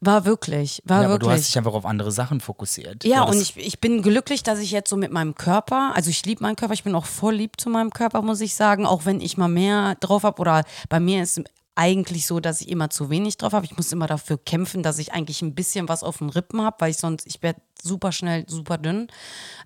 war 0.00 0.24
wirklich, 0.26 0.82
war 0.84 0.98
Ja, 1.00 1.04
aber 1.06 1.14
wirklich. 1.14 1.28
du 1.28 1.34
hast 1.34 1.48
dich 1.48 1.58
einfach 1.58 1.72
auf 1.72 1.86
andere 1.86 2.12
Sachen 2.12 2.40
fokussiert. 2.40 3.02
Ja, 3.04 3.22
und 3.22 3.40
ich, 3.40 3.56
ich 3.56 3.80
bin 3.80 4.02
glücklich, 4.02 4.42
dass 4.42 4.58
ich 4.58 4.70
jetzt 4.70 4.90
so 4.90 4.96
mit 4.96 5.10
meinem 5.10 5.34
Körper, 5.34 5.92
also 5.96 6.10
ich 6.10 6.24
liebe 6.26 6.42
meinen 6.42 6.54
Körper, 6.54 6.74
ich 6.74 6.84
bin 6.84 6.94
auch 6.94 7.06
voll 7.06 7.34
lieb 7.34 7.58
zu 7.58 7.70
meinem 7.70 7.90
Körper, 7.90 8.20
muss 8.22 8.42
ich 8.42 8.54
sagen, 8.54 8.84
auch 8.86 9.06
wenn 9.06 9.20
ich 9.22 9.38
mal 9.38 9.48
mehr 9.48 9.96
drauf 10.00 10.22
habe 10.22 10.40
oder 10.40 10.64
bei 10.90 11.00
mir 11.00 11.22
ist 11.22 11.40
eigentlich 11.76 12.26
so, 12.26 12.40
dass 12.40 12.60
ich 12.60 12.68
immer 12.68 12.90
zu 12.90 13.10
wenig 13.10 13.36
drauf 13.36 13.52
habe. 13.52 13.66
Ich 13.66 13.76
muss 13.76 13.92
immer 13.92 14.06
dafür 14.06 14.38
kämpfen, 14.38 14.82
dass 14.82 14.98
ich 14.98 15.12
eigentlich 15.12 15.42
ein 15.42 15.54
bisschen 15.54 15.88
was 15.88 16.02
auf 16.02 16.18
den 16.18 16.30
Rippen 16.30 16.62
habe, 16.62 16.76
weil 16.80 16.90
ich 16.90 16.96
sonst, 16.96 17.26
ich 17.26 17.42
werde 17.42 17.60
super 17.82 18.12
schnell 18.12 18.44
super 18.48 18.78
dünn. 18.78 19.08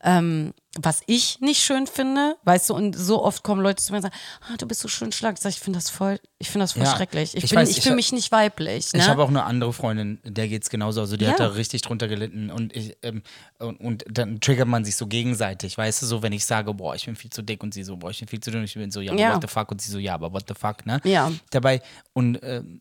Ähm, 0.03 0.53
was 0.79 1.03
ich 1.07 1.41
nicht 1.41 1.61
schön 1.61 1.89
finde, 1.89 2.37
weißt 2.45 2.71
du, 2.71 2.75
und 2.75 2.97
so 2.97 3.25
oft 3.25 3.43
kommen 3.43 3.61
Leute 3.61 3.83
zu 3.83 3.91
mir 3.93 3.97
und 3.97 4.03
sagen, 4.03 4.15
ah, 4.43 4.57
du 4.57 4.67
bist 4.69 4.81
so 4.81 4.87
schön 4.89 5.11
schlank. 5.11 5.37
Ich 5.37 5.43
sage, 5.43 5.55
ich 5.57 5.61
finde 5.61 5.79
das 5.79 5.91
voll, 5.91 6.21
ich 6.39 6.49
finde 6.49 6.63
das 6.65 6.73
voll 6.73 6.85
Ja, 6.85 6.95
schrecklich. 6.95 7.35
Ich, 7.37 7.43
ich 7.45 7.51
bin, 7.51 7.59
weiß, 7.59 7.71
ich 7.71 7.79
ich 7.79 7.83
fühle 7.83 7.97
mich 7.97 8.13
nicht 8.13 8.31
weiblich. 8.31 8.93
Ne? 8.93 9.01
Ich 9.01 9.09
habe 9.09 9.23
auch 9.25 9.29
eine 9.29 9.43
andere 9.45 9.73
Freundin, 9.73 10.21
der 10.23 10.47
geht 10.47 10.63
es 10.63 10.71
genauso. 10.71 11.01
Also 11.01 11.17
die 11.17 11.27
hat 11.27 11.41
Ja. 11.41 11.49
da 11.49 11.55
richtig 11.55 11.83
drunter 11.83 12.07
gelitten 12.07 12.51
und 12.51 12.75
ich, 12.77 12.97
ähm, 13.03 13.23
und, 13.59 13.81
und 13.81 14.05
dann 14.09 14.41
triggert 14.41 14.69
man 14.69 14.85
sich 14.85 14.95
so 14.95 15.09
gegenseitig, 15.09 15.77
weißt 15.77 16.03
du, 16.03 16.07
so 16.07 16.23
wenn 16.23 16.33
ich 16.33 16.45
sage, 16.45 16.73
boah, 16.73 16.95
ich 16.95 17.07
bin 17.07 17.17
viel 17.17 17.31
zu 17.31 17.43
dick 17.43 17.63
und 17.65 17.75
sie 17.75 17.83
so, 17.83 17.97
boah, 17.97 18.11
ich 18.11 18.21
bin 18.21 18.29
viel 18.29 18.41
zu 18.41 18.53
dünn, 18.53 18.63
ich 18.63 18.75
bin 18.75 18.91
so, 18.93 19.01
ja, 19.01 19.11
aber 19.13 19.21
Ja. 19.21 19.35
what 19.35 19.43
the 19.43 19.49
fuck 19.49 19.73
und 19.73 19.83
sie 19.83 19.91
so, 19.91 19.99
ja, 19.99 20.15
aber 20.15 20.33
what 20.33 20.45
the 20.47 20.55
fuck, 20.55 20.87
ne? 20.87 21.01
Ja. 21.05 21.33
Dabei 21.51 21.83
und 22.13 22.39
ähm, 22.45 22.81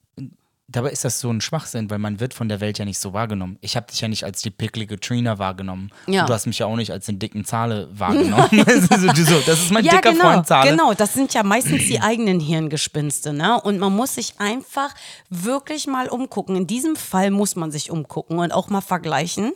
dabei 0.72 0.92
ist 0.92 1.04
das 1.04 1.20
so 1.20 1.30
ein 1.30 1.42
Schwachsinn, 1.42 1.90
weil 1.90 1.98
man 1.98 2.20
wird 2.20 2.34
von 2.34 2.48
der 2.48 2.60
Welt 2.62 2.78
ja 2.78 2.86
nicht 2.86 3.00
so 3.00 3.14
wahrgenommen. 3.14 3.58
Ich 3.62 3.76
habe 3.76 3.88
dich 3.88 4.02
ja 4.02 4.08
nicht 4.08 4.24
als 4.24 4.42
die 4.42 4.52
picklige 4.52 5.00
Trina 5.00 5.40
wahrgenommen. 5.40 5.92
Ja. 6.08 6.22
Und 6.22 6.30
du 6.30 6.34
hast 6.34 6.46
mich 6.46 6.60
ja 6.60 6.68
auch 6.68 6.76
nicht 6.76 6.92
als 6.92 7.08
den 7.08 7.20
dicken 7.20 7.44
Zahle 7.44 7.90
wahrgenommen. 7.92 8.50
so, 8.52 9.40
das 9.46 9.60
ist 9.60 9.72
mein 9.72 9.84
ja, 9.84 9.94
dicker 9.94 10.12
genau, 10.14 10.26
Freund 10.26 10.48
Zahle. 10.48 10.70
Genau, 10.70 10.94
das 10.94 11.14
sind 11.14 11.34
ja 11.34 11.44
meistens 11.44 11.88
die 11.88 12.00
eigenen 12.02 12.40
Hirngespinste, 12.40 13.34
ne? 13.34 13.60
Und 13.60 13.80
man 13.80 13.96
muss 13.96 14.16
sich 14.16 14.40
einfach 14.40 14.94
wirklich 15.30 15.88
mal 15.88 16.08
umgucken. 16.08 16.56
In 16.56 16.68
diesem 16.68 16.96
Fall 16.96 17.32
muss 17.32 17.56
man 17.56 17.72
sich 17.72 17.90
umgucken 17.90 18.38
und 18.40 18.52
auch 18.52 18.70
mal 18.70 18.82
vergleichen 18.82 19.54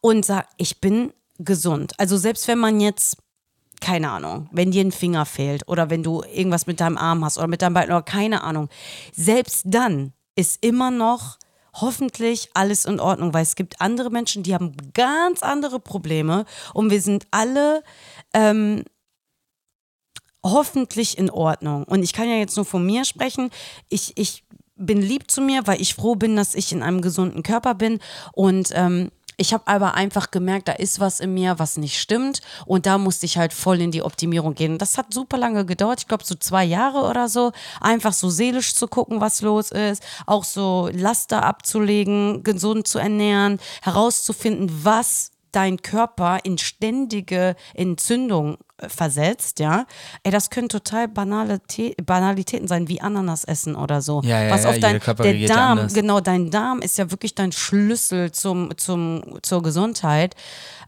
und 0.00 0.24
sagen, 0.24 0.46
ich 0.56 0.80
bin 0.80 1.12
gesund. 1.38 1.94
Also 1.98 2.16
selbst 2.16 2.46
wenn 2.46 2.58
man 2.58 2.80
jetzt 2.80 3.16
keine 3.80 4.10
Ahnung, 4.10 4.48
wenn 4.52 4.70
dir 4.70 4.84
ein 4.84 4.92
Finger 4.92 5.26
fehlt 5.26 5.66
oder 5.66 5.90
wenn 5.90 6.04
du 6.04 6.22
irgendwas 6.32 6.68
mit 6.68 6.78
deinem 6.78 6.96
Arm 6.96 7.24
hast 7.24 7.36
oder 7.36 7.48
mit 7.48 7.62
deinem 7.62 7.74
Bein 7.74 7.86
oder 7.86 8.02
keine 8.02 8.44
Ahnung, 8.44 8.68
selbst 9.12 9.64
dann 9.64 10.12
ist 10.34 10.64
immer 10.64 10.90
noch 10.90 11.38
hoffentlich 11.74 12.50
alles 12.54 12.84
in 12.84 13.00
Ordnung, 13.00 13.32
weil 13.32 13.42
es 13.42 13.56
gibt 13.56 13.80
andere 13.80 14.10
Menschen, 14.10 14.42
die 14.42 14.54
haben 14.54 14.76
ganz 14.92 15.42
andere 15.42 15.80
Probleme 15.80 16.44
und 16.74 16.90
wir 16.90 17.00
sind 17.00 17.26
alle 17.30 17.82
ähm, 18.34 18.84
hoffentlich 20.44 21.16
in 21.18 21.30
Ordnung. 21.30 21.84
Und 21.84 22.02
ich 22.02 22.12
kann 22.12 22.28
ja 22.28 22.36
jetzt 22.36 22.56
nur 22.56 22.64
von 22.64 22.84
mir 22.84 23.04
sprechen. 23.04 23.50
Ich, 23.88 24.12
ich 24.16 24.44
bin 24.74 25.00
lieb 25.00 25.30
zu 25.30 25.40
mir, 25.40 25.66
weil 25.66 25.80
ich 25.80 25.94
froh 25.94 26.16
bin, 26.16 26.36
dass 26.36 26.54
ich 26.54 26.72
in 26.72 26.82
einem 26.82 27.00
gesunden 27.00 27.42
Körper 27.42 27.74
bin 27.74 28.00
und 28.32 28.70
ähm, 28.74 29.10
ich 29.36 29.52
habe 29.52 29.66
aber 29.66 29.94
einfach 29.94 30.30
gemerkt, 30.30 30.68
da 30.68 30.72
ist 30.72 31.00
was 31.00 31.20
in 31.20 31.34
mir, 31.34 31.58
was 31.58 31.76
nicht 31.76 31.98
stimmt. 31.98 32.40
Und 32.66 32.86
da 32.86 32.98
musste 32.98 33.26
ich 33.26 33.38
halt 33.38 33.52
voll 33.52 33.80
in 33.80 33.90
die 33.90 34.02
Optimierung 34.02 34.54
gehen. 34.54 34.78
Das 34.78 34.98
hat 34.98 35.12
super 35.12 35.38
lange 35.38 35.64
gedauert. 35.64 36.00
Ich 36.00 36.08
glaube, 36.08 36.24
so 36.24 36.34
zwei 36.34 36.64
Jahre 36.64 37.08
oder 37.08 37.28
so. 37.28 37.52
Einfach 37.80 38.12
so 38.12 38.30
seelisch 38.30 38.74
zu 38.74 38.86
gucken, 38.86 39.20
was 39.20 39.40
los 39.40 39.70
ist. 39.70 40.02
Auch 40.26 40.44
so 40.44 40.90
Laster 40.92 41.44
abzulegen, 41.44 42.42
gesund 42.42 42.86
zu 42.86 42.98
ernähren, 42.98 43.58
herauszufinden, 43.82 44.70
was 44.84 45.31
dein 45.52 45.82
Körper 45.82 46.38
in 46.42 46.58
ständige 46.58 47.54
Entzündung 47.74 48.58
äh, 48.78 48.88
versetzt, 48.88 49.60
ja. 49.60 49.86
Ey, 50.22 50.32
das 50.32 50.50
können 50.50 50.68
total 50.68 51.08
banale 51.08 51.60
Banalitäten 52.04 52.66
sein, 52.66 52.88
wie 52.88 53.00
Ananas 53.00 53.44
essen 53.44 53.76
oder 53.76 54.02
so. 54.02 54.22
Ja, 54.24 54.42
ja, 54.42 54.50
Was 54.50 54.64
ja, 54.64 54.70
auf 54.70 54.78
dein, 54.78 55.00
der 55.00 55.48
Darm, 55.48 55.78
anders. 55.78 55.94
genau, 55.94 56.20
dein 56.20 56.50
Darm 56.50 56.80
ist 56.80 56.98
ja 56.98 57.10
wirklich 57.10 57.34
dein 57.34 57.52
Schlüssel 57.52 58.32
zum, 58.32 58.76
zum, 58.76 59.38
zur 59.42 59.62
Gesundheit. 59.62 60.34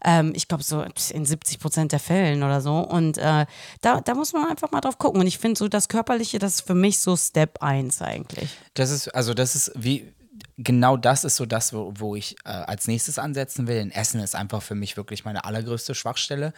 Ähm, 0.03 0.33
ich 0.35 0.47
glaube, 0.47 0.63
so 0.63 0.83
in 1.11 1.25
70 1.25 1.59
Prozent 1.59 1.91
der 1.91 1.99
Fällen 1.99 2.43
oder 2.43 2.61
so. 2.61 2.79
Und 2.79 3.17
äh, 3.17 3.45
da, 3.81 4.01
da 4.01 4.13
muss 4.13 4.33
man 4.33 4.49
einfach 4.49 4.71
mal 4.71 4.81
drauf 4.81 4.97
gucken. 4.97 5.21
Und 5.21 5.27
ich 5.27 5.37
finde 5.37 5.57
so, 5.57 5.67
das 5.67 5.87
Körperliche, 5.87 6.39
das 6.39 6.55
ist 6.55 6.67
für 6.67 6.75
mich 6.75 6.99
so 6.99 7.15
Step 7.15 7.61
1 7.61 8.01
eigentlich. 8.01 8.49
Das 8.73 8.89
ist, 8.89 9.09
also 9.09 9.33
das 9.33 9.55
ist 9.55 9.71
wie, 9.75 10.13
genau 10.57 10.97
das 10.97 11.23
ist 11.23 11.35
so 11.35 11.45
das, 11.45 11.73
wo, 11.73 11.93
wo 11.97 12.15
ich 12.15 12.35
äh, 12.45 12.49
als 12.49 12.87
nächstes 12.87 13.19
ansetzen 13.19 13.67
will. 13.67 13.75
Denn 13.75 13.91
Essen 13.91 14.21
ist 14.21 14.35
einfach 14.35 14.61
für 14.61 14.75
mich 14.75 14.97
wirklich 14.97 15.25
meine 15.25 15.45
allergrößte 15.45 15.95
Schwachstelle. 15.95 16.53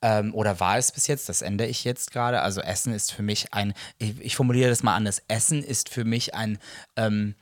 Ähm, 0.00 0.34
oder 0.34 0.60
war 0.60 0.78
es 0.78 0.92
bis 0.92 1.06
jetzt, 1.06 1.28
das 1.28 1.42
ändere 1.42 1.68
ich 1.68 1.84
jetzt 1.84 2.12
gerade. 2.12 2.40
Also 2.40 2.60
Essen 2.60 2.92
ist 2.92 3.12
für 3.12 3.22
mich 3.22 3.52
ein, 3.52 3.74
ich, 3.98 4.20
ich 4.20 4.36
formuliere 4.36 4.70
das 4.70 4.82
mal 4.82 4.94
anders, 4.94 5.22
Essen 5.28 5.62
ist 5.62 5.88
für 5.88 6.04
mich 6.04 6.34
ein, 6.34 6.58
ähm, 6.96 7.34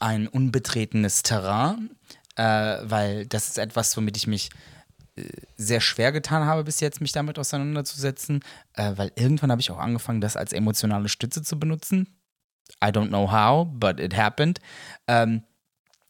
ein 0.00 0.28
unbetretenes 0.28 1.22
Terrain, 1.22 1.90
äh, 2.36 2.42
weil 2.42 3.26
das 3.26 3.48
ist 3.48 3.58
etwas, 3.58 3.96
womit 3.96 4.16
ich 4.16 4.26
mich 4.26 4.50
äh, 5.16 5.22
sehr 5.56 5.80
schwer 5.80 6.12
getan 6.12 6.44
habe 6.44 6.64
bis 6.64 6.80
jetzt, 6.80 7.00
mich 7.00 7.12
damit 7.12 7.38
auseinanderzusetzen, 7.38 8.44
äh, 8.74 8.92
weil 8.96 9.12
irgendwann 9.16 9.50
habe 9.50 9.60
ich 9.60 9.70
auch 9.70 9.78
angefangen, 9.78 10.20
das 10.20 10.36
als 10.36 10.52
emotionale 10.52 11.08
Stütze 11.08 11.42
zu 11.42 11.58
benutzen. 11.58 12.15
I 12.82 12.90
don't 12.90 13.08
know 13.08 13.30
how, 13.30 13.66
but 13.66 14.00
it 14.00 14.16
happened. 14.16 14.60
Ähm, 15.06 15.42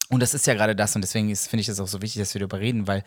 und 0.09 0.21
das 0.21 0.33
ist 0.33 0.47
ja 0.47 0.53
gerade 0.53 0.75
das 0.75 0.95
und 0.95 1.01
deswegen 1.01 1.35
finde 1.35 1.61
ich 1.61 1.69
es 1.69 1.79
auch 1.79 1.87
so 1.87 2.01
wichtig, 2.01 2.21
dass 2.21 2.33
wir 2.33 2.39
darüber 2.39 2.59
reden, 2.59 2.87
weil 2.87 3.03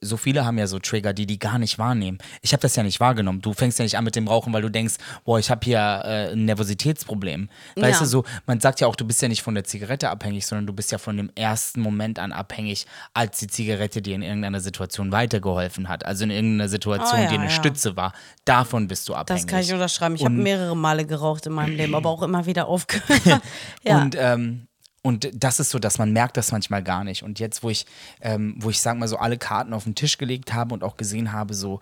so 0.00 0.16
viele 0.16 0.44
haben 0.44 0.58
ja 0.58 0.66
so 0.66 0.78
Trigger, 0.78 1.12
die 1.12 1.26
die 1.26 1.38
gar 1.38 1.58
nicht 1.58 1.78
wahrnehmen. 1.78 2.18
Ich 2.42 2.52
habe 2.52 2.60
das 2.62 2.76
ja 2.76 2.82
nicht 2.82 3.00
wahrgenommen. 3.00 3.40
Du 3.40 3.52
fängst 3.52 3.78
ja 3.78 3.84
nicht 3.84 3.96
an 3.98 4.04
mit 4.04 4.16
dem 4.16 4.28
Rauchen, 4.28 4.52
weil 4.52 4.62
du 4.62 4.70
denkst, 4.70 4.94
boah, 5.24 5.38
ich 5.38 5.50
habe 5.50 5.60
hier 5.64 5.78
äh, 6.04 6.32
ein 6.32 6.44
Nervositätsproblem. 6.44 7.48
Weißt 7.76 8.00
Ja. 8.00 8.04
du 8.04 8.06
so, 8.06 8.24
man 8.46 8.60
sagt 8.60 8.80
ja 8.80 8.86
auch, 8.86 8.96
du 8.96 9.04
bist 9.06 9.20
ja 9.22 9.28
nicht 9.28 9.42
von 9.42 9.54
der 9.54 9.64
Zigarette 9.64 10.10
abhängig, 10.10 10.46
sondern 10.46 10.66
du 10.66 10.72
bist 10.72 10.92
ja 10.92 10.98
von 10.98 11.16
dem 11.16 11.30
ersten 11.34 11.80
Moment 11.80 12.18
an 12.18 12.32
abhängig, 12.32 12.86
als 13.12 13.38
die 13.38 13.46
Zigarette 13.46 14.02
dir 14.02 14.14
in 14.14 14.22
irgendeiner 14.22 14.60
Situation 14.60 15.12
weitergeholfen 15.12 15.88
hat. 15.88 16.04
Also 16.06 16.24
in 16.24 16.30
irgendeiner 16.30 16.68
Situation, 16.68 17.18
Oh 17.20 17.22
ja, 17.22 17.28
die 17.28 17.34
eine 17.34 17.44
ja. 17.44 17.50
Stütze 17.50 17.96
war. 17.96 18.12
Davon 18.44 18.88
bist 18.88 19.08
du 19.08 19.14
abhängig. 19.14 19.42
Das 19.42 19.50
kann 19.50 19.60
ich 19.60 19.72
unterschreiben. 19.72 20.14
Ich 20.16 20.24
habe 20.24 20.34
mehrere 20.34 20.76
Male 20.76 21.04
geraucht 21.04 21.46
in 21.46 21.52
meinem 21.52 21.76
Leben, 21.76 21.94
aber 21.94 22.10
auch 22.10 22.22
immer 22.22 22.46
wieder 22.46 22.66
aufgehört. 22.66 23.20
Und, 23.84 24.16
ähm, 24.18 24.66
und 25.06 25.28
das 25.34 25.60
ist 25.60 25.68
so, 25.68 25.78
dass 25.78 25.98
man 25.98 26.12
merkt 26.12 26.38
das 26.38 26.50
manchmal 26.50 26.82
gar 26.82 27.04
nicht. 27.04 27.22
Und 27.24 27.38
jetzt, 27.38 27.62
wo 27.62 27.68
ich, 27.68 27.84
ähm, 28.22 28.54
wo 28.56 28.70
ich 28.70 28.80
sag 28.80 28.96
mal 28.96 29.06
so 29.06 29.18
alle 29.18 29.36
Karten 29.36 29.74
auf 29.74 29.84
den 29.84 29.94
Tisch 29.94 30.16
gelegt 30.16 30.54
habe 30.54 30.72
und 30.72 30.82
auch 30.82 30.96
gesehen 30.96 31.30
habe, 31.30 31.52
so, 31.52 31.80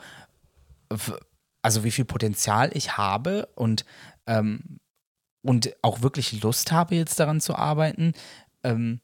also 1.62 1.84
wie 1.84 1.92
viel 1.92 2.04
Potenzial 2.04 2.70
ich 2.74 2.96
habe 2.96 3.48
und, 3.54 3.84
ähm, 4.26 4.80
und 5.42 5.72
auch 5.82 6.02
wirklich 6.02 6.42
Lust 6.42 6.72
habe, 6.72 6.96
jetzt 6.96 7.20
daran 7.20 7.40
zu 7.40 7.54
arbeiten, 7.54 8.12
ähm, 8.64 9.00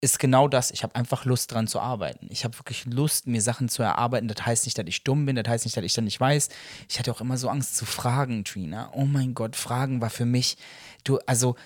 ist 0.00 0.18
genau 0.18 0.48
das. 0.48 0.70
Ich 0.70 0.82
habe 0.82 0.94
einfach 0.94 1.26
Lust 1.26 1.52
daran 1.52 1.66
zu 1.66 1.78
arbeiten. 1.78 2.28
Ich 2.30 2.44
habe 2.44 2.58
wirklich 2.58 2.86
Lust, 2.86 3.26
mir 3.26 3.42
Sachen 3.42 3.68
zu 3.68 3.82
erarbeiten. 3.82 4.28
Das 4.28 4.46
heißt 4.46 4.64
nicht, 4.64 4.78
dass 4.78 4.86
ich 4.86 5.04
dumm 5.04 5.26
bin, 5.26 5.36
das 5.36 5.46
heißt 5.46 5.66
nicht, 5.66 5.76
dass 5.76 5.84
ich 5.84 5.92
dann 5.92 6.04
nicht 6.04 6.20
weiß. 6.20 6.48
Ich 6.88 6.98
hatte 6.98 7.12
auch 7.12 7.20
immer 7.20 7.36
so 7.36 7.50
Angst 7.50 7.76
zu 7.76 7.84
fragen, 7.84 8.44
Trina. 8.44 8.90
Oh 8.94 9.04
mein 9.04 9.34
Gott, 9.34 9.56
Fragen 9.56 10.00
war 10.00 10.10
für 10.10 10.24
mich, 10.24 10.56
du, 11.04 11.18
also 11.26 11.56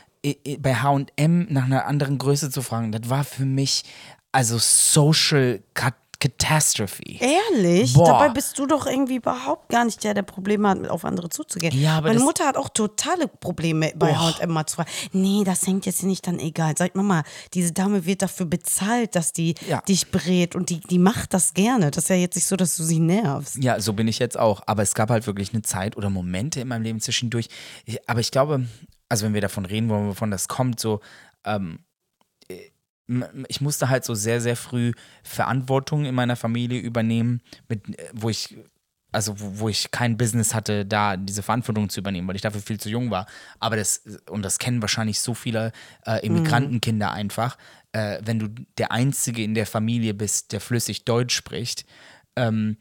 bei 0.58 0.74
HM 0.74 1.46
nach 1.48 1.64
einer 1.64 1.86
anderen 1.86 2.18
Größe 2.18 2.50
zu 2.50 2.62
fragen, 2.62 2.92
das 2.92 3.08
war 3.08 3.24
für 3.24 3.44
mich 3.44 3.84
also 4.32 4.58
Social 4.58 5.62
Cat 5.74 5.94
Catastrophe. 6.20 7.02
Ehrlich? 7.18 7.94
Boah. 7.94 8.04
Dabei 8.04 8.28
bist 8.28 8.58
du 8.58 8.66
doch 8.66 8.86
irgendwie 8.86 9.16
überhaupt 9.16 9.70
gar 9.70 9.86
nicht 9.86 10.04
der, 10.04 10.12
der 10.12 10.22
Probleme 10.22 10.68
hat, 10.68 10.86
auf 10.88 11.06
andere 11.06 11.30
zuzugehen. 11.30 11.74
Ja, 11.80 11.96
aber 11.96 12.08
Meine 12.08 12.20
Mutter 12.20 12.46
hat 12.46 12.58
auch 12.58 12.68
totale 12.68 13.26
Probleme 13.26 13.90
bei 13.96 14.14
H&M 14.14 14.50
mal 14.50 14.66
zu 14.66 14.76
fragen. 14.76 14.90
Nee, 15.12 15.44
das 15.44 15.66
hängt 15.66 15.86
jetzt 15.86 16.02
nicht 16.02 16.26
dann 16.26 16.38
egal. 16.38 16.74
Sag 16.76 16.94
Mama, 16.94 17.22
diese 17.54 17.72
Dame 17.72 18.04
wird 18.04 18.20
dafür 18.20 18.44
bezahlt, 18.44 19.16
dass 19.16 19.32
die 19.32 19.54
Ja. 19.66 19.80
dich 19.80 20.10
berät 20.10 20.54
und 20.54 20.68
die, 20.68 20.80
die 20.80 20.98
macht 20.98 21.32
das 21.32 21.54
gerne. 21.54 21.90
Das 21.90 22.04
ist 22.04 22.10
ja 22.10 22.16
jetzt 22.16 22.34
nicht 22.34 22.46
so, 22.46 22.56
dass 22.56 22.76
du 22.76 22.82
sie 22.84 23.00
nervst. 23.00 23.56
Ja, 23.56 23.80
so 23.80 23.94
bin 23.94 24.06
ich 24.06 24.18
jetzt 24.18 24.38
auch. 24.38 24.60
Aber 24.66 24.82
es 24.82 24.94
gab 24.94 25.08
halt 25.08 25.26
wirklich 25.26 25.54
eine 25.54 25.62
Zeit 25.62 25.96
oder 25.96 26.10
Momente 26.10 26.60
in 26.60 26.68
meinem 26.68 26.82
Leben 26.82 27.00
zwischendurch. 27.00 27.48
Ich, 27.86 27.98
aber 28.10 28.20
ich 28.20 28.30
glaube, 28.30 28.66
also 29.10 29.26
wenn 29.26 29.34
wir 29.34 29.42
davon 29.42 29.66
reden 29.66 29.90
wollen, 29.90 30.06
wovon 30.08 30.30
das 30.30 30.48
kommt, 30.48 30.80
so, 30.80 31.00
ähm, 31.44 31.80
m- 33.08 33.44
ich 33.48 33.60
musste 33.60 33.88
halt 33.88 34.04
so 34.04 34.14
sehr, 34.14 34.40
sehr 34.40 34.56
früh 34.56 34.92
Verantwortung 35.22 36.04
in 36.04 36.14
meiner 36.14 36.36
Familie 36.36 36.80
übernehmen, 36.80 37.40
mit, 37.68 37.98
äh, 37.98 38.08
wo 38.12 38.30
ich, 38.30 38.56
also 39.12 39.38
wo, 39.40 39.60
wo 39.60 39.68
ich 39.68 39.90
kein 39.90 40.16
Business 40.16 40.54
hatte, 40.54 40.86
da 40.86 41.16
diese 41.16 41.42
Verantwortung 41.42 41.88
zu 41.88 42.00
übernehmen, 42.00 42.28
weil 42.28 42.36
ich 42.36 42.42
dafür 42.42 42.60
viel 42.62 42.78
zu 42.80 42.88
jung 42.88 43.10
war. 43.10 43.26
Aber 43.58 43.76
das, 43.76 44.02
und 44.28 44.42
das 44.42 44.58
kennen 44.58 44.82
wahrscheinlich 44.82 45.20
so 45.20 45.34
viele 45.34 45.72
äh, 46.06 46.24
Immigrantenkinder 46.24 47.12
einfach, 47.12 47.58
äh, 47.92 48.20
wenn 48.22 48.38
du 48.38 48.48
der 48.78 48.92
Einzige 48.92 49.42
in 49.42 49.54
der 49.54 49.66
Familie 49.66 50.14
bist, 50.14 50.52
der 50.52 50.60
flüssig 50.60 51.04
Deutsch 51.04 51.34
spricht, 51.34 51.84
ähm, 52.36 52.76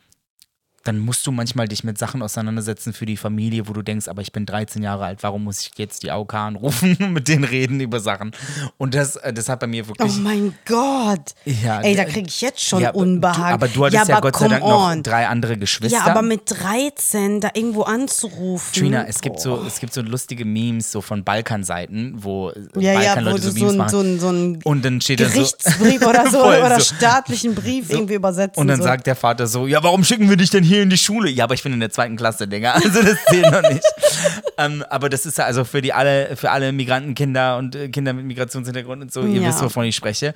dann 0.83 0.99
musst 0.99 1.25
du 1.27 1.31
manchmal 1.31 1.67
dich 1.67 1.83
mit 1.83 1.97
Sachen 1.97 2.21
auseinandersetzen 2.21 2.93
für 2.93 3.05
die 3.05 3.17
Familie, 3.17 3.67
wo 3.67 3.73
du 3.73 3.81
denkst, 3.81 4.07
aber 4.07 4.21
ich 4.21 4.31
bin 4.31 4.45
13 4.45 4.81
Jahre 4.81 5.05
alt, 5.05 5.23
warum 5.23 5.43
muss 5.43 5.61
ich 5.61 5.71
jetzt 5.77 6.03
die 6.03 6.11
AOK 6.11 6.33
anrufen 6.33 6.95
und 6.99 7.13
mit 7.13 7.27
denen 7.27 7.43
reden 7.43 7.79
über 7.79 7.99
Sachen? 7.99 8.31
Und 8.77 8.95
das, 8.95 9.15
äh, 9.17 9.33
das 9.33 9.49
hat 9.49 9.59
bei 9.59 9.67
mir 9.67 9.83
Oh 9.85 9.87
wirklich. 9.89 10.17
mein 10.17 10.53
Gott. 10.65 11.33
Ja, 11.45 11.81
Ey, 11.81 11.95
da 11.95 12.05
kriege 12.05 12.27
ich 12.27 12.41
jetzt 12.41 12.61
schon 12.61 12.81
ja, 12.81 12.91
Unbehagen. 12.91 13.49
Du, 13.49 13.53
aber 13.53 13.67
du 13.67 13.85
hattest 13.85 14.07
ja, 14.07 14.15
ja, 14.15 14.19
Gott 14.19 14.35
sei 14.35 14.47
Dank 14.47 14.63
noch 14.63 14.91
on. 14.91 15.03
drei 15.03 15.27
andere 15.27 15.57
Geschwister. 15.57 15.97
Ja, 15.97 16.05
aber 16.05 16.21
mit 16.21 16.41
13 16.45 17.41
da 17.41 17.49
irgendwo 17.53 17.83
anzurufen. 17.83 18.73
Trina, 18.73 19.05
es 19.07 19.21
gibt 19.21 19.39
so, 19.39 19.63
es 19.65 19.79
gibt 19.79 19.93
so 19.93 20.01
lustige 20.01 20.45
Memes 20.45 20.91
so 20.91 21.01
von 21.01 21.23
Balkanseiten, 21.23 22.15
wo 22.17 22.49
äh, 22.49 22.59
ja, 22.75 22.93
ja, 22.93 22.99
wo 22.99 23.03
Balkanleute 23.05 23.41
so 23.41 23.51
so, 23.51 23.55
Memes 23.55 23.71
ein, 23.71 23.77
machen. 23.77 23.89
so, 23.89 23.99
ein, 24.01 24.19
so 24.19 24.29
ein 24.29 24.59
und 24.63 24.85
dann 24.85 25.01
steht 25.01 25.19
da 25.19 25.25
so 25.25 25.31
Gerichtsbrief 25.31 26.01
oder 26.05 26.29
so 26.29 26.43
oder 26.43 26.79
so. 26.79 26.95
staatlichen 26.95 27.55
Brief 27.55 27.89
irgendwie 27.89 28.15
übersetzen. 28.15 28.61
Und 28.61 28.67
dann 28.67 28.77
so. 28.77 28.83
sagt 28.83 29.07
der 29.07 29.15
Vater 29.15 29.47
so, 29.47 29.67
ja, 29.67 29.81
warum 29.83 30.03
schicken 30.03 30.29
wir 30.29 30.37
dich 30.37 30.49
denn 30.49 30.63
hier 30.63 30.68
in 30.77 30.89
die 30.89 30.97
Schule? 30.97 31.29
Ja, 31.29 31.45
aber 31.45 31.53
ich 31.53 31.63
bin 31.63 31.73
in 31.73 31.79
der 31.79 31.89
zweiten 31.89 32.15
Klasse, 32.15 32.47
Digga. 32.47 32.73
Also 32.73 33.01
das 33.01 33.17
zählt 33.25 33.51
noch 33.51 33.61
nicht. 33.61 33.83
ähm, 34.57 34.83
aber 34.89 35.09
das 35.09 35.25
ist 35.25 35.37
ja 35.37 35.45
also 35.45 35.63
für 35.65 35.81
die 35.81 35.93
alle, 35.93 36.35
für 36.35 36.51
alle 36.51 36.71
Migrantenkinder 36.71 37.57
und 37.57 37.75
äh, 37.75 37.89
Kinder 37.89 38.13
mit 38.13 38.25
Migrationshintergrund 38.25 39.01
und 39.01 39.11
so, 39.13 39.21
ihr 39.23 39.41
Ja. 39.41 39.49
wisst, 39.49 39.61
wovon 39.61 39.85
ich 39.85 39.95
spreche. 39.95 40.33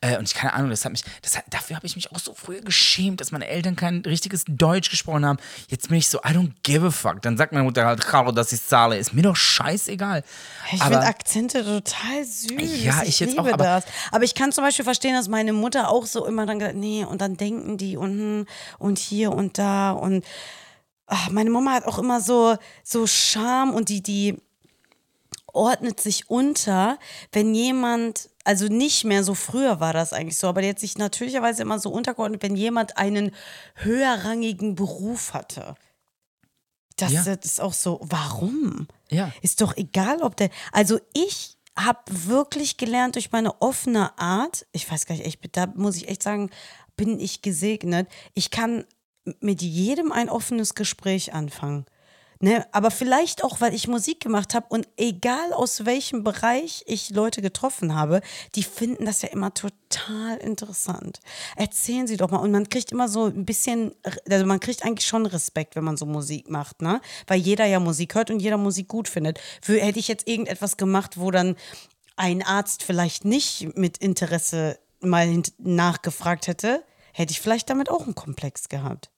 Äh, 0.00 0.16
und 0.18 0.24
ich 0.28 0.34
keine 0.34 0.52
Ahnung, 0.54 0.70
das 0.70 0.84
hat 0.84 0.92
mich, 0.92 1.04
das 1.22 1.36
hat, 1.36 1.44
dafür 1.50 1.76
habe 1.76 1.86
ich 1.86 1.96
mich 1.96 2.10
auch 2.12 2.18
so 2.18 2.34
früher 2.34 2.60
geschämt, 2.60 3.20
dass 3.20 3.32
meine 3.32 3.46
Eltern 3.48 3.76
kein 3.76 4.00
richtiges 4.06 4.44
Deutsch 4.48 4.90
gesprochen 4.90 5.26
haben. 5.26 5.38
Jetzt 5.68 5.88
bin 5.88 5.98
ich 5.98 6.08
so, 6.08 6.18
I 6.18 6.28
don't 6.32 6.52
give 6.62 6.86
a 6.86 6.90
fuck. 6.90 7.22
Dann 7.22 7.36
sagt 7.36 7.52
meine 7.52 7.64
Mutter 7.64 7.84
halt, 7.86 8.04
Caro, 8.06 8.32
dass 8.32 8.52
ich 8.52 8.62
zahle. 8.64 8.96
Ist 8.96 9.12
mir 9.14 9.22
doch 9.22 9.36
scheißegal. 9.36 10.22
Ich 10.72 10.82
finde 10.82 11.00
Akzente 11.00 11.64
total 11.64 12.24
süß. 12.24 12.84
Ja, 12.84 13.02
ich, 13.02 13.08
ich 13.10 13.20
jetzt 13.20 13.30
liebe 13.30 13.42
auch, 13.42 13.52
aber- 13.52 13.64
das. 13.64 13.84
Aber 14.12 14.24
ich 14.24 14.34
kann 14.34 14.52
zum 14.52 14.64
Beispiel 14.64 14.84
verstehen, 14.84 15.14
dass 15.14 15.28
meine 15.28 15.52
Mutter 15.52 15.90
auch 15.90 16.06
so 16.06 16.26
immer 16.26 16.46
dann 16.46 16.58
gesagt, 16.58 16.76
nee, 16.76 17.04
und 17.04 17.20
dann 17.20 17.36
denken 17.36 17.76
die 17.76 17.96
und, 17.96 18.46
und 18.78 18.98
hier 18.98 19.32
und 19.32 19.58
da 19.58 19.73
und 19.92 20.24
ach, 21.06 21.30
meine 21.30 21.50
Mama 21.50 21.72
hat 21.72 21.84
auch 21.86 21.98
immer 21.98 22.20
so, 22.20 22.56
so 22.82 23.06
Scham 23.06 23.74
und 23.74 23.88
die, 23.88 24.02
die 24.02 24.36
ordnet 25.52 26.00
sich 26.00 26.28
unter, 26.30 26.98
wenn 27.32 27.54
jemand, 27.54 28.28
also 28.44 28.66
nicht 28.66 29.04
mehr 29.04 29.22
so 29.22 29.34
früher 29.34 29.78
war 29.80 29.92
das 29.92 30.12
eigentlich 30.12 30.36
so, 30.36 30.48
aber 30.48 30.62
die 30.62 30.68
hat 30.68 30.80
sich 30.80 30.98
natürlicherweise 30.98 31.62
immer 31.62 31.78
so 31.78 31.90
untergeordnet, 31.90 32.42
wenn 32.42 32.56
jemand 32.56 32.96
einen 32.96 33.30
höherrangigen 33.76 34.74
Beruf 34.74 35.32
hatte. 35.32 35.76
Das 36.96 37.12
Ja. 37.12 37.22
ist 37.32 37.60
auch 37.60 37.72
so, 37.72 38.00
warum? 38.02 38.88
Ja. 39.10 39.32
Ist 39.42 39.60
doch 39.60 39.76
egal, 39.76 40.22
ob 40.22 40.36
der. 40.36 40.50
Also 40.72 40.98
ich 41.12 41.56
habe 41.76 42.00
wirklich 42.08 42.76
gelernt 42.76 43.16
durch 43.16 43.32
meine 43.32 43.60
offene 43.60 44.16
Art, 44.18 44.66
ich 44.72 44.88
weiß 44.90 45.06
gar 45.06 45.16
nicht, 45.16 45.26
ich, 45.26 45.38
da 45.52 45.66
muss 45.66 45.96
ich 45.96 46.08
echt 46.08 46.22
sagen, 46.22 46.50
bin 46.96 47.18
ich 47.18 47.42
gesegnet. 47.42 48.08
Ich 48.34 48.50
kann 48.50 48.84
mit 49.40 49.62
jedem 49.62 50.12
ein 50.12 50.28
offenes 50.28 50.74
Gespräch 50.74 51.32
anfangen. 51.32 51.86
Ne? 52.40 52.66
Aber 52.72 52.90
vielleicht 52.90 53.44
auch, 53.44 53.60
weil 53.60 53.74
ich 53.74 53.88
Musik 53.88 54.20
gemacht 54.20 54.54
habe 54.54 54.66
und 54.68 54.86
egal 54.96 55.52
aus 55.52 55.86
welchem 55.86 56.24
Bereich 56.24 56.82
ich 56.86 57.10
Leute 57.10 57.40
getroffen 57.40 57.94
habe, 57.94 58.20
die 58.54 58.64
finden 58.64 59.06
das 59.06 59.22
ja 59.22 59.28
immer 59.30 59.54
total 59.54 60.36
interessant. 60.38 61.20
Erzählen 61.56 62.06
Sie 62.06 62.16
doch 62.16 62.30
mal. 62.30 62.38
Und 62.38 62.50
man 62.50 62.68
kriegt 62.68 62.92
immer 62.92 63.08
so 63.08 63.26
ein 63.26 63.46
bisschen, 63.46 63.94
also 64.28 64.44
man 64.44 64.60
kriegt 64.60 64.84
eigentlich 64.84 65.06
schon 65.06 65.26
Respekt, 65.26 65.74
wenn 65.76 65.84
man 65.84 65.96
so 65.96 66.06
Musik 66.06 66.50
macht, 66.50 66.82
ne? 66.82 67.00
Weil 67.26 67.40
jeder 67.40 67.64
ja 67.64 67.80
Musik 67.80 68.14
hört 68.14 68.30
und 68.30 68.40
jeder 68.40 68.58
Musik 68.58 68.88
gut 68.88 69.08
findet. 69.08 69.40
Für, 69.62 69.80
hätte 69.80 69.98
ich 69.98 70.08
jetzt 70.08 70.28
irgendetwas 70.28 70.76
gemacht, 70.76 71.18
wo 71.18 71.30
dann 71.30 71.56
ein 72.16 72.42
Arzt 72.42 72.82
vielleicht 72.82 73.24
nicht 73.24 73.74
mit 73.76 73.98
Interesse 73.98 74.78
mal 75.00 75.42
nachgefragt 75.58 76.46
hätte, 76.46 76.84
hätte 77.12 77.32
ich 77.32 77.40
vielleicht 77.40 77.70
damit 77.70 77.88
auch 77.88 78.02
einen 78.02 78.14
Komplex 78.14 78.68
gehabt. 78.68 79.10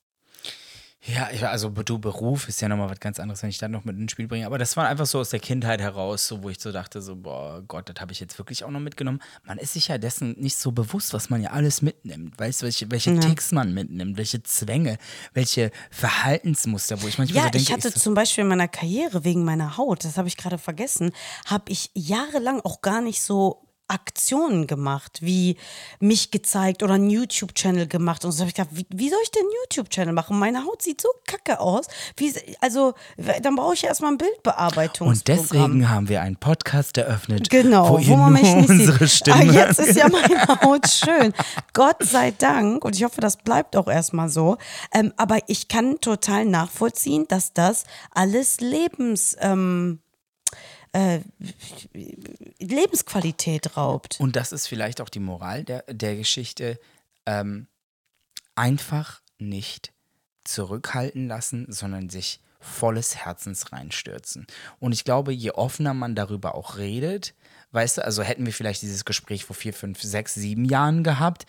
Ja, 1.06 1.28
ich, 1.32 1.46
also 1.46 1.68
du 1.68 1.98
Beruf 1.98 2.48
ist 2.48 2.60
ja 2.60 2.68
nochmal 2.68 2.90
was 2.90 2.98
ganz 2.98 3.20
anderes, 3.20 3.42
wenn 3.42 3.50
ich 3.50 3.58
da 3.58 3.68
noch 3.68 3.84
mit 3.84 3.96
ins 3.96 4.12
Spiel 4.12 4.26
bringe. 4.26 4.46
Aber 4.46 4.58
das 4.58 4.76
war 4.76 4.88
einfach 4.88 5.06
so 5.06 5.20
aus 5.20 5.30
der 5.30 5.38
Kindheit 5.38 5.80
heraus, 5.80 6.26
so 6.26 6.42
wo 6.42 6.50
ich 6.50 6.58
so 6.58 6.72
dachte, 6.72 7.00
so, 7.00 7.14
boah 7.14 7.62
Gott, 7.66 7.88
das 7.88 8.00
habe 8.00 8.12
ich 8.12 8.18
jetzt 8.18 8.38
wirklich 8.38 8.64
auch 8.64 8.70
noch 8.70 8.80
mitgenommen. 8.80 9.20
Man 9.44 9.58
ist 9.58 9.74
sich 9.74 9.88
ja 9.88 9.98
dessen 9.98 10.32
nicht 10.38 10.56
so 10.56 10.72
bewusst, 10.72 11.14
was 11.14 11.30
man 11.30 11.42
ja 11.42 11.50
alles 11.50 11.80
mitnimmt. 11.80 12.38
Weißt 12.38 12.62
du, 12.62 12.64
welche, 12.64 12.90
welche 12.90 13.12
ja. 13.12 13.20
Ticks 13.20 13.52
man 13.52 13.72
mitnimmt, 13.72 14.16
welche 14.16 14.42
Zwänge, 14.42 14.98
welche 15.32 15.70
Verhaltensmuster, 15.90 17.00
wo 17.02 17.06
ich 17.06 17.18
manchmal 17.18 17.36
ja, 17.36 17.44
so 17.44 17.50
denke. 17.50 17.62
Ich 17.62 17.72
hatte 17.72 17.88
ich 17.88 17.94
so 17.94 18.00
zum 18.00 18.14
Beispiel 18.14 18.42
in 18.42 18.48
meiner 18.48 18.68
Karriere 18.68 19.24
wegen 19.24 19.44
meiner 19.44 19.76
Haut, 19.76 20.04
das 20.04 20.18
habe 20.18 20.28
ich 20.28 20.36
gerade 20.36 20.58
vergessen, 20.58 21.12
habe 21.44 21.70
ich 21.70 21.90
jahrelang 21.94 22.60
auch 22.62 22.80
gar 22.80 23.00
nicht 23.00 23.22
so 23.22 23.65
Aktionen 23.88 24.66
gemacht, 24.66 25.18
wie 25.20 25.56
mich 26.00 26.30
gezeigt 26.30 26.82
oder 26.82 26.94
einen 26.94 27.10
YouTube-Channel 27.10 27.86
gemacht. 27.86 28.24
Und 28.24 28.32
so 28.32 28.40
habe 28.40 28.48
ich 28.48 28.54
gedacht, 28.54 28.70
wie, 28.72 28.86
wie 28.90 29.10
soll 29.10 29.18
ich 29.22 29.30
denn 29.30 29.44
YouTube-Channel 29.62 30.12
machen? 30.12 30.38
Meine 30.38 30.64
Haut 30.64 30.82
sieht 30.82 31.00
so 31.00 31.08
kacke 31.26 31.60
aus. 31.60 31.86
Wie, 32.16 32.32
also, 32.60 32.94
dann 33.42 33.56
brauche 33.56 33.74
ich 33.74 33.82
ja 33.82 33.88
erstmal 33.88 34.12
ein 34.12 34.18
Bildbearbeitung. 34.18 35.08
Und 35.08 35.28
deswegen 35.28 35.88
haben 35.88 36.08
wir 36.08 36.22
einen 36.22 36.36
Podcast 36.36 36.98
eröffnet, 36.98 37.48
genau, 37.50 37.90
wo, 37.90 38.06
wo 38.06 38.16
man 38.16 38.32
mich 38.32 38.54
nicht 38.54 38.68
unsere 38.68 39.06
sieht. 39.06 39.18
Stimme. 39.18 39.50
Ah, 39.50 39.66
jetzt 39.66 39.78
ist 39.78 39.96
ja 39.96 40.08
meine 40.10 40.46
Haut 40.62 40.88
schön. 40.88 41.32
Gott 41.72 42.02
sei 42.02 42.32
Dank. 42.32 42.84
Und 42.84 42.96
ich 42.96 43.04
hoffe, 43.04 43.20
das 43.20 43.36
bleibt 43.36 43.76
auch 43.76 43.88
erstmal 43.88 44.28
so. 44.28 44.56
Ähm, 44.92 45.12
aber 45.16 45.38
ich 45.46 45.68
kann 45.68 46.00
total 46.00 46.44
nachvollziehen, 46.44 47.26
dass 47.28 47.52
das 47.52 47.84
alles 48.12 48.60
Lebens... 48.60 49.36
Ähm, 49.40 50.00
äh, 50.92 51.20
Lebensqualität 52.58 53.76
raubt. 53.76 54.18
Und 54.20 54.36
das 54.36 54.52
ist 54.52 54.66
vielleicht 54.66 55.00
auch 55.00 55.08
die 55.08 55.20
Moral 55.20 55.64
der, 55.64 55.82
der 55.88 56.16
Geschichte. 56.16 56.78
Ähm, 57.26 57.66
einfach 58.54 59.20
nicht 59.38 59.92
zurückhalten 60.44 61.28
lassen, 61.28 61.66
sondern 61.68 62.08
sich 62.08 62.40
volles 62.60 63.16
Herzens 63.16 63.72
reinstürzen. 63.72 64.46
Und 64.80 64.92
ich 64.92 65.04
glaube, 65.04 65.32
je 65.32 65.52
offener 65.52 65.94
man 65.94 66.14
darüber 66.14 66.54
auch 66.54 66.78
redet, 66.78 67.34
weißt 67.72 67.98
du, 67.98 68.04
also 68.04 68.22
hätten 68.22 68.46
wir 68.46 68.52
vielleicht 68.52 68.82
dieses 68.82 69.04
Gespräch 69.04 69.44
vor 69.44 69.54
vier, 69.54 69.74
fünf, 69.74 70.02
sechs, 70.02 70.34
sieben 70.34 70.64
Jahren 70.64 71.04
gehabt 71.04 71.46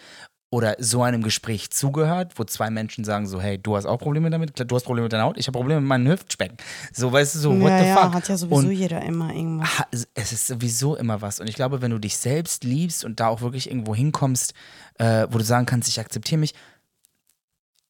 oder 0.50 0.76
so 0.80 1.04
einem 1.04 1.24
Gespräch 1.24 1.72
zugehört, 1.72 2.34
wo 2.38 2.44
zwei 2.46 2.70
Menschen 2.70 3.04
sagen 3.04 3.28
so, 3.28 3.42
hey, 3.42 3.58
du 3.58 3.76
hast 3.76 3.86
auch 3.86 3.98
Probleme 3.98 4.30
damit, 4.30 4.54
du 4.58 4.76
hast 4.76 4.86
Probleme 4.86 5.06
mit 5.06 5.14
deiner 5.14 5.26
Haut, 5.26 5.38
ich 5.38 5.48
habe 5.48 5.58
Probleme 5.58 5.82
mit 5.82 5.90
meinem 5.90 6.08
Hüftspecken. 6.08 6.58
So, 6.94 7.12
weißt 7.12 7.36
du, 7.36 7.40
so, 7.40 7.60
what 7.60 7.70
ja, 7.70 7.80
the 7.80 7.90
fuck? 7.90 8.04
Ja, 8.04 8.14
hat 8.14 8.30
ja 8.30 8.38
sowieso 8.38 8.56
und 8.56 8.72
jeder 8.72 9.02
immer 9.02 9.34
irgendwas. 9.34 10.08
Es 10.14 10.32
ist 10.32 10.48
sowieso 10.48 10.96
immer 10.96 11.22
was. 11.22 11.42
Und 11.42 11.50
ich 11.50 11.56
glaube, 11.56 11.82
wenn 11.82 11.92
du 11.92 12.00
dich 12.00 12.18
selbst 12.18 12.64
liebst 12.64 13.04
und 13.04 13.20
da 13.20 13.28
auch 13.28 13.42
wirklich 13.42 13.70
irgendwo 13.70 13.94
hinkommst, 13.94 14.54
äh, 15.00 15.28
wo 15.30 15.38
du 15.38 15.44
sagen 15.44 15.66
kannst, 15.66 15.90
ich 15.90 16.00
akzeptiere 16.00 16.40
mich, 16.40 16.54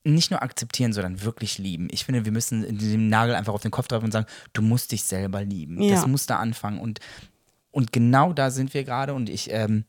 nicht 0.03 0.31
nur 0.31 0.41
akzeptieren, 0.41 0.93
sondern 0.93 1.21
wirklich 1.23 1.57
lieben. 1.59 1.89
Ich 1.91 2.05
finde, 2.05 2.25
wir 2.25 2.31
müssen 2.31 2.77
den 2.77 3.09
Nagel 3.09 3.35
einfach 3.35 3.53
auf 3.53 3.61
den 3.61 3.71
Kopf 3.71 3.87
treffen 3.87 4.05
und 4.05 4.11
sagen, 4.11 4.25
du 4.53 4.61
musst 4.61 4.91
dich 4.91 5.03
selber 5.03 5.43
lieben. 5.43 5.81
Ja. 5.81 5.95
Das 5.95 6.07
muss 6.07 6.25
da 6.25 6.37
anfangen. 6.37 6.79
Und, 6.79 6.99
und 7.71 7.91
genau 7.91 8.33
da 8.33 8.49
sind 8.49 8.73
wir 8.73 8.83
gerade. 8.83 9.13
Und 9.13 9.29
ich, 9.29 9.51
ähm, 9.51 9.83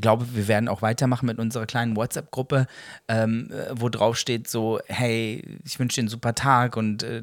glaube, 0.00 0.26
wir 0.34 0.48
werden 0.48 0.68
auch 0.68 0.82
weitermachen 0.82 1.26
mit 1.26 1.38
unserer 1.38 1.66
kleinen 1.66 1.96
WhatsApp-Gruppe, 1.96 2.66
ähm, 3.08 3.50
äh, 3.50 3.72
wo 3.72 3.88
drauf 3.88 4.16
steht 4.16 4.48
so, 4.48 4.80
hey, 4.86 5.42
ich 5.64 5.78
wünsche 5.78 5.96
dir 5.96 6.02
einen 6.02 6.08
super 6.08 6.34
Tag 6.34 6.76
und 6.76 7.02
äh, 7.02 7.22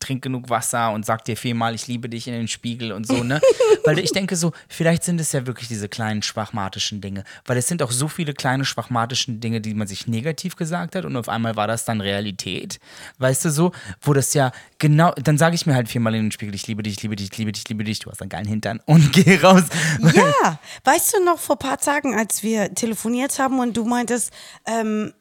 trink 0.00 0.22
genug 0.22 0.50
Wasser 0.50 0.92
und 0.92 1.06
sag 1.06 1.24
dir 1.24 1.36
viermal, 1.36 1.74
ich 1.74 1.86
liebe 1.86 2.08
dich 2.08 2.28
in 2.28 2.34
den 2.34 2.48
Spiegel 2.48 2.92
und 2.92 3.06
so, 3.06 3.22
ne? 3.24 3.40
weil 3.84 3.98
ich 3.98 4.12
denke 4.12 4.36
so, 4.36 4.52
vielleicht 4.68 5.04
sind 5.04 5.20
es 5.20 5.32
ja 5.32 5.46
wirklich 5.46 5.68
diese 5.68 5.88
kleinen 5.88 6.22
schwachmatischen 6.22 7.00
Dinge, 7.00 7.24
weil 7.46 7.56
es 7.56 7.68
sind 7.68 7.82
auch 7.82 7.90
so 7.90 8.08
viele 8.08 8.34
kleine 8.34 8.64
schwachmatischen 8.64 9.40
Dinge, 9.40 9.60
die 9.60 9.74
man 9.74 9.86
sich 9.86 10.06
negativ 10.06 10.56
gesagt 10.56 10.94
hat 10.94 11.04
und 11.04 11.16
auf 11.16 11.28
einmal 11.28 11.56
war 11.56 11.66
das 11.66 11.84
dann 11.84 12.00
Realität, 12.00 12.80
weißt 13.18 13.44
du 13.44 13.50
so, 13.50 13.72
wo 14.00 14.12
das 14.12 14.34
ja 14.34 14.52
genau, 14.78 15.12
dann 15.12 15.38
sage 15.38 15.54
ich 15.54 15.64
mir 15.66 15.74
halt 15.74 15.88
viermal 15.88 16.14
in 16.14 16.24
den 16.24 16.32
Spiegel, 16.32 16.54
ich 16.54 16.66
liebe 16.66 16.82
dich, 16.82 16.94
ich 16.94 17.02
liebe 17.02 17.16
dich, 17.16 17.30
ich 17.30 17.38
liebe 17.38 17.52
dich, 17.52 17.62
ich 17.62 17.68
liebe 17.68 17.84
dich, 17.84 17.98
du 18.00 18.10
hast 18.10 18.20
einen 18.20 18.30
geilen 18.30 18.48
Hintern 18.48 18.80
und 18.86 19.12
geh 19.12 19.36
raus. 19.36 19.62
Ja, 20.14 20.58
weißt 20.84 21.14
du 21.14 21.24
noch, 21.24 21.38
vor 21.38 21.56
ein 21.56 21.60
paar 21.60 21.78
Tagen, 21.78 22.11
als 22.14 22.42
wir 22.42 22.74
telefoniert 22.74 23.38
haben 23.38 23.58
und 23.58 23.76
du 23.76 23.84
meintest, 23.84 24.32
ähm, 24.66 25.12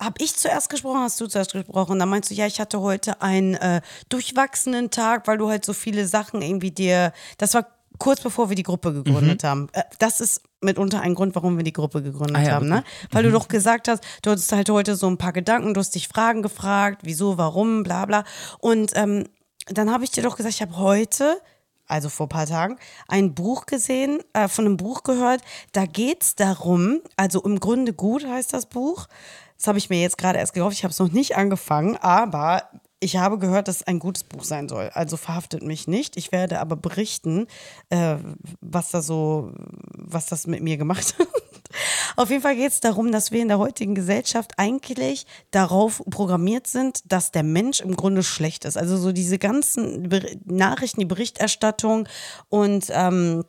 habe 0.00 0.16
ich 0.18 0.36
zuerst 0.36 0.68
gesprochen, 0.68 1.00
hast 1.00 1.20
du 1.20 1.26
zuerst 1.26 1.52
gesprochen? 1.52 1.98
Da 1.98 2.06
meinst 2.06 2.30
du, 2.30 2.34
ja, 2.34 2.46
ich 2.46 2.60
hatte 2.60 2.80
heute 2.80 3.22
einen 3.22 3.54
äh, 3.54 3.80
durchwachsenen 4.08 4.90
Tag, 4.90 5.28
weil 5.28 5.38
du 5.38 5.48
halt 5.48 5.64
so 5.64 5.72
viele 5.72 6.06
Sachen 6.06 6.42
irgendwie 6.42 6.72
dir, 6.72 7.12
das 7.38 7.54
war 7.54 7.66
kurz 7.98 8.20
bevor 8.20 8.48
wir 8.48 8.56
die 8.56 8.62
Gruppe 8.62 8.92
gegründet 8.92 9.42
mhm. 9.42 9.46
haben. 9.46 9.68
Äh, 9.72 9.82
das 9.98 10.20
ist 10.20 10.42
mitunter 10.60 11.00
ein 11.00 11.14
Grund, 11.14 11.34
warum 11.34 11.56
wir 11.56 11.64
die 11.64 11.72
Gruppe 11.72 12.02
gegründet 12.02 12.36
ah, 12.36 12.42
ja, 12.42 12.52
haben, 12.52 12.68
ne? 12.68 12.84
Weil 13.10 13.22
mhm. 13.22 13.28
du 13.28 13.32
doch 13.32 13.48
gesagt 13.48 13.88
hast, 13.88 14.02
du 14.22 14.30
hattest 14.30 14.50
halt 14.52 14.70
heute 14.70 14.96
so 14.96 15.08
ein 15.08 15.18
paar 15.18 15.32
Gedanken, 15.32 15.74
du 15.74 15.80
hast 15.80 15.94
dich 15.94 16.08
Fragen 16.08 16.42
gefragt, 16.42 17.02
wieso, 17.04 17.38
warum, 17.38 17.82
bla 17.82 18.06
bla. 18.06 18.24
Und 18.58 18.92
ähm, 18.94 19.24
dann 19.66 19.90
habe 19.90 20.04
ich 20.04 20.10
dir 20.10 20.22
doch 20.22 20.36
gesagt, 20.36 20.54
ich 20.54 20.62
habe 20.62 20.76
heute, 20.76 21.40
also 21.92 22.08
vor 22.08 22.26
ein 22.26 22.30
paar 22.30 22.46
Tagen, 22.46 22.78
ein 23.06 23.34
Buch 23.34 23.66
gesehen, 23.66 24.20
äh, 24.32 24.48
von 24.48 24.66
einem 24.66 24.76
Buch 24.76 25.02
gehört. 25.02 25.42
Da 25.72 25.86
geht 25.86 26.22
es 26.22 26.34
darum, 26.34 27.00
also 27.16 27.42
im 27.42 27.60
Grunde 27.60 27.92
gut 27.92 28.26
heißt 28.26 28.52
das 28.52 28.66
Buch. 28.66 29.06
Das 29.58 29.68
habe 29.68 29.78
ich 29.78 29.90
mir 29.90 30.00
jetzt 30.00 30.18
gerade 30.18 30.38
erst 30.38 30.54
gekauft. 30.54 30.76
Ich 30.76 30.82
habe 30.82 30.90
es 30.90 30.98
noch 30.98 31.12
nicht 31.12 31.36
angefangen, 31.36 31.96
aber 31.98 32.68
ich 32.98 33.16
habe 33.16 33.38
gehört, 33.38 33.68
dass 33.68 33.76
es 33.76 33.86
ein 33.86 33.98
gutes 33.98 34.24
Buch 34.24 34.44
sein 34.44 34.68
soll. 34.68 34.90
Also 34.94 35.16
verhaftet 35.16 35.62
mich 35.62 35.86
nicht. 35.86 36.16
Ich 36.16 36.32
werde 36.32 36.60
aber 36.60 36.76
berichten, 36.76 37.46
äh, 37.90 38.16
was 38.60 38.90
da 38.90 39.02
so, 39.02 39.52
was 39.96 40.26
das 40.26 40.46
mit 40.46 40.62
mir 40.62 40.76
gemacht 40.76 41.16
hat. 41.18 41.28
Auf 42.16 42.30
jeden 42.30 42.42
Fall 42.42 42.56
geht 42.56 42.72
es 42.72 42.80
darum, 42.80 43.12
dass 43.12 43.32
wir 43.32 43.42
in 43.42 43.48
der 43.48 43.58
heutigen 43.58 43.94
Gesellschaft 43.94 44.52
eigentlich 44.56 45.26
darauf 45.50 46.02
programmiert 46.10 46.66
sind, 46.66 47.00
dass 47.10 47.32
der 47.32 47.42
Mensch 47.42 47.80
im 47.80 47.96
Grunde 47.96 48.22
schlecht 48.22 48.64
ist. 48.64 48.76
Also 48.76 48.96
so 48.96 49.12
diese 49.12 49.38
ganzen 49.38 50.08
Nachrichten, 50.44 51.00
die 51.00 51.06
Berichterstattung 51.06 52.08
und 52.48 52.86
ähm, 52.90 53.44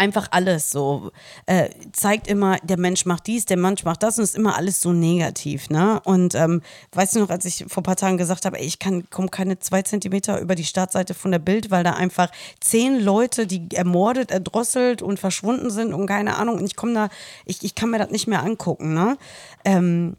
einfach 0.00 0.28
alles 0.30 0.70
so. 0.70 1.12
Äh, 1.44 1.68
zeigt 1.92 2.26
immer, 2.26 2.56
der 2.62 2.78
Mensch 2.78 3.04
macht 3.04 3.26
dies, 3.26 3.44
der 3.44 3.58
Mensch 3.58 3.84
macht 3.84 4.02
das 4.02 4.18
und 4.18 4.24
ist 4.24 4.34
immer 4.34 4.56
alles 4.56 4.80
so 4.80 4.92
negativ, 4.92 5.68
ne? 5.68 6.00
Und 6.04 6.34
ähm, 6.34 6.62
weißt 6.92 7.14
du 7.16 7.20
noch, 7.20 7.28
als 7.28 7.44
ich 7.44 7.66
vor 7.68 7.82
ein 7.82 7.84
paar 7.84 7.96
Tagen 7.96 8.16
gesagt 8.16 8.46
habe, 8.46 8.58
ey, 8.58 8.66
ich 8.66 8.78
kann 8.78 9.08
komme 9.10 9.28
keine 9.28 9.58
zwei 9.58 9.82
Zentimeter 9.82 10.40
über 10.40 10.54
die 10.54 10.64
Startseite 10.64 11.12
von 11.12 11.30
der 11.30 11.38
Bild, 11.38 11.70
weil 11.70 11.84
da 11.84 11.92
einfach 11.92 12.30
zehn 12.60 12.98
Leute, 12.98 13.46
die 13.46 13.68
ermordet, 13.74 14.30
erdrosselt 14.30 15.02
und 15.02 15.20
verschwunden 15.20 15.70
sind 15.70 15.92
und 15.92 16.06
keine 16.06 16.36
Ahnung. 16.36 16.56
Und 16.56 16.64
ich 16.64 16.76
komme 16.76 16.94
da, 16.94 17.08
ich, 17.44 17.62
ich 17.62 17.74
kann 17.74 17.90
mir 17.90 17.98
das 17.98 18.10
nicht 18.10 18.26
mehr 18.26 18.42
angucken, 18.42 18.94
ne? 18.94 19.18
Ähm, 19.66 20.16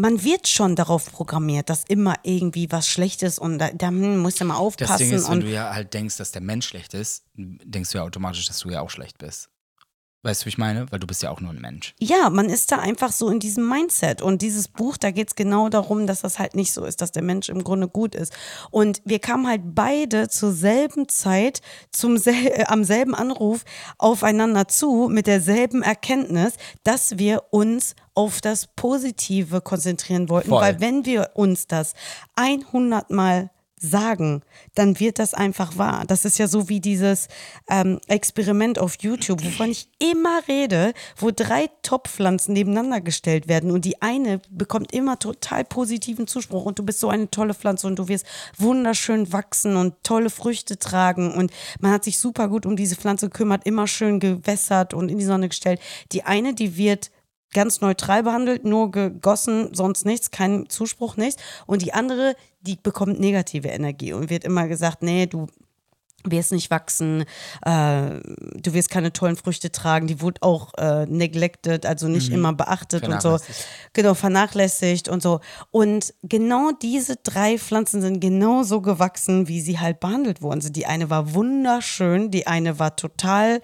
man 0.00 0.24
wird 0.24 0.48
schon 0.48 0.76
darauf 0.76 1.12
programmiert, 1.12 1.68
dass 1.68 1.84
immer 1.84 2.14
irgendwie 2.22 2.70
was 2.72 2.88
schlecht 2.88 3.22
ist 3.22 3.38
und 3.38 3.58
da, 3.58 3.70
da 3.70 3.88
hm, 3.88 4.18
musst 4.18 4.40
du 4.40 4.46
mal 4.46 4.56
aufpassen. 4.56 4.92
Das 4.92 4.98
Ding 4.98 5.12
ist, 5.12 5.30
wenn 5.30 5.40
du 5.40 5.50
ja 5.50 5.72
halt 5.72 5.92
denkst, 5.92 6.16
dass 6.16 6.32
der 6.32 6.42
Mensch 6.42 6.68
schlecht 6.68 6.94
ist, 6.94 7.24
denkst 7.36 7.90
du 7.92 7.98
ja 7.98 8.04
automatisch, 8.04 8.46
dass 8.46 8.58
du 8.60 8.70
ja 8.70 8.80
auch 8.80 8.90
schlecht 8.90 9.18
bist. 9.18 9.49
Weißt 10.22 10.42
du, 10.42 10.46
wie 10.46 10.50
ich 10.50 10.58
meine? 10.58 10.90
Weil 10.92 10.98
du 10.98 11.06
bist 11.06 11.22
ja 11.22 11.30
auch 11.30 11.40
nur 11.40 11.50
ein 11.50 11.60
Mensch. 11.60 11.94
Ja, 11.98 12.28
man 12.28 12.50
ist 12.50 12.70
da 12.72 12.76
einfach 12.76 13.10
so 13.10 13.30
in 13.30 13.40
diesem 13.40 13.66
Mindset. 13.66 14.20
Und 14.20 14.42
dieses 14.42 14.68
Buch, 14.68 14.98
da 14.98 15.10
geht 15.12 15.28
es 15.28 15.34
genau 15.34 15.70
darum, 15.70 16.06
dass 16.06 16.20
das 16.20 16.38
halt 16.38 16.54
nicht 16.54 16.72
so 16.72 16.84
ist, 16.84 17.00
dass 17.00 17.10
der 17.10 17.22
Mensch 17.22 17.48
im 17.48 17.64
Grunde 17.64 17.88
gut 17.88 18.14
ist. 18.14 18.34
Und 18.70 19.00
wir 19.06 19.18
kamen 19.18 19.46
halt 19.46 19.62
beide 19.74 20.28
zur 20.28 20.52
selben 20.52 21.08
Zeit, 21.08 21.62
zum 21.90 22.18
sel 22.18 22.34
äh, 22.34 22.64
am 22.66 22.84
selben 22.84 23.14
Anruf 23.14 23.64
aufeinander 23.96 24.68
zu, 24.68 25.08
mit 25.10 25.26
derselben 25.26 25.82
Erkenntnis, 25.82 26.54
dass 26.84 27.16
wir 27.16 27.44
uns 27.50 27.94
auf 28.14 28.42
das 28.42 28.66
Positive 28.66 29.62
konzentrieren 29.62 30.28
wollten. 30.28 30.50
Voll. 30.50 30.60
Weil 30.60 30.80
wenn 30.80 31.06
wir 31.06 31.30
uns 31.32 31.66
das 31.66 31.94
100 32.36 33.08
Mal 33.10 33.50
sagen, 33.80 34.42
dann 34.74 35.00
wird 35.00 35.18
das 35.18 35.32
einfach 35.32 35.78
wahr. 35.78 36.04
Das 36.06 36.24
ist 36.26 36.38
ja 36.38 36.46
so 36.46 36.68
wie 36.68 36.80
dieses 36.80 37.28
ähm, 37.68 37.98
Experiment 38.06 38.78
auf 38.78 38.96
YouTube, 39.00 39.42
wovon 39.42 39.70
ich 39.70 39.88
immer 39.98 40.40
rede, 40.46 40.92
wo 41.16 41.30
drei 41.30 41.68
Topfpflanzen 41.82 42.52
nebeneinander 42.52 43.00
gestellt 43.00 43.48
werden 43.48 43.70
und 43.70 43.86
die 43.86 44.02
eine 44.02 44.40
bekommt 44.50 44.92
immer 44.92 45.18
total 45.18 45.64
positiven 45.64 46.26
Zuspruch 46.26 46.66
und 46.66 46.78
du 46.78 46.82
bist 46.84 47.00
so 47.00 47.08
eine 47.08 47.30
tolle 47.30 47.54
Pflanze 47.54 47.86
und 47.86 47.98
du 47.98 48.08
wirst 48.08 48.26
wunderschön 48.58 49.32
wachsen 49.32 49.76
und 49.76 49.94
tolle 50.02 50.28
Früchte 50.28 50.78
tragen 50.78 51.32
und 51.32 51.50
man 51.80 51.90
hat 51.90 52.04
sich 52.04 52.18
super 52.18 52.48
gut 52.48 52.66
um 52.66 52.76
diese 52.76 52.96
Pflanze 52.96 53.30
gekümmert, 53.30 53.66
immer 53.66 53.86
schön 53.86 54.20
gewässert 54.20 54.92
und 54.92 55.08
in 55.08 55.18
die 55.18 55.24
Sonne 55.24 55.48
gestellt. 55.48 55.80
Die 56.12 56.24
eine, 56.24 56.54
die 56.54 56.76
wird 56.76 57.10
ganz 57.52 57.80
neutral 57.80 58.22
behandelt, 58.22 58.64
nur 58.64 58.90
gegossen, 58.90 59.74
sonst 59.74 60.04
nichts, 60.06 60.30
kein 60.30 60.68
Zuspruch, 60.68 61.16
nichts. 61.16 61.42
Und 61.66 61.82
die 61.82 61.92
andere, 61.92 62.34
die 62.60 62.76
bekommt 62.76 63.18
negative 63.20 63.68
Energie 63.68 64.12
und 64.12 64.30
wird 64.30 64.44
immer 64.44 64.68
gesagt, 64.68 65.02
nee, 65.02 65.26
du 65.26 65.46
wirst 66.24 66.52
nicht 66.52 66.70
wachsen, 66.70 67.22
äh, 67.64 68.20
du 68.60 68.74
wirst 68.74 68.90
keine 68.90 69.10
tollen 69.10 69.36
Früchte 69.36 69.72
tragen, 69.72 70.06
die 70.06 70.20
wurde 70.20 70.42
auch 70.42 70.74
äh, 70.76 71.06
neglected, 71.06 71.86
also 71.86 72.08
nicht 72.08 72.28
Mhm. 72.28 72.34
immer 72.34 72.52
beachtet 72.52 73.08
und 73.08 73.22
so. 73.22 73.38
Genau, 73.94 74.12
vernachlässigt 74.12 75.08
und 75.08 75.22
so. 75.22 75.40
Und 75.70 76.12
genau 76.22 76.72
diese 76.72 77.16
drei 77.16 77.56
Pflanzen 77.58 78.02
sind 78.02 78.20
genauso 78.20 78.82
gewachsen, 78.82 79.48
wie 79.48 79.62
sie 79.62 79.78
halt 79.78 79.98
behandelt 79.98 80.42
wurden. 80.42 80.58
Also 80.58 80.68
die 80.68 80.84
eine 80.84 81.08
war 81.08 81.32
wunderschön, 81.32 82.30
die 82.30 82.46
eine 82.46 82.78
war 82.78 82.96
total 82.96 83.62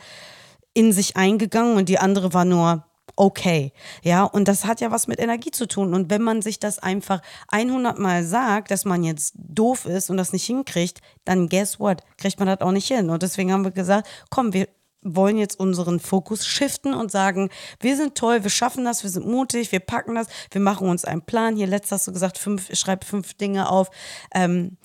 in 0.73 0.93
sich 0.93 1.17
eingegangen 1.17 1.77
und 1.77 1.91
die 1.91 1.99
andere 1.99 2.33
war 2.33 2.47
nur 2.47 2.86
okay. 3.17 3.73
Ja, 4.03 4.25
und 4.25 4.47
das 4.47 4.65
hat 4.65 4.81
ja 4.81 4.91
was 4.91 5.09
mit 5.09 5.19
Energie 5.19 5.51
zu 5.51 5.67
tun. 5.67 5.95
Und 5.95 6.11
wenn 6.11 6.23
man 6.23 6.43
sich 6.43 6.61
das 6.61 6.79
einfach 6.79 7.23
100 7.49 7.99
Mal 7.99 8.25
sagt, 8.25 8.71
dass 8.71 8.85
man 8.85 9.03
jetzt 9.03 9.35
doof 9.37 9.87
ist 9.87 10.11
und 10.11 10.17
das 10.19 10.33
nicht 10.33 10.47
hinkriegt, 10.47 11.01
dann 11.25 11.49
guess 11.49 11.81
what? 11.81 12.03
Kriegt 12.19 12.39
man 12.39 12.49
das 12.49 12.61
auch 12.61 12.73
nicht 12.73 12.89
hin. 12.89 13.11
Und 13.11 13.23
deswegen 13.23 13.53
haben 13.53 13.65
wir 13.65 13.71
gesagt, 13.73 14.07
komm, 14.31 14.53
wir 14.53 14.69
wollen 15.03 15.39
jetzt 15.39 15.59
unseren 15.59 16.01
Fokus 16.01 16.47
shiften 16.47 16.93
und 16.95 17.11
sagen, 17.11 17.51
wir 17.81 17.97
sind 17.97 18.17
toll, 18.17 18.43
wir 18.43 18.51
schaffen 18.51 18.85
das, 18.85 19.03
wir 19.03 19.11
sind 19.11 19.27
mutig, 19.27 19.71
wir 19.73 19.81
packen 19.81 20.17
das, 20.17 20.27
wir 20.51 20.61
machen 20.61 20.89
uns 20.89 21.05
einen 21.05 21.23
Plan. 21.23 21.57
Hier 21.57 21.67
letztes 21.67 21.93
hast 21.93 22.09
du 22.09 22.13
gesagt, 22.13 22.39
fünf, 22.39 22.75
schreibt 22.77 23.05
fünf 23.05 23.35
Dinge 23.35 23.71
auf, 23.71 23.91
ähm, 24.35 24.77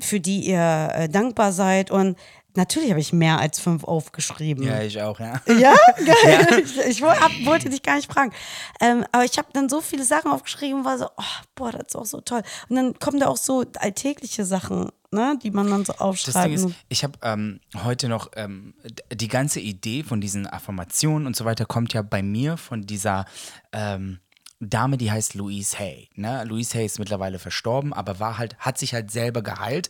für 0.00 0.20
die 0.20 0.40
ihr 0.40 0.90
äh, 0.94 1.08
dankbar 1.08 1.52
seid. 1.52 1.90
Und 1.90 2.16
natürlich 2.58 2.90
habe 2.90 3.00
ich 3.00 3.12
mehr 3.14 3.38
als 3.38 3.58
fünf 3.58 3.84
aufgeschrieben. 3.84 4.62
Ja, 4.64 4.82
ich 4.82 5.00
auch, 5.00 5.18
ja. 5.18 5.40
Ja, 5.46 5.74
geil. 5.96 6.62
Ich, 6.64 6.76
ich 6.78 7.00
woll- 7.02 7.18
hab, 7.18 7.30
wollte 7.46 7.70
dich 7.70 7.82
gar 7.82 7.96
nicht 7.96 8.12
fragen. 8.12 8.32
Ähm, 8.80 9.04
aber 9.12 9.24
ich 9.24 9.38
habe 9.38 9.48
dann 9.54 9.68
so 9.70 9.80
viele 9.80 10.04
Sachen 10.04 10.30
aufgeschrieben, 10.30 10.84
war 10.84 10.98
so, 10.98 11.06
oh, 11.16 11.22
boah, 11.54 11.72
das 11.72 11.88
ist 11.88 11.96
auch 11.96 12.04
so 12.04 12.20
toll. 12.20 12.42
Und 12.68 12.76
dann 12.76 12.98
kommen 12.98 13.18
da 13.20 13.28
auch 13.28 13.36
so 13.38 13.64
alltägliche 13.78 14.44
Sachen, 14.44 14.90
ne, 15.10 15.38
die 15.42 15.50
man 15.50 15.70
dann 15.70 15.84
so 15.86 15.92
Das 15.94 16.00
aufschreibt. 16.02 16.46
Ding 16.58 16.68
ist, 16.68 16.74
ich 16.90 17.04
habe 17.04 17.14
ähm, 17.22 17.60
heute 17.84 18.08
noch 18.08 18.30
ähm, 18.36 18.74
die 19.12 19.28
ganze 19.28 19.60
Idee 19.60 20.02
von 20.02 20.20
diesen 20.20 20.46
Affirmationen 20.46 21.26
und 21.26 21.34
so 21.36 21.44
weiter 21.46 21.64
kommt 21.64 21.94
ja 21.94 22.02
bei 22.02 22.22
mir 22.22 22.56
von 22.58 22.82
dieser 22.82 23.24
ähm, 23.72 24.18
Dame, 24.60 24.96
die 24.98 25.12
heißt 25.12 25.34
Louise 25.34 25.78
Hay. 25.78 26.08
Ne? 26.16 26.42
Louise 26.44 26.76
Hay 26.76 26.84
ist 26.84 26.98
mittlerweile 26.98 27.38
verstorben, 27.38 27.92
aber 27.92 28.18
war 28.18 28.38
halt, 28.38 28.56
hat 28.58 28.76
sich 28.76 28.92
halt 28.92 29.12
selber 29.12 29.40
geheilt. 29.40 29.88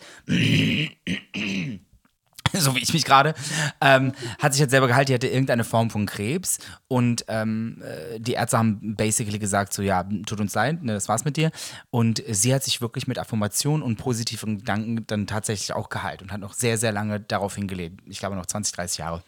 so 2.52 2.74
wie 2.74 2.80
ich 2.80 2.92
mich 2.92 3.04
gerade, 3.04 3.34
ähm, 3.80 4.12
hat 4.38 4.52
sich 4.52 4.60
halt 4.60 4.70
selber 4.70 4.88
geheilt, 4.88 5.08
die 5.08 5.14
hatte 5.14 5.28
irgendeine 5.28 5.64
Form 5.64 5.90
von 5.90 6.06
Krebs 6.06 6.58
und 6.88 7.24
ähm, 7.28 7.82
äh, 7.82 8.18
die 8.20 8.32
Ärzte 8.32 8.58
haben 8.58 8.96
basically 8.96 9.38
gesagt, 9.38 9.72
so 9.72 9.82
ja, 9.82 10.04
tut 10.26 10.40
uns 10.40 10.54
leid, 10.54 10.82
ne, 10.82 10.94
das 10.94 11.08
war's 11.08 11.24
mit 11.24 11.36
dir. 11.36 11.50
Und 11.90 12.22
sie 12.28 12.54
hat 12.54 12.64
sich 12.64 12.80
wirklich 12.80 13.06
mit 13.06 13.18
Affirmationen 13.18 13.82
und 13.82 13.96
positiven 13.96 14.58
Gedanken 14.58 15.06
dann 15.06 15.26
tatsächlich 15.26 15.72
auch 15.72 15.88
geheilt 15.88 16.22
und 16.22 16.32
hat 16.32 16.40
noch 16.40 16.54
sehr, 16.54 16.78
sehr 16.78 16.92
lange 16.92 17.20
daraufhin 17.20 17.68
gelebt, 17.68 18.02
ich 18.06 18.18
glaube 18.18 18.36
noch 18.36 18.46
20, 18.46 18.74
30 18.74 18.98
Jahre. 18.98 19.22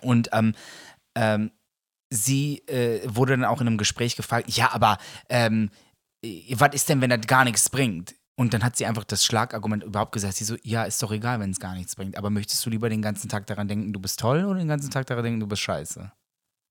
Und 0.00 0.28
ähm, 0.32 0.54
ähm, 1.14 1.50
sie 2.10 2.58
äh, 2.68 3.00
wurde 3.06 3.32
dann 3.32 3.44
auch 3.44 3.60
in 3.60 3.66
einem 3.66 3.78
Gespräch 3.78 4.16
gefragt, 4.16 4.50
ja, 4.50 4.72
aber 4.72 4.98
ähm, 5.28 5.70
äh, 6.24 6.54
was 6.56 6.74
ist 6.74 6.88
denn, 6.88 7.00
wenn 7.00 7.10
das 7.10 7.26
gar 7.26 7.44
nichts 7.44 7.68
bringt? 7.68 8.14
Und 8.36 8.52
dann 8.52 8.64
hat 8.64 8.76
sie 8.76 8.86
einfach 8.86 9.04
das 9.04 9.24
Schlagargument 9.24 9.84
überhaupt 9.84 10.12
gesagt. 10.12 10.34
Sie 10.34 10.44
so, 10.44 10.56
ja, 10.62 10.84
ist 10.84 11.02
doch 11.02 11.12
egal, 11.12 11.38
wenn 11.40 11.50
es 11.50 11.60
gar 11.60 11.74
nichts 11.74 11.94
bringt. 11.94 12.16
Aber 12.16 12.30
möchtest 12.30 12.64
du 12.66 12.70
lieber 12.70 12.88
den 12.88 13.02
ganzen 13.02 13.28
Tag 13.28 13.46
daran 13.46 13.68
denken, 13.68 13.92
du 13.92 14.00
bist 14.00 14.18
toll 14.18 14.44
oder 14.44 14.58
den 14.58 14.68
ganzen 14.68 14.90
Tag 14.90 15.06
daran 15.06 15.24
denken, 15.24 15.40
du 15.40 15.46
bist 15.46 15.62
scheiße? 15.62 16.10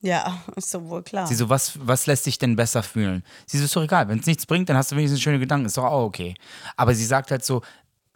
ja, 0.04 0.44
ist 0.56 0.70
so 0.70 0.88
wohl 0.88 1.02
klar. 1.02 1.26
Sie 1.26 1.36
so, 1.36 1.50
was, 1.50 1.80
was 1.82 2.06
lässt 2.06 2.26
dich 2.28 2.38
denn 2.38 2.56
besser 2.56 2.84
fühlen? 2.84 3.24
Sie 3.48 3.58
so, 3.58 3.66
ist 3.66 3.76
doch 3.76 3.84
egal, 3.84 4.08
wenn 4.10 4.20
es 4.20 4.28
nichts 4.28 4.46
bringt, 4.46 4.70
dann 4.70 4.78
hast 4.78 4.92
du 4.92 4.96
wenigstens 4.96 5.22
schöne 5.22 5.40
Gedanken, 5.40 5.66
ist 5.66 5.78
doch 5.78 5.86
auch 5.86 6.06
okay. 6.06 6.36
Aber 6.76 6.94
sie 6.94 7.06
sagt 7.06 7.32
halt 7.32 7.44
so, 7.44 7.62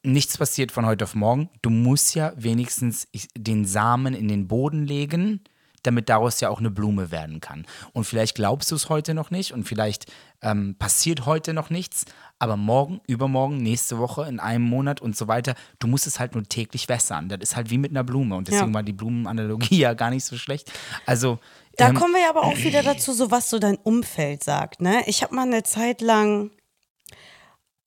nichts 0.03 0.37
passiert 0.37 0.71
von 0.71 0.85
heute 0.85 1.05
auf 1.05 1.15
morgen. 1.15 1.49
Du 1.61 1.69
musst 1.69 2.13
ja 2.13 2.33
wenigstens 2.35 3.07
den 3.35 3.65
Samen 3.65 4.13
in 4.13 4.27
den 4.27 4.47
Boden 4.47 4.85
legen, 4.85 5.41
damit 5.83 6.09
daraus 6.09 6.39
ja 6.41 6.49
auch 6.49 6.59
eine 6.59 6.71
Blume 6.71 7.11
werden 7.11 7.39
kann. 7.39 7.65
Und 7.93 8.03
vielleicht 8.05 8.35
glaubst 8.35 8.71
du 8.71 8.75
es 8.75 8.89
heute 8.89 9.13
noch 9.13 9.31
nicht 9.31 9.53
und 9.53 9.63
vielleicht 9.63 10.05
ähm, 10.41 10.75
passiert 10.77 11.25
heute 11.25 11.53
noch 11.53 11.69
nichts, 11.69 12.05
aber 12.39 12.57
morgen, 12.57 13.01
übermorgen, 13.07 13.57
nächste 13.57 13.97
Woche, 13.97 14.25
in 14.27 14.39
einem 14.39 14.63
Monat 14.65 15.01
und 15.01 15.15
so 15.17 15.27
weiter, 15.27 15.55
du 15.79 15.87
musst 15.87 16.05
es 16.07 16.19
halt 16.19 16.35
nur 16.35 16.43
täglich 16.43 16.87
wässern. 16.89 17.29
Das 17.29 17.39
ist 17.41 17.55
halt 17.55 17.69
wie 17.69 17.77
mit 17.77 17.91
einer 17.91 18.03
Blume 18.03 18.35
und 18.35 18.47
deswegen 18.47 18.67
Ja. 18.69 18.73
war 18.75 18.83
die 18.83 18.93
Blumenanalogie 18.93 19.77
ja 19.79 19.93
gar 19.93 20.09
nicht 20.09 20.25
so 20.25 20.37
schlecht. 20.37 20.71
Also 21.05 21.39
Da 21.77 21.89
ähm, 21.89 21.95
kommen 21.95 22.13
wir 22.13 22.29
aber 22.29 22.43
auch 22.43 22.57
wieder 22.57 22.83
dazu, 22.83 23.13
so 23.13 23.31
was 23.31 23.49
so 23.49 23.57
dein 23.59 23.77
Umfeld 23.77 24.43
sagt. 24.43 24.81
Ne? 24.81 25.03
Ich 25.07 25.23
habe 25.23 25.33
mal 25.35 25.43
eine 25.47 25.63
Zeit 25.63 26.01
lang 26.01 26.51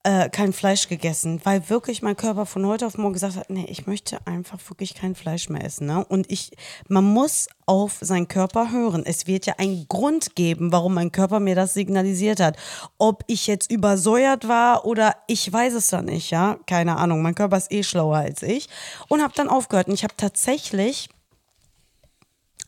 äh, 0.02 0.30
kein 0.30 0.52
Fleisch 0.52 0.88
gegessen, 0.88 1.40
weil 1.44 1.68
wirklich 1.68 2.00
mein 2.00 2.16
Körper 2.16 2.46
von 2.46 2.64
heute 2.66 2.86
auf 2.86 2.96
morgen 2.96 3.12
gesagt 3.12 3.36
hat, 3.36 3.50
nee, 3.50 3.66
ich 3.68 3.86
möchte 3.86 4.18
einfach 4.26 4.58
wirklich 4.70 4.94
kein 4.94 5.14
Fleisch 5.14 5.48
mehr 5.50 5.62
essen. 5.62 5.86
Ne? 5.86 6.04
Und 6.06 6.30
ich, 6.30 6.52
man 6.88 7.04
muss 7.04 7.48
auf 7.66 7.98
seinen 8.00 8.26
Körper 8.26 8.72
hören. 8.72 9.02
Es 9.04 9.26
wird 9.26 9.44
ja 9.44 9.54
einen 9.58 9.86
Grund 9.88 10.34
geben, 10.36 10.72
warum 10.72 10.94
mein 10.94 11.12
Körper 11.12 11.38
mir 11.38 11.54
das 11.54 11.74
signalisiert 11.74 12.40
hat. 12.40 12.56
Ob 12.98 13.24
ich 13.26 13.46
jetzt 13.46 13.70
übersäuert 13.70 14.48
war 14.48 14.86
oder 14.86 15.16
ich 15.26 15.52
weiß 15.52 15.74
es 15.74 15.88
dann 15.88 16.06
nicht, 16.06 16.30
ja, 16.30 16.58
keine 16.66 16.96
Ahnung. 16.96 17.20
Mein 17.20 17.34
Körper 17.34 17.58
ist 17.58 17.70
eh 17.70 17.82
schlauer 17.82 18.16
als 18.16 18.42
ich 18.42 18.68
und 19.08 19.22
habe 19.22 19.34
dann 19.36 19.48
aufgehört. 19.48 19.88
Und 19.88 19.94
ich 19.94 20.04
habe 20.04 20.16
tatsächlich 20.16 21.10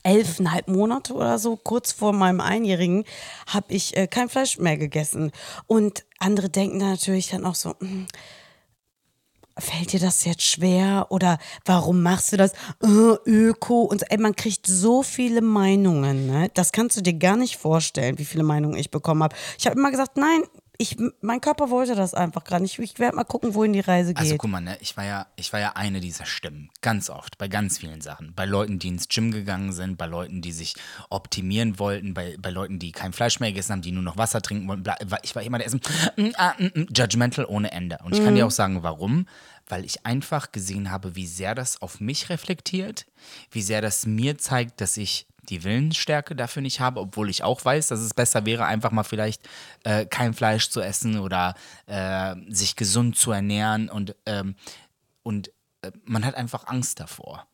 elfeinhalb 0.02 0.68
Monate 0.68 1.14
oder 1.14 1.38
so, 1.38 1.56
kurz 1.56 1.92
vor 1.92 2.12
meinem 2.12 2.40
Einjährigen, 2.40 3.04
habe 3.46 3.66
ich 3.72 3.96
äh, 3.96 4.06
kein 4.06 4.28
Fleisch 4.28 4.58
mehr 4.58 4.76
gegessen. 4.76 5.32
Und 5.66 6.04
andere 6.18 6.48
denken 6.50 6.78
dann 6.80 6.90
natürlich 6.90 7.28
dann 7.30 7.44
auch 7.44 7.54
so, 7.54 7.74
"Hm, 7.80 8.06
fällt 9.58 9.92
dir 9.92 10.00
das 10.00 10.24
jetzt 10.24 10.42
schwer 10.42 11.06
oder 11.10 11.38
warum 11.64 12.02
machst 12.02 12.32
du 12.32 12.36
das? 12.36 12.52
Äh, 12.82 13.16
Öko 13.26 13.82
und 13.82 14.00
so. 14.00 14.06
Ey, 14.08 14.18
man 14.18 14.34
kriegt 14.34 14.66
so 14.66 15.02
viele 15.02 15.42
Meinungen, 15.42 16.26
ne? 16.26 16.50
Das 16.54 16.72
kannst 16.72 16.96
du 16.96 17.02
dir 17.02 17.12
gar 17.14 17.36
nicht 17.36 17.56
vorstellen, 17.56 18.18
wie 18.18 18.24
viele 18.24 18.44
Meinungen 18.44 18.76
ich 18.76 18.90
bekommen 18.90 19.22
habe. 19.22 19.36
Ich 19.58 19.66
habe 19.66 19.78
immer 19.78 19.90
gesagt, 19.90 20.16
nein, 20.16 20.42
ich, 20.78 20.96
mein 21.20 21.40
Körper 21.40 21.70
wollte 21.70 21.94
das 21.94 22.14
einfach 22.14 22.44
gerade 22.44 22.62
nicht. 22.62 22.78
Ich 22.78 22.98
werde 22.98 23.14
mal 23.14 23.24
gucken, 23.24 23.54
wohin 23.54 23.72
die 23.72 23.80
Reise 23.80 24.14
geht. 24.14 24.22
Also 24.22 24.36
guck 24.36 24.50
mal, 24.50 24.60
ne, 24.60 24.76
ich 24.80 24.96
war 24.96 25.04
ja, 25.04 25.26
ich 25.36 25.52
war 25.52 25.60
ja 25.60 25.72
eine 25.74 26.00
dieser 26.00 26.24
Stimmen, 26.24 26.70
ganz 26.80 27.10
oft, 27.10 27.36
bei 27.38 27.48
ganz 27.48 27.78
vielen 27.78 28.00
Sachen. 28.00 28.32
Bei 28.34 28.46
Leuten, 28.46 28.78
die 28.78 28.88
ins 28.88 29.08
Gym 29.08 29.32
gegangen 29.32 29.72
sind, 29.72 29.98
bei 29.98 30.06
Leuten, 30.06 30.40
die 30.40 30.52
sich 30.52 30.74
optimieren 31.10 31.78
wollten, 31.78 32.14
bei, 32.14 32.36
bei 32.38 32.50
Leuten, 32.50 32.78
die 32.78 32.92
kein 32.92 33.12
Fleisch 33.12 33.38
mehr 33.38 33.50
gegessen 33.50 33.72
haben, 33.72 33.82
die 33.82 33.92
nur 33.92 34.02
noch 34.02 34.16
Wasser 34.16 34.40
trinken 34.40 34.66
wollten. 34.66 34.84
Ich 35.22 35.36
war 35.36 35.42
immer 35.42 35.58
der 35.58 35.66
Essen, 35.66 35.80
mm, 36.16 36.30
ah, 36.36 36.54
mm, 36.58 36.80
mm, 36.80 36.86
judgmental 36.96 37.44
ohne 37.44 37.70
Ende. 37.70 37.98
Und 38.02 38.16
ich 38.16 38.24
kann 38.24 38.34
dir 38.34 38.46
auch 38.46 38.50
sagen, 38.50 38.82
warum. 38.82 39.26
Weil 39.68 39.84
ich 39.84 40.04
einfach 40.04 40.50
gesehen 40.50 40.90
habe, 40.90 41.14
wie 41.14 41.26
sehr 41.26 41.54
das 41.54 41.80
auf 41.80 42.00
mich 42.00 42.28
reflektiert, 42.28 43.06
wie 43.52 43.62
sehr 43.62 43.80
das 43.80 44.06
mir 44.06 44.36
zeigt, 44.36 44.80
dass 44.80 44.96
ich 44.96 45.26
die 45.42 45.64
Willensstärke 45.64 46.36
dafür 46.36 46.62
nicht 46.62 46.80
habe, 46.80 47.00
obwohl 47.00 47.28
ich 47.28 47.42
auch 47.42 47.64
weiß, 47.64 47.88
dass 47.88 48.00
es 48.00 48.14
besser 48.14 48.46
wäre, 48.46 48.64
einfach 48.64 48.92
mal 48.92 49.02
vielleicht 49.02 49.48
äh, 49.84 50.06
kein 50.06 50.34
Fleisch 50.34 50.70
zu 50.70 50.80
essen 50.80 51.18
oder 51.18 51.54
äh, 51.86 52.36
sich 52.48 52.76
gesund 52.76 53.16
zu 53.16 53.32
ernähren 53.32 53.88
und, 53.88 54.14
ähm, 54.26 54.54
und 55.22 55.48
äh, 55.82 55.90
man 56.04 56.24
hat 56.24 56.36
einfach 56.36 56.66
Angst 56.66 57.00
davor. 57.00 57.46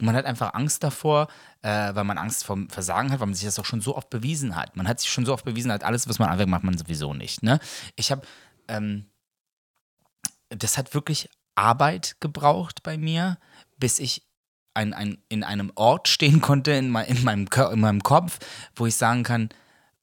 Man 0.00 0.16
hat 0.16 0.24
einfach 0.24 0.54
Angst 0.54 0.82
davor, 0.82 1.28
äh, 1.62 1.94
weil 1.94 2.04
man 2.04 2.18
Angst 2.18 2.44
vom 2.44 2.68
Versagen 2.68 3.12
hat, 3.12 3.20
weil 3.20 3.28
man 3.28 3.34
sich 3.34 3.44
das 3.44 3.58
auch 3.58 3.64
schon 3.64 3.80
so 3.80 3.96
oft 3.96 4.10
bewiesen 4.10 4.56
hat. 4.56 4.76
Man 4.76 4.88
hat 4.88 4.98
sich 4.98 5.10
schon 5.10 5.24
so 5.24 5.32
oft 5.32 5.44
bewiesen, 5.44 5.70
hat 5.70 5.84
alles, 5.84 6.08
was 6.08 6.18
man 6.18 6.30
anfängt, 6.30 6.50
macht 6.50 6.64
man 6.64 6.76
sowieso 6.76 7.14
nicht. 7.14 7.42
Ne? 7.42 7.60
Ich 7.94 8.10
habe, 8.10 8.26
ähm, 8.66 9.06
das 10.48 10.78
hat 10.78 10.94
wirklich 10.94 11.28
Arbeit 11.54 12.16
gebraucht 12.20 12.82
bei 12.82 12.98
mir, 12.98 13.38
bis 13.78 14.00
ich 14.00 14.26
ein, 14.74 14.92
ein, 14.92 15.18
in 15.28 15.44
einem 15.44 15.72
Ort 15.74 16.08
stehen 16.08 16.40
konnte 16.40 16.72
in, 16.72 16.90
mein, 16.90 17.06
in, 17.06 17.24
meinem, 17.24 17.46
in 17.72 17.80
meinem 17.80 18.02
Kopf, 18.02 18.38
wo 18.76 18.86
ich 18.86 18.96
sagen 18.96 19.22
kann, 19.22 19.48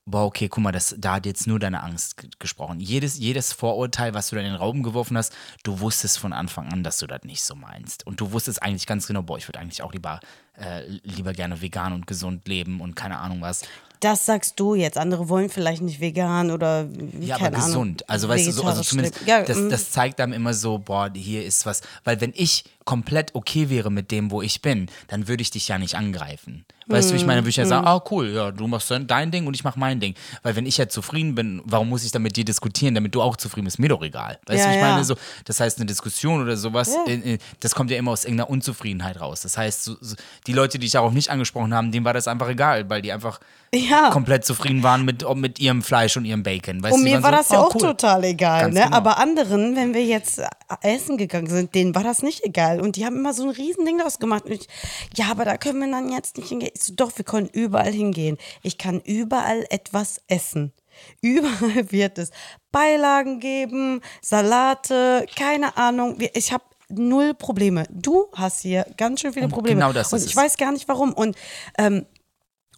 boah, 0.06 0.26
okay, 0.26 0.50
guck 0.50 0.64
mal, 0.64 0.72
das, 0.72 0.96
da 0.98 1.16
hat 1.16 1.26
jetzt 1.26 1.46
nur 1.48 1.60
deine 1.60 1.84
Angst 1.84 2.18
ge- 2.18 2.30
gesprochen. 2.40 2.80
Jedes, 2.80 3.18
jedes 3.20 3.54
Vorurteil, 3.54 4.14
was 4.14 4.30
du 4.30 4.36
da 4.36 4.42
in 4.42 4.48
den 4.48 4.56
Raum 4.56 4.82
geworfen 4.82 5.16
hast, 5.16 5.34
du 5.64 5.80
wusstest 5.80 6.18
von 6.18 6.34
Anfang 6.34 6.72
an, 6.74 6.84
dass 6.84 6.98
du 6.98 7.08
das 7.08 7.22
nicht 7.24 7.44
so 7.44 7.56
meinst. 7.56 8.06
Und 8.08 8.20
du 8.20 8.32
wusstest 8.32 8.64
eigentlich 8.64 8.88
ganz 8.88 9.08
genau, 9.08 9.22
boah, 9.22 9.38
ich 9.38 9.48
würde 9.48 9.60
eigentlich 9.60 9.84
auch 9.84 9.94
lieber, 9.94 10.20
äh, 10.58 10.86
lieber 11.04 11.34
gerne 11.34 11.62
vegan 11.62 11.94
und 11.94 12.08
gesund 12.08 12.48
leben 12.48 12.82
und 12.82 12.96
keine 12.96 13.20
Ahnung 13.20 13.42
was. 13.42 13.62
Das 14.00 14.26
sagst 14.26 14.60
du 14.60 14.74
jetzt. 14.74 14.98
Andere 14.98 15.30
wollen 15.30 15.50
vielleicht 15.50 15.84
nicht 15.84 16.00
vegan 16.02 16.50
oder 16.50 16.88
Ja, 17.20 17.38
keine 17.38 17.50
aber 17.50 17.58
Ahnung, 17.58 17.68
gesund. 17.68 18.10
Also 18.10 18.28
weißt 18.28 18.48
du, 18.48 18.52
so, 18.52 18.64
also 18.64 18.82
zumindest. 18.82 19.22
Ja, 19.28 19.44
das, 19.44 19.58
mm. 19.58 19.70
das 19.70 19.92
zeigt 19.92 20.20
einem 20.20 20.34
immer 20.34 20.56
so, 20.56 20.80
boah, 20.80 21.12
hier 21.14 21.46
ist 21.46 21.68
was. 21.68 21.82
Weil 22.04 22.20
wenn 22.20 22.34
ich 22.36 22.64
komplett 22.86 23.36
okay 23.36 23.70
wäre 23.70 23.90
mit 23.92 24.12
dem, 24.12 24.32
wo 24.32 24.42
ich 24.42 24.62
bin, 24.62 24.88
dann 25.08 25.28
würde 25.28 25.42
ich 25.42 25.52
dich 25.52 25.68
ja 25.68 25.78
nicht 25.78 25.96
angreifen. 25.96 26.66
Weißt 26.88 27.12
du, 27.12 27.16
ich 27.16 27.22
meine, 27.26 27.36
dann 27.38 27.44
würde 27.46 27.52
ich 27.52 27.56
ja 27.56 27.66
sagen, 27.66 27.88
ah, 27.88 28.04
cool, 28.12 28.32
ja, 28.32 28.52
du 28.52 28.68
machst 28.68 28.92
dein- 28.92 29.32
Ding 29.32 29.48
und 29.48 29.54
ich 29.54 29.64
mach 29.64 29.78
mein 29.78 30.02
Ding. 30.02 30.14
Weil 30.44 30.58
wenn 30.58 30.66
ich 30.66 30.78
ja 30.78 30.90
zufrieden 30.90 31.36
bin, 31.36 31.62
warum 31.64 31.88
muss 31.88 32.04
ich 32.04 32.12
dann 32.12 32.22
mit 32.22 32.36
dir 32.36 32.44
diskutieren, 32.44 32.96
damit 32.96 33.16
du 33.16 33.22
auch 33.22 33.38
zufrieden 33.38 33.64
bist? 33.66 33.80
Mir 33.80 33.88
doch 33.88 34.02
egal. 34.02 34.40
Weißt 34.48 34.60
Ja, 34.60 34.66
du, 34.66 34.76
ich 34.76 34.82
ja. 34.82 34.90
meine, 34.92 35.04
so, 35.06 35.16
das 35.46 35.60
heißt, 35.62 35.78
eine 35.78 35.86
Diskussion 35.86 36.42
oder 36.42 36.58
sowas, 36.58 36.94
äh, 37.08 37.38
das 37.62 37.76
kommt 37.76 37.92
ja 37.92 37.98
immer 37.98 38.12
aus 38.12 38.26
irgendeiner 38.26 38.50
Unzufriedenheit 38.50 39.22
raus. 39.22 39.42
Das 39.42 39.58
heißt, 39.58 39.84
so, 39.86 39.96
so, 40.02 40.16
die 40.48 40.54
Leute, 40.54 40.80
die 40.80 40.88
ich 40.88 40.92
darauf 40.92 41.14
nicht 41.14 41.30
angesprochen 41.30 41.74
haben, 41.74 41.94
denen 41.94 42.04
war 42.04 42.14
das 42.14 42.28
einfach 42.28 42.50
egal, 42.50 42.90
weil 42.90 43.02
die 43.02 43.14
einfach 43.14 43.40
Ja. 43.74 44.10
komplett 44.10 44.44
zufrieden 44.44 44.84
waren 44.84 45.06
mit, 45.06 45.24
mit 45.36 45.60
ihrem 45.60 45.84
Fleisch 45.84 46.18
und 46.18 46.26
ihrem 46.26 46.44
Bacon. 46.44 46.84
Weißt 46.84 46.96
Und 46.96 47.06
du, 47.06 47.10
mir 47.10 47.24
war 47.24 47.32
das 47.32 47.50
ja 47.50 47.62
oh, 47.62 47.68
auch 47.68 47.76
cool. 47.76 47.82
total 47.82 48.24
egal, 48.26 48.64
Ganz 48.64 48.74
ne? 48.76 48.82
genau. 48.84 48.98
Aber 48.98 49.18
anderen, 49.18 49.78
wenn 49.78 49.94
wir 49.94 50.04
jetzt 50.04 50.42
essen 50.82 51.18
gegangen 51.18 51.48
sind, 51.48 51.74
denen 51.74 51.96
war 51.96 52.04
das 52.04 52.22
nicht 52.22 52.44
egal. 52.44 52.71
Und 52.80 52.96
die 52.96 53.06
haben 53.06 53.18
immer 53.18 53.34
so 53.34 53.44
ein 53.44 53.50
Riesending 53.50 53.98
daraus 53.98 54.20
gemacht. 54.20 54.46
Und 54.46 54.52
ich, 54.52 54.68
ja, 55.16 55.26
aber 55.32 55.44
da 55.46 55.58
können 55.58 55.80
wir 55.80 55.92
dann 55.92 56.12
jetzt 56.12 56.38
nicht 56.38 56.50
hingehen. 56.50 56.72
Ich 56.74 56.84
so, 56.84 56.94
doch, 56.94 57.18
wir 57.18 57.26
können 57.26 57.48
überall 57.48 57.92
hingehen. 57.92 58.38
Ich 58.64 58.78
kann 58.78 59.02
überall 59.02 59.66
etwas 59.70 60.22
essen. 60.28 60.72
Überall 61.22 61.92
wird 61.92 62.18
es 62.18 62.32
Beilagen 62.72 63.40
geben, 63.40 64.02
Salate, 64.22 65.26
keine 65.36 65.78
Ahnung. 65.78 66.18
Ich 66.34 66.52
habe 66.52 66.64
null 66.90 67.34
Probleme. 67.34 67.86
Du 67.90 68.28
hast 68.34 68.62
hier 68.62 68.86
ganz 68.98 69.22
schön 69.22 69.34
viele 69.34 69.46
Und 69.46 69.52
Probleme. 69.52 69.80
genau 69.80 69.94
das 69.94 70.12
Und 70.12 70.20
ist 70.20 70.26
ich 70.26 70.32
es. 70.32 70.38
weiß 70.38 70.58
gar 70.58 70.72
nicht 70.72 70.88
warum. 70.88 71.14
Und 71.14 71.36
ähm, 71.78 72.06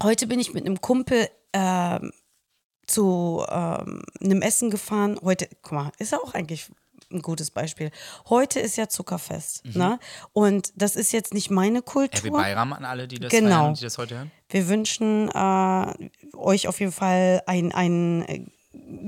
heute 0.02 0.28
bin 0.28 0.40
ich 0.40 0.54
mit 0.54 0.66
einem 0.66 0.80
Kumpel 0.80 1.28
ähm, 1.54 2.12
zu 2.86 3.44
ähm, 3.50 4.04
einem 4.22 4.42
Essen 4.42 4.70
gefahren. 4.70 5.20
Heute, 5.24 5.50
guck 5.62 5.72
mal, 5.72 5.92
ist 5.98 6.12
ja 6.12 6.20
auch 6.20 6.34
eigentlich 6.34 6.70
ein 7.14 7.22
gutes 7.22 7.52
Beispiel. 7.52 7.92
Heute 8.30 8.60
ist 8.60 8.76
ja 8.76 8.90
Zuckerfest. 8.90 9.64
Ne? 9.76 10.00
Und 10.34 10.74
das 10.76 10.96
ist 10.96 11.12
jetzt 11.14 11.34
nicht 11.34 11.50
meine 11.50 11.78
Happy 11.80 11.86
Kultur. 11.92 12.32
Bayram 12.32 12.74
an 12.74 12.86
alle, 12.86 13.08
die 13.08 13.20
das 13.20 13.32
Genau. 13.32 13.50
feiern 13.64 13.74
die 13.76 13.84
das 13.84 13.98
heute 13.98 14.16
hören. 14.18 14.32
Wir 14.50 14.68
wünschen 14.68 15.30
äh, 15.30 16.10
euch 16.36 16.68
auf 16.68 16.80
jeden 16.80 16.92
Fall 16.92 17.42
einen, 17.46 17.72
einen 17.72 18.22
äh, 18.24 18.46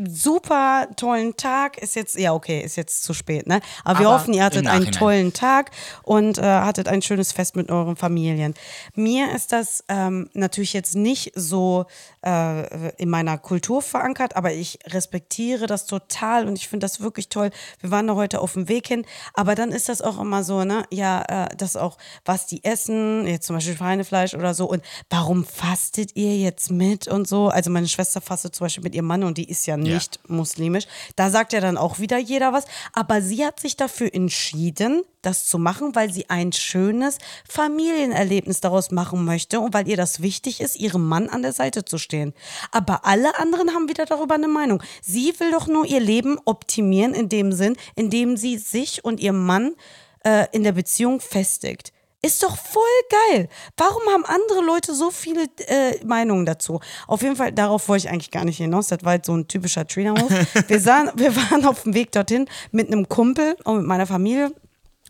super 0.08 0.88
tollen 0.96 1.36
Tag. 1.38 1.78
Ist 1.78 1.96
jetzt, 1.96 2.18
ja, 2.18 2.34
okay, 2.34 2.62
ist 2.62 2.76
jetzt 2.76 3.04
zu 3.04 3.14
spät, 3.14 3.48
ne? 3.48 3.62
Aber, 3.84 4.00
wir 4.00 4.08
Aber 4.08 4.20
hoffen, 4.20 4.34
ihr 4.34 4.44
hattet 4.44 4.68
einen 4.68 4.92
tollen 4.92 5.34
Tag 5.34 5.72
und 6.04 6.38
äh, 6.38 6.42
hattet 6.42 6.88
ein 6.88 7.02
schönes 7.02 7.32
Fest 7.32 7.56
mit 7.56 7.70
euren 7.70 7.96
Familien. 7.96 8.54
Mir 8.94 9.34
ist 9.34 9.52
das 9.52 9.84
ähm, 9.88 10.30
natürlich 10.34 10.74
jetzt 10.74 10.96
nicht 10.96 11.32
so 11.36 11.86
äh, 12.26 12.92
in 12.98 13.10
meiner 13.10 13.38
Kultur 13.38 13.82
verankert, 13.82 14.36
aber 14.36 14.54
ich 14.54 14.80
respektiere 14.88 15.68
das 15.68 15.86
total 15.86 16.48
und 16.48 16.58
ich 16.58 16.68
finde 16.68 16.86
das 16.86 17.02
wirklich 17.02 17.30
toll. 17.30 17.52
Wir 17.80 17.92
waren 17.92 18.08
da 18.08 18.16
heute 18.16 18.42
auf 18.42 18.54
dem 18.54 18.68
Weg 18.68 18.88
hin, 18.88 19.06
aber 19.34 19.56
dann 19.56 19.72
ist 19.72 19.90
das 19.90 20.02
auch 20.02 20.20
immer 20.20 20.44
so, 20.44 20.64
ne? 20.64 20.84
Ja, 20.92 21.22
äh, 21.28 21.56
das 21.56 21.76
auch, 21.76 21.98
was 22.26 22.48
die 22.48 22.64
essen, 22.64 23.28
jetzt 23.28 23.48
zum 23.48 23.56
Beispiel 23.56 23.76
Schweinefleisch 23.76 24.34
oder 24.34 24.54
so 24.54 24.66
und 24.66 24.84
warum 25.10 25.46
fastet 25.46 26.16
ihr 26.16 26.38
jetzt 26.38 26.72
mit 26.72 27.08
und 27.08 27.28
so? 27.28 27.48
Also 27.50 27.70
meine 27.70 27.88
Schwester 27.88 28.22
fastet 28.22 28.56
zum 28.56 28.66
Beispiel 28.66 28.84
mit 28.84 28.96
ihrem 28.96 29.06
Mann 29.06 29.24
und 29.24 29.38
die 29.38 29.50
ist 29.50 29.66
ja 29.66 29.75
nicht 29.84 30.20
muslimisch. 30.28 30.86
Da 31.16 31.30
sagt 31.30 31.54
ja 31.54 31.62
dann 31.62 31.78
auch 31.78 32.00
wieder 32.00 32.18
jeder 32.18 32.54
was, 32.54 32.66
aber 32.94 33.22
sie 33.22 33.46
hat 33.46 33.60
sich 33.60 33.78
dafür 33.78 34.14
entschieden, 34.14 35.04
das 35.22 35.48
zu 35.48 35.58
machen, 35.58 35.96
weil 35.96 36.12
sie 36.12 36.30
ein 36.30 36.52
schönes 36.52 37.18
Familienerlebnis 37.48 38.62
daraus 38.62 38.92
machen 38.92 39.26
möchte 39.26 39.60
und 39.60 39.74
weil 39.74 39.88
ihr 39.88 39.98
das 39.98 40.22
wichtig 40.22 40.62
ist, 40.62 40.76
ihrem 40.76 41.08
Mann 41.08 41.30
an 41.30 41.42
der 41.42 41.54
Seite 41.54 41.84
zu 41.84 41.98
stehen. 41.98 42.34
Aber 42.72 43.06
alle 43.06 43.38
anderen 43.40 43.72
haben 43.72 43.90
wieder 43.90 44.06
darüber 44.06 44.36
eine 44.36 44.48
Meinung. 44.48 44.84
Sie 45.02 45.34
will 45.40 45.52
doch 45.52 45.68
nur 45.68 45.86
ihr 45.86 46.00
Leben 46.00 46.38
optimieren 46.46 47.14
in 47.14 47.30
dem 47.30 47.52
Sinn, 47.52 47.76
in 47.96 48.10
dem 48.10 48.38
sie 48.38 48.58
sich 48.58 49.04
und 49.04 49.20
ihrem 49.20 49.46
Mann 49.46 49.76
äh, 50.24 50.48
in 50.52 50.64
der 50.64 50.74
Beziehung 50.74 51.20
festigt. 51.20 51.92
Ist 52.26 52.42
doch 52.42 52.58
voll 52.58 52.84
geil. 53.30 53.50
Warum 53.78 54.02
haben 54.12 54.26
andere 54.26 54.62
Leute 54.66 54.96
so 54.96 55.12
viele 55.12 55.44
äh, 55.68 56.04
Meinungen 56.04 56.48
dazu? 56.48 56.80
Auf 57.06 57.22
jeden 57.22 57.36
Fall, 57.36 57.52
darauf 57.52 57.88
wollte 57.88 58.08
ich 58.08 58.12
eigentlich 58.12 58.32
gar 58.32 58.46
nicht 58.46 58.58
hinaus. 58.58 58.88
Das 58.88 59.04
war 59.04 59.14
jetzt 59.14 59.28
so 59.28 59.38
ein 59.38 59.48
typischer 59.48 59.86
Trainerhof. 59.86 60.32
Wir, 60.68 60.80
sahen, 60.80 61.12
wir 61.14 61.36
waren 61.36 61.66
auf 61.66 61.84
dem 61.84 61.94
Weg 61.94 62.12
dorthin 62.12 62.48
mit 62.72 62.88
einem 62.88 63.08
Kumpel 63.08 63.56
und 63.64 63.78
mit 63.78 63.86
meiner 63.86 64.08
Familie. 64.08 64.52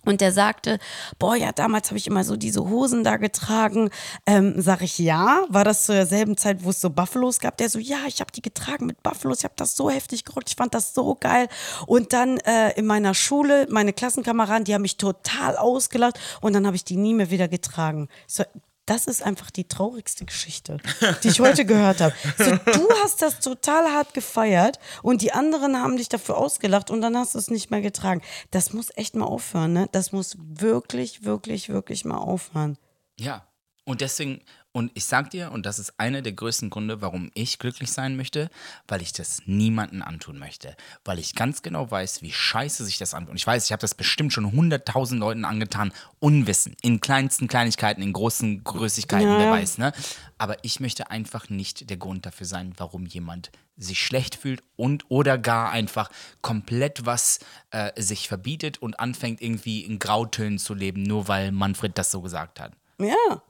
Und 0.06 0.22
der 0.22 0.32
sagte, 0.32 0.80
boah, 1.20 1.36
ja, 1.36 1.52
damals 1.52 1.90
habe 1.90 1.98
ich 1.98 2.08
immer 2.08 2.24
so 2.24 2.36
diese 2.36 2.70
Hosen 2.70 3.04
da 3.04 3.18
getragen. 3.18 3.90
Ähm, 4.26 4.56
sag 4.58 4.82
ich, 4.82 4.98
ja. 5.00 5.44
War 5.50 5.64
das 5.64 5.86
zu 5.86 5.94
derselben 5.94 6.38
Zeit, 6.38 6.64
wo 6.64 6.70
es 6.70 6.82
so 6.82 6.90
Buffalos 6.90 7.40
gab? 7.40 7.58
Der 7.58 7.70
so, 7.70 7.80
ja, 7.80 7.98
ich 8.08 8.22
habe 8.22 8.32
die 8.32 8.42
getragen 8.42 8.86
mit 8.86 9.04
Buffalos. 9.04 9.40
Ich 9.40 9.44
habe 9.44 9.56
das 9.58 9.76
so 9.76 9.90
heftig 9.90 10.26
gerockt. 10.26 10.50
Ich 10.50 10.56
fand 10.56 10.74
das 10.74 10.94
so 10.94 11.16
geil. 11.16 11.48
Und 11.88 12.14
dann 12.14 12.38
äh, 12.40 12.72
in 12.78 12.86
meiner 12.86 13.14
Schule, 13.14 13.68
meine 13.70 13.94
Klassenkameraden, 13.94 14.66
die 14.66 14.74
haben 14.74 14.84
mich 14.84 14.98
total 14.98 15.58
ausgelacht. 15.58 16.20
Und 16.42 16.54
dann 16.54 16.66
habe 16.66 16.76
ich 16.76 16.86
die 16.86 16.98
nie 16.98 17.14
mehr 17.14 17.30
wieder 17.32 17.48
getragen. 17.48 18.08
So, 18.28 18.44
das 18.86 19.08
ist 19.08 19.24
einfach 19.24 19.50
die 19.52 19.68
traurigste 19.68 20.26
Geschichte, 20.26 20.78
die 21.24 21.30
ich 21.30 21.40
heute 21.40 21.66
gehört 21.66 22.02
habe. 22.02 22.14
So, 22.38 22.52
du 22.52 22.90
hast 23.04 23.22
das 23.22 23.40
total 23.40 23.92
hart 23.92 24.14
gefeiert 24.14 24.80
und 25.02 25.22
die 25.22 25.32
anderen 25.32 25.78
haben 25.78 25.98
dich 25.98 26.10
dafür 26.10 26.38
ausgelacht 26.38 26.92
und 26.92 27.02
dann 27.02 27.18
hast 27.18 27.34
du 27.34 27.40
es 27.40 27.50
nicht 27.50 27.72
mehr 27.72 27.82
getragen. 27.82 28.22
Das 28.52 28.74
muss 28.74 28.90
echt 28.96 29.16
mal 29.16 29.26
aufhören, 29.26 29.74
ne? 29.74 29.90
Das 29.92 30.12
muss 30.12 30.38
wirklich, 30.40 31.24
wirklich, 31.24 31.70
wirklich 31.70 32.06
mal 32.06 32.18
aufhören. 32.18 32.78
Ja. 33.20 33.48
Und 33.86 34.02
deswegen, 34.02 34.42
und 34.76 34.92
ich 34.94 35.06
sag 35.06 35.30
dir, 35.30 35.54
und 35.54 35.66
das 35.66 35.80
ist 35.80 35.98
einer 36.02 36.22
der 36.22 36.34
größten 36.34 36.70
Gründe, 36.70 37.02
warum 37.02 37.32
ich 37.34 37.60
glücklich 37.60 37.94
sein 37.94 38.18
möchte, 38.18 38.50
weil 38.90 39.02
ich 39.02 39.14
das 39.14 39.42
niemandem 39.46 40.02
antun 40.02 40.38
möchte. 40.38 40.76
Weil 41.06 41.18
ich 41.18 41.34
ganz 41.34 41.62
genau 41.62 41.90
weiß, 41.90 42.22
wie 42.22 42.34
scheiße 42.34 42.84
sich 42.84 42.98
das 42.98 43.14
anfühlt. 43.14 43.32
Und 43.32 43.38
ich 43.38 43.48
weiß, 43.48 43.64
ich 43.64 43.72
habe 43.72 43.80
das 43.80 43.96
bestimmt 43.96 44.34
schon 44.34 44.52
hunderttausend 44.52 45.22
Leuten 45.22 45.46
angetan, 45.46 45.94
Unwissen. 46.20 46.76
In 46.82 47.00
kleinsten 47.00 47.48
Kleinigkeiten, 47.48 48.02
in 48.02 48.12
großen 48.12 48.66
Größigkeiten, 48.66 49.30
Ja, 49.30 49.40
wer 49.40 49.52
weiß, 49.52 49.78
ne? 49.78 49.94
Aber 50.38 50.58
ich 50.62 50.82
möchte 50.82 51.10
einfach 51.10 51.48
nicht 51.48 51.90
der 51.90 51.96
Grund 51.96 52.26
dafür 52.26 52.46
sein, 52.46 52.74
warum 52.76 53.06
jemand 53.06 53.52
sich 53.78 54.04
schlecht 54.04 54.36
fühlt 54.36 54.62
und 54.76 55.06
oder 55.08 55.38
gar 55.38 55.72
einfach 55.72 56.10
komplett 56.42 57.06
was 57.06 57.40
äh, 57.72 57.94
sich 57.96 58.28
verbietet 58.28 58.82
und 58.82 59.00
anfängt 59.00 59.42
irgendwie 59.42 59.86
in 59.86 60.00
Grautönen 60.00 60.60
zu 60.60 60.74
leben, 60.74 61.04
nur 61.04 61.30
weil 61.30 61.54
Manfred 61.54 61.98
das 61.98 62.12
so 62.12 62.20
gesagt 62.20 62.60
hat. 62.60 62.74
Ja. 63.00 63.42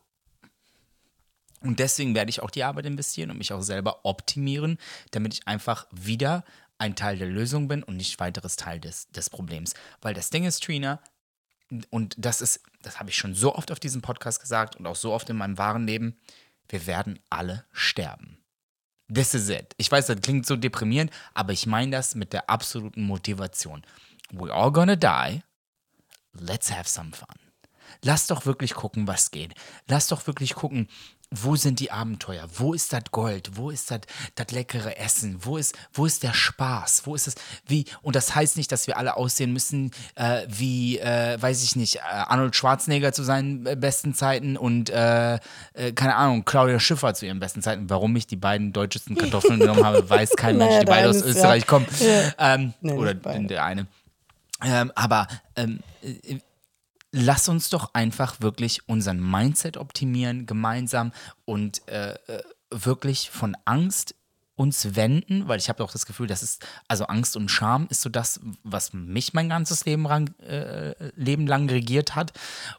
Und 1.65 1.79
deswegen 1.79 2.13
werde 2.13 2.29
ich 2.29 2.41
auch 2.41 2.51
die 2.51 2.63
Arbeit 2.63 2.85
investieren 2.85 3.31
und 3.31 3.37
mich 3.37 3.51
auch 3.51 3.61
selber 3.61 4.05
optimieren, 4.05 4.77
damit 5.11 5.33
ich 5.33 5.47
einfach 5.47 5.87
wieder 5.91 6.45
ein 6.77 6.95
Teil 6.95 7.17
der 7.17 7.27
Lösung 7.27 7.67
bin 7.67 7.81
und 7.81 7.97
nicht 7.97 8.19
weiteres 8.19 8.55
Teil 8.55 8.79
des, 8.79 9.09
des 9.09 9.29
Problems. 9.29 9.73
Weil 10.01 10.13
das 10.13 10.29
Ding 10.29 10.43
ist, 10.43 10.63
Trina, 10.63 11.01
und 11.89 12.15
das 12.17 12.41
ist, 12.41 12.61
das 12.83 12.99
habe 12.99 13.09
ich 13.09 13.17
schon 13.17 13.33
so 13.33 13.55
oft 13.55 13.71
auf 13.71 13.79
diesem 13.79 14.01
Podcast 14.01 14.39
gesagt 14.39 14.75
und 14.75 14.85
auch 14.85 14.95
so 14.95 15.11
oft 15.11 15.29
in 15.29 15.37
meinem 15.37 15.57
wahren 15.57 15.87
Leben, 15.87 16.17
wir 16.69 16.85
werden 16.85 17.19
alle 17.29 17.65
sterben. 17.71 18.37
This 19.11 19.33
is 19.33 19.49
it. 19.49 19.73
Ich 19.77 19.91
weiß, 19.91 20.07
das 20.07 20.21
klingt 20.21 20.45
so 20.45 20.55
deprimierend, 20.55 21.11
aber 21.33 21.53
ich 21.53 21.65
meine 21.65 21.91
das 21.91 22.15
mit 22.15 22.33
der 22.33 22.49
absoluten 22.49 23.03
Motivation. 23.03 23.83
We're 24.31 24.51
all 24.51 24.71
gonna 24.71 24.95
die. 24.95 25.41
Let's 26.33 26.71
have 26.71 26.89
some 26.89 27.11
fun. 27.11 27.39
Lass 28.01 28.27
doch 28.27 28.45
wirklich 28.45 28.73
gucken, 28.73 29.07
was 29.07 29.31
geht. 29.31 29.53
Lass 29.87 30.07
doch 30.07 30.25
wirklich 30.27 30.55
gucken, 30.55 30.89
wo 31.31 31.55
sind 31.55 31.79
die 31.79 31.91
Abenteuer? 31.91 32.47
Wo 32.55 32.73
ist 32.73 32.93
das 32.93 33.03
Gold? 33.11 33.51
Wo 33.55 33.69
ist 33.69 33.91
das 33.91 34.01
das 34.35 34.51
leckere 34.51 34.97
Essen? 34.99 35.39
Wo 35.41 35.57
ist, 35.57 35.75
wo 35.93 36.05
ist 36.05 36.23
der 36.23 36.33
Spaß? 36.33 37.01
Wo 37.05 37.15
ist 37.15 37.27
es, 37.27 37.35
wie, 37.67 37.85
und 38.01 38.15
das 38.15 38.35
heißt 38.35 38.57
nicht, 38.57 38.71
dass 38.71 38.87
wir 38.87 38.97
alle 38.97 39.17
aussehen 39.17 39.51
müssen, 39.51 39.91
äh, 40.15 40.45
wie, 40.47 40.99
äh, 40.99 41.41
weiß 41.41 41.63
ich 41.63 41.75
nicht, 41.75 41.97
äh, 41.97 41.99
Arnold 42.01 42.55
Schwarzenegger 42.55 43.11
zu 43.11 43.23
seinen 43.23 43.65
äh, 43.65 43.75
besten 43.75 44.13
Zeiten 44.13 44.55
und, 44.55 44.89
äh, 44.89 45.35
äh, 45.73 45.91
keine 45.95 46.15
Ahnung, 46.15 46.45
Claudia 46.45 46.79
Schiffer 46.79 47.13
zu 47.13 47.25
ihren 47.25 47.39
besten 47.39 47.61
Zeiten. 47.61 47.89
Warum 47.89 48.15
ich 48.15 48.27
die 48.27 48.35
beiden 48.37 48.71
deutschesten 48.71 49.15
Kartoffeln 49.15 49.59
genommen 49.59 49.83
habe, 49.83 50.07
weiß 50.09 50.31
kein 50.37 50.57
Mensch, 50.57 50.69
Naja, 50.69 50.79
die 50.81 50.85
beide 50.85 51.09
aus 51.09 51.21
Österreich 51.21 51.63
ja- 51.63 51.67
kommen. 51.67 51.87
Ja. 51.99 52.33
Ähm, 52.55 52.73
Nee, 52.81 52.93
oder 52.93 53.13
der 53.13 53.63
eine. 53.65 53.87
Ähm, 54.63 54.91
aber 54.95 55.27
ähm, 55.57 55.79
äh, 56.01 56.39
lass 57.15 57.47
uns 57.47 57.69
doch 57.69 57.93
einfach 57.93 58.41
wirklich 58.41 58.87
unseren 58.89 59.19
Mindset 59.19 59.77
optimieren 59.77 60.45
gemeinsam 60.45 61.13
und 61.45 61.87
äh, 61.87 62.13
äh, 62.13 62.43
wirklich 62.69 63.31
von 63.31 63.55
Angst 63.63 64.15
uns 64.57 64.95
wenden, 64.95 65.47
weil 65.47 65.59
ich 65.59 65.69
habe 65.69 65.83
auch 65.83 65.91
das 65.91 66.05
Gefühl, 66.05 66.27
das 66.27 66.43
ist, 66.43 66.65
also 66.87 67.05
Angst 67.05 67.35
und 67.35 67.49
Scham 67.49 67.87
ist 67.89 68.01
so 68.01 68.09
das, 68.09 68.39
was 68.63 68.93
mich 68.93 69.33
mein 69.33 69.49
ganzes 69.49 69.85
Leben, 69.85 70.03
lang, 70.03 70.33
äh, 70.39 70.93
Leben 71.15 71.45
lang 71.47 71.69
regiert 71.69 72.15
hat. 72.15 72.31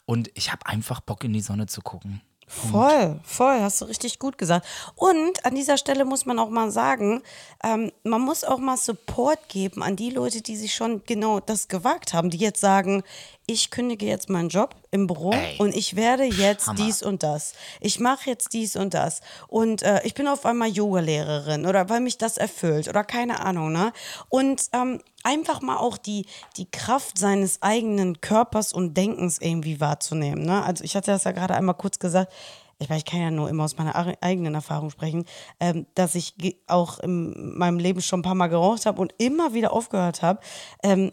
Und 0.06 0.30
ich 0.34 0.52
habe 0.52 0.66
einfach 0.66 1.00
Bock 1.00 1.24
in 1.24 1.32
die 1.32 1.40
Sonne 1.40 1.66
zu 1.66 1.82
gucken. 1.82 2.22
Voll, 2.48 3.18
voll, 3.24 3.60
hast 3.60 3.80
du 3.80 3.86
richtig 3.86 4.20
gut 4.20 4.38
gesagt. 4.38 4.64
Und 4.94 5.44
an 5.44 5.56
dieser 5.56 5.76
Stelle 5.76 6.04
muss 6.04 6.26
man 6.26 6.38
auch 6.38 6.48
mal 6.48 6.70
sagen, 6.70 7.22
ähm, 7.64 7.90
man 8.04 8.20
muss 8.20 8.44
auch 8.44 8.58
mal 8.58 8.76
Support 8.76 9.48
geben 9.48 9.82
an 9.82 9.96
die 9.96 10.10
Leute, 10.10 10.42
die 10.42 10.56
sich 10.56 10.72
schon 10.72 11.02
genau 11.04 11.40
das 11.40 11.66
gewagt 11.66 12.14
haben, 12.14 12.30
die 12.30 12.38
jetzt 12.38 12.60
sagen, 12.60 13.02
ich 13.48 13.70
kündige 13.70 14.06
jetzt 14.06 14.28
meinen 14.28 14.48
Job 14.48 14.74
im 14.90 15.06
Büro 15.06 15.30
Ey, 15.30 15.56
und 15.58 15.74
ich 15.74 15.94
werde 15.94 16.24
jetzt 16.24 16.66
Hammer. 16.66 16.84
dies 16.84 17.02
und 17.02 17.22
das. 17.22 17.54
Ich 17.80 18.00
mache 18.00 18.28
jetzt 18.28 18.52
dies 18.52 18.74
und 18.74 18.92
das. 18.92 19.20
Und 19.46 19.82
äh, 19.82 20.00
ich 20.04 20.14
bin 20.14 20.26
auf 20.26 20.44
einmal 20.44 20.68
Yoga-Lehrerin 20.68 21.64
oder 21.64 21.88
weil 21.88 22.00
mich 22.00 22.18
das 22.18 22.38
erfüllt 22.38 22.88
oder 22.88 23.04
keine 23.04 23.40
Ahnung, 23.40 23.72
ne? 23.72 23.92
Und 24.28 24.62
ähm, 24.72 25.00
einfach 25.22 25.60
mal 25.60 25.76
auch 25.76 25.96
die, 25.96 26.26
die 26.56 26.68
Kraft 26.70 27.18
seines 27.18 27.62
eigenen 27.62 28.20
Körpers 28.20 28.72
und 28.72 28.94
Denkens 28.94 29.38
irgendwie 29.40 29.80
wahrzunehmen. 29.80 30.44
Ne? 30.44 30.64
Also 30.64 30.84
ich 30.84 30.96
hatte 30.96 31.10
das 31.10 31.24
ja 31.24 31.32
gerade 31.32 31.54
einmal 31.54 31.74
kurz 31.74 31.98
gesagt, 31.98 32.32
ich, 32.78 32.88
meine, 32.88 32.98
ich 32.98 33.04
kann 33.04 33.20
ja 33.20 33.30
nur 33.30 33.48
immer 33.48 33.64
aus 33.64 33.78
meiner 33.78 33.94
eigenen 34.20 34.54
Erfahrung 34.54 34.90
sprechen, 34.90 35.24
ähm, 35.60 35.86
dass 35.94 36.14
ich 36.14 36.34
auch 36.66 36.98
in 36.98 37.56
meinem 37.56 37.78
Leben 37.78 38.02
schon 38.02 38.20
ein 38.20 38.22
paar 38.22 38.34
Mal 38.34 38.48
geraucht 38.48 38.86
habe 38.86 39.00
und 39.00 39.14
immer 39.18 39.54
wieder 39.54 39.72
aufgehört 39.72 40.22
habe. 40.22 40.40
Ähm, 40.82 41.12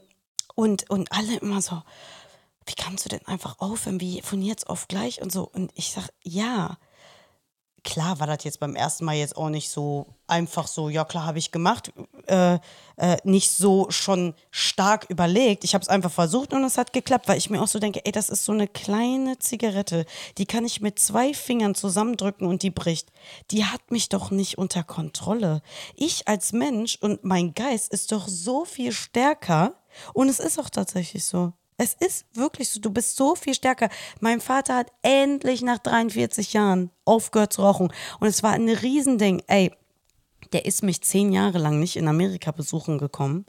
und, 0.56 0.90
und 0.90 1.12
alle 1.12 1.38
immer 1.38 1.62
so, 1.62 1.82
wie 2.66 2.76
kannst 2.76 3.06
du 3.06 3.10
denn 3.10 3.26
einfach 3.26 3.60
aufhören, 3.60 4.00
wie 4.00 4.22
von 4.22 4.42
jetzt 4.42 4.68
auf 4.68 4.88
gleich 4.88 5.22
und 5.22 5.32
so. 5.32 5.44
Und 5.44 5.72
ich 5.76 5.92
sag, 5.92 6.10
ja, 6.24 6.78
klar 7.84 8.20
war 8.20 8.28
das 8.28 8.44
jetzt 8.44 8.60
beim 8.60 8.76
ersten 8.76 9.06
Mal 9.06 9.16
jetzt 9.16 9.36
auch 9.36 9.50
nicht 9.50 9.70
so 9.70 10.16
einfach 10.28 10.68
so, 10.68 10.90
ja 10.90 11.04
klar, 11.04 11.26
habe 11.26 11.38
ich 11.38 11.52
gemacht, 11.52 11.92
äh, 12.28 12.58
äh, 12.98 13.18
nicht 13.24 13.52
so 13.52 13.88
schon 13.90 14.34
stark 14.52 15.06
überlegt. 15.10 15.64
Ich 15.64 15.74
habe 15.74 15.82
es 15.82 15.90
einfach 15.90 16.12
versucht 16.12 16.54
und 16.54 16.64
es 16.64 16.78
hat 16.78 16.94
geklappt, 16.94 17.28
weil 17.28 17.38
ich 17.38 17.50
mir 17.50 17.62
auch 17.62 17.68
so 17.68 17.80
denke, 17.80 18.06
ey, 18.06 18.12
das 18.12 18.30
ist 18.30 18.46
so 18.46 18.52
eine 18.52 18.68
kleine 18.68 19.38
Zigarette, 19.40 20.06
die 20.38 20.46
kann 20.46 20.66
ich 20.66 20.82
mit 20.82 20.98
zwei 21.00 21.34
Fingern 21.34 21.76
zusammendrücken 21.76 22.48
und 22.48 22.64
die 22.64 22.72
bricht. 22.72 23.12
Die 23.52 23.66
hat 23.66 23.92
mich 23.92 24.10
doch 24.10 24.32
nicht 24.32 24.58
unter 24.58 24.84
Kontrolle. 24.84 25.62
Ich 25.96 26.28
als 26.28 26.54
Mensch 26.54 26.98
und 27.02 27.24
mein 27.24 27.54
Geist 27.54 27.92
ist 27.92 28.12
doch 28.12 28.28
so 28.28 28.66
viel 28.66 28.92
stärker 28.92 29.74
und 30.14 30.30
es 30.30 30.40
ist 30.40 30.60
auch 30.60 30.70
tatsächlich 30.70 31.26
so. 31.26 31.54
Es 31.78 31.96
ist 31.96 32.26
wirklich 32.34 32.70
so, 32.70 32.80
du 32.80 32.90
bist 32.92 33.16
so 33.16 33.36
viel 33.36 33.54
stärker. 33.54 33.90
Mein 34.20 34.42
Vater 34.42 34.76
hat 34.76 34.92
endlich 35.02 35.62
nach 35.62 35.80
43 35.80 36.54
Jahren 36.54 36.92
aufgehört 37.06 37.54
zu 37.54 37.62
rauchen. 37.64 37.92
Und 38.20 38.28
es 38.28 38.44
war 38.44 38.52
ein 38.52 38.70
Riesending. 38.70 39.42
Ey, 39.48 39.72
der 40.52 40.66
ist 40.66 40.84
mich 40.84 41.02
zehn 41.02 41.32
Jahre 41.32 41.58
lang 41.58 41.80
nicht 41.80 41.96
in 41.96 42.08
Amerika 42.08 42.52
besuchen 42.52 42.98
gekommen, 42.98 43.46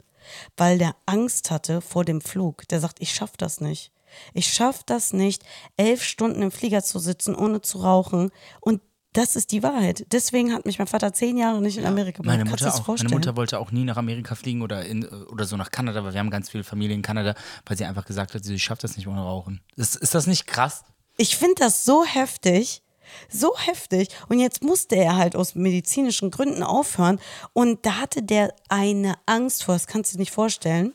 weil 0.57 0.77
der 0.77 0.95
Angst 1.05 1.51
hatte 1.51 1.81
vor 1.81 2.03
dem 2.03 2.21
Flug. 2.21 2.67
Der 2.69 2.79
sagt, 2.79 2.97
ich 2.99 3.13
schaff 3.13 3.37
das 3.37 3.61
nicht. 3.61 3.91
Ich 4.33 4.51
schaff 4.51 4.83
das 4.83 5.13
nicht, 5.13 5.43
elf 5.77 6.01
Stunden 6.03 6.41
im 6.41 6.51
Flieger 6.51 6.83
zu 6.83 6.99
sitzen, 6.99 7.35
ohne 7.35 7.61
zu 7.61 7.79
rauchen. 7.79 8.31
Und 8.61 8.81
das 9.17 9.35
ist 9.35 9.51
die 9.51 9.63
Wahrheit. 9.63 10.05
Deswegen 10.11 10.53
hat 10.53 10.65
mich 10.65 10.77
mein 10.77 10.87
Vater 10.87 11.13
zehn 11.13 11.37
Jahre 11.37 11.61
nicht 11.61 11.77
in 11.77 11.85
Amerika 11.85 12.21
besucht. 12.21 12.37
Meine 12.37 12.49
Mutter, 12.49 12.73
auch, 12.73 12.87
meine 12.87 13.09
Mutter 13.09 13.35
wollte 13.35 13.59
auch 13.59 13.71
nie 13.71 13.83
nach 13.83 13.97
Amerika 13.97 14.35
fliegen 14.35 14.61
oder, 14.61 14.85
in, 14.85 15.05
oder 15.05 15.45
so 15.45 15.55
nach 15.55 15.71
Kanada, 15.71 16.03
weil 16.03 16.13
wir 16.13 16.19
haben 16.19 16.29
ganz 16.29 16.49
viele 16.49 16.63
Familie 16.63 16.95
in 16.95 17.01
Kanada, 17.01 17.35
weil 17.65 17.77
sie 17.77 17.85
einfach 17.85 18.05
gesagt 18.05 18.33
hat, 18.33 18.43
sie 18.43 18.59
schafft 18.59 18.83
das 18.83 18.97
nicht 18.97 19.07
ohne 19.07 19.21
Rauchen. 19.21 19.61
Ist, 19.75 19.95
ist 19.95 20.13
das 20.13 20.27
nicht 20.27 20.47
krass? 20.47 20.83
Ich 21.17 21.37
finde 21.37 21.55
das 21.59 21.85
so 21.85 22.05
heftig. 22.05 22.81
So 23.29 23.53
heftig. 23.57 24.09
Und 24.27 24.39
jetzt 24.39 24.63
musste 24.63 24.95
er 24.95 25.15
halt 25.15 25.35
aus 25.35 25.55
medizinischen 25.55 26.31
Gründen 26.31 26.63
aufhören. 26.63 27.19
Und 27.53 27.85
da 27.85 27.97
hatte 27.97 28.23
der 28.23 28.53
eine 28.67 29.15
Angst 29.25 29.63
vor, 29.63 29.75
das 29.75 29.87
kannst 29.87 30.11
du 30.11 30.17
dir 30.17 30.21
nicht 30.21 30.31
vorstellen. 30.31 30.93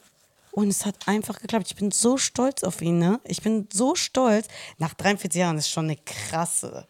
Und 0.53 0.69
es 0.69 0.85
hat 0.85 1.07
einfach 1.07 1.41
geklappt. 1.41 1.69
Ich 1.69 1.77
bin 1.77 1.91
so 1.91 2.19
stolz 2.19 2.65
auf 2.65 2.83
ihn, 2.83 2.99
ne? 2.99 3.21
Ich 3.25 3.41
bin 3.41 3.69
so 3.73 3.95
stolz. 3.95 4.49
Nach 4.79 4.95
43 4.95 5.41
Jahren 5.41 5.59
ist 5.59 5.71
schon 5.71 5.85
eine 5.85 5.97
krasse, 5.97 6.87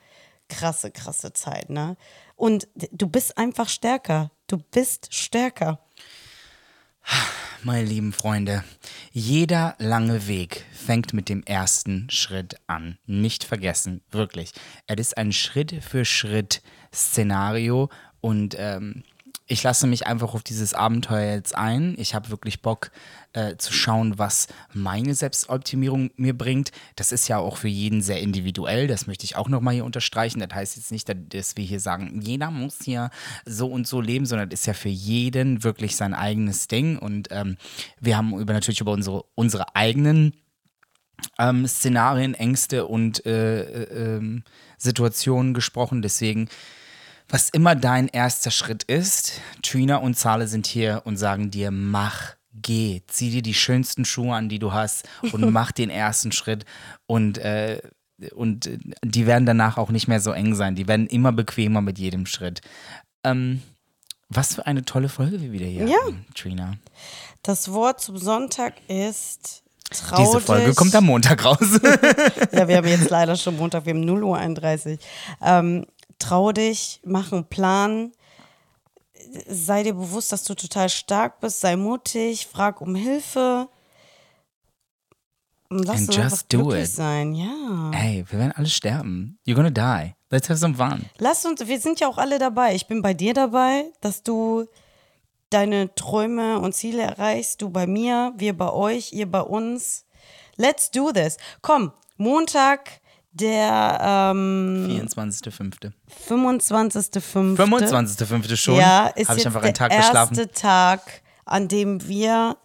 krasse, 0.51 0.90
krasse 0.90 1.32
Zeit, 1.32 1.70
ne? 1.70 1.96
Und 2.36 2.68
du 2.92 3.07
bist 3.07 3.38
einfach 3.38 3.68
stärker. 3.68 4.30
Du 4.46 4.59
bist 4.59 5.14
stärker. 5.14 5.78
Meine 7.62 7.86
lieben 7.86 8.12
Freunde, 8.12 8.64
jeder 9.12 9.74
lange 9.78 10.26
Weg 10.26 10.64
fängt 10.72 11.12
mit 11.12 11.28
dem 11.28 11.42
ersten 11.42 12.09
Schritt 12.11 12.57
an. 12.66 12.98
Nicht 13.07 13.44
vergessen, 13.44 14.03
wirklich. 14.11 14.53
Es 14.86 14.98
ist 14.98 15.18
ein 15.18 15.32
Schritt 15.32 15.82
für 15.84 16.05
Schritt 16.05 16.62
Szenario 16.92 17.90
und 18.20 18.57
ähm, 18.59 19.05
ich 19.51 19.64
lasse 19.64 19.88
mich 19.88 20.07
einfach 20.07 20.34
auf 20.34 20.44
dieses 20.44 20.74
Abenteuer 20.74 21.34
jetzt 21.34 21.57
ein. 21.57 21.96
Ich 21.98 22.14
habe 22.14 22.30
wirklich 22.30 22.62
Bock 22.62 22.92
äh, 23.32 23.57
zu 23.57 23.72
schauen, 23.72 24.16
was 24.16 24.46
meine 24.72 25.12
Selbstoptimierung 25.12 26.11
mir 26.14 26.38
bringt. 26.38 26.70
Das 26.94 27.11
ist 27.11 27.26
ja 27.26 27.38
auch 27.38 27.57
für 27.57 27.68
jeden 27.68 28.01
sehr 28.01 28.20
individuell. 28.20 28.86
Das 28.86 29.09
möchte 29.09 29.24
ich 29.24 29.34
auch 29.34 29.48
nochmal 29.48 29.74
hier 29.74 29.84
unterstreichen. 29.84 30.38
Das 30.38 30.55
heißt 30.55 30.76
jetzt 30.76 30.92
nicht, 30.92 31.12
dass 31.34 31.57
wir 31.57 31.64
hier 31.64 31.80
sagen, 31.80 32.20
jeder 32.22 32.53
muss 32.53 32.78
hier 32.84 33.11
so 33.44 33.66
und 33.66 33.88
so 33.88 34.01
leben, 34.01 34.24
sondern 34.24 34.48
das 34.48 34.61
ist 34.61 34.66
ja 34.66 34.72
für 34.72 34.88
jeden 34.88 35.64
wirklich 35.64 35.96
sein 35.96 36.14
eigenes 36.14 36.68
Ding. 36.68 36.96
Und 36.96 37.28
ähm, 37.32 37.57
wir 37.98 38.16
haben 38.16 38.38
über, 38.38 38.53
natürlich 38.53 38.80
über 38.80 38.92
unsere, 38.92 39.24
unsere 39.34 39.74
eigenen 39.74 40.32
ähm, 41.40 41.66
Szenarien, 41.66 42.34
Ängste 42.34 42.86
und 42.86 43.26
äh, 43.26 43.62
äh, 43.62 44.16
ähm, 44.16 44.44
Situationen 44.78 45.55
gesprochen. 45.55 46.03
Deswegen 46.03 46.48
was 47.31 47.49
immer 47.51 47.74
dein 47.74 48.09
erster 48.09 48.51
Schritt 48.51 48.83
ist, 48.85 49.41
Trina 49.62 49.97
und 49.97 50.14
Zale 50.16 50.49
sind 50.49 50.66
hier 50.66 51.03
und 51.05 51.16
sagen 51.16 51.51
dir, 51.51 51.70
mach, 51.70 52.35
geh, 52.53 53.03
zieh 53.07 53.31
dir 53.31 53.43
die 53.43 53.55
schönsten 53.55 54.05
Schuhe 54.05 54.35
an, 54.35 54.49
die 54.49 54.59
du 54.59 54.72
hast 54.72 55.09
und 55.33 55.51
mach 55.53 55.72
den 55.72 55.91
ersten 55.91 56.33
Schritt 56.33 56.64
und 57.07 57.39
äh, 57.39 57.81
und 58.35 58.68
die 59.03 59.26
werden 59.26 59.47
danach 59.47 59.78
auch 59.78 59.89
nicht 59.89 60.07
mehr 60.07 60.20
so 60.20 60.33
eng 60.33 60.55
sein. 60.55 60.74
Die 60.74 60.87
werden 60.87 61.07
immer 61.07 61.33
bequemer 61.33 61.81
mit 61.81 61.99
jedem 61.99 62.26
Schritt. 62.26 62.61
Ähm, 63.24 63.62
was 64.28 64.57
für 64.57 64.66
eine 64.66 64.85
tolle 64.85 65.09
Folge 65.09 65.41
wir 65.41 65.53
wieder 65.53 65.64
hier 65.64 65.87
ja. 65.87 65.97
haben, 66.05 66.26
Trina. 66.35 66.74
Das 67.43 67.72
Wort 67.72 68.03
zum 68.03 68.18
Sonntag 68.18 68.74
ist 68.89 69.62
Trau 69.91 70.24
Diese 70.24 70.41
Folge 70.41 70.68
dich. 70.68 70.76
kommt 70.76 70.95
am 70.95 71.07
Montag 71.07 71.45
raus. 71.45 71.59
ja, 72.53 72.68
wir 72.68 72.76
haben 72.76 72.87
jetzt 72.87 73.11
leider 73.11 73.35
schon 73.37 73.57
Montag, 73.57 73.87
wir 73.87 73.93
haben 73.93 74.05
0 74.05 74.22
Uhr 74.22 74.39
31. 74.39 75.01
Ähm, 75.43 75.85
trau 76.21 76.53
dich, 76.53 77.01
mach 77.05 77.33
einen 77.33 77.49
Plan, 77.49 78.12
sei 79.49 79.83
dir 79.83 79.95
bewusst, 79.95 80.31
dass 80.33 80.45
du 80.45 80.55
total 80.55 80.89
stark 80.89 81.41
bist, 81.41 81.61
sei 81.61 81.77
mutig, 81.77 82.47
frag 82.47 82.81
um 82.81 82.95
Hilfe. 82.95 83.68
Und 85.68 85.85
lass 85.85 86.09
And 86.09 86.16
just 86.16 86.53
do 86.53 86.73
it. 86.75 86.89
sein, 86.89 87.35
ja. 87.35 87.91
Ey, 87.95 88.25
wir 88.29 88.39
werden 88.41 88.53
alle 88.57 88.68
sterben. 88.68 89.39
You're 89.47 89.55
gonna 89.55 89.71
die. 89.71 90.14
Let's 90.31 90.49
have 90.49 90.59
some 90.59 90.75
fun. 90.75 91.05
Lass 91.18 91.45
uns, 91.45 91.66
wir 91.66 91.81
sind 91.81 92.01
ja 92.01 92.09
auch 92.09 92.18
alle 92.18 92.39
dabei. 92.39 92.75
Ich 92.75 92.87
bin 92.89 93.03
bei 93.03 93.14
dir 93.14 93.35
dabei, 93.35 93.85
dass 94.01 94.23
du 94.23 94.66
deine 95.51 95.95
Träume 95.95 96.59
und 96.61 96.75
Ziele 96.75 97.03
erreichst. 97.03 97.62
Du 97.62 97.71
bei 97.71 97.87
mir, 97.87 98.33
wir 98.37 98.57
bei 98.57 98.73
euch, 98.73 99.12
ihr 99.12 99.31
bei 99.31 99.43
uns. 99.43 100.07
Let's 100.57 100.91
do 100.91 101.12
this. 101.12 101.37
Komm, 101.62 101.93
Montag, 102.16 102.99
der 103.33 104.31
ähm, 104.33 104.87
24.05. 104.89 105.93
25.05. 106.28 107.57
25.05. 107.57 108.57
schon. 108.57 108.76
Ja, 108.76 109.07
ist 109.09 109.28
ich 109.31 109.37
jetzt 109.37 109.47
einfach 109.47 109.61
der 109.61 109.68
einen 109.68 109.74
Tag 109.74 109.93
erste 109.93 110.11
geschlafen. 110.11 110.51
Tag, 110.55 111.22
an 111.45 111.68
dem 111.68 112.07
wir 112.09 112.57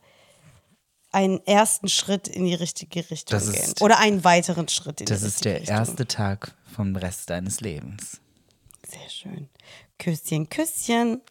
einen 1.11 1.39
ersten 1.45 1.87
Schritt 1.87 2.27
in 2.27 2.45
die 2.45 2.55
richtige 2.55 2.99
Richtung 3.09 3.37
Das 3.39 3.47
ist- 3.47 3.53
gehen. 3.53 3.73
Oder 3.85 3.99
einen 3.99 4.23
weiteren 4.23 4.67
Schritt 4.67 4.99
in 5.01 5.05
Das 5.07 5.21
die 5.21 5.27
ist 5.27 5.35
richtige 5.35 5.49
der 5.53 5.61
Richtung. 5.61 5.77
erste 5.77 6.07
Tag 6.07 6.55
vom 6.75 6.95
Rest 6.95 7.29
deines 7.29 7.61
Lebens. 7.61 8.19
Sehr 8.87 9.09
schön. 9.09 9.49
Küsschen, 9.97 10.49
Küsschen. 10.49 11.21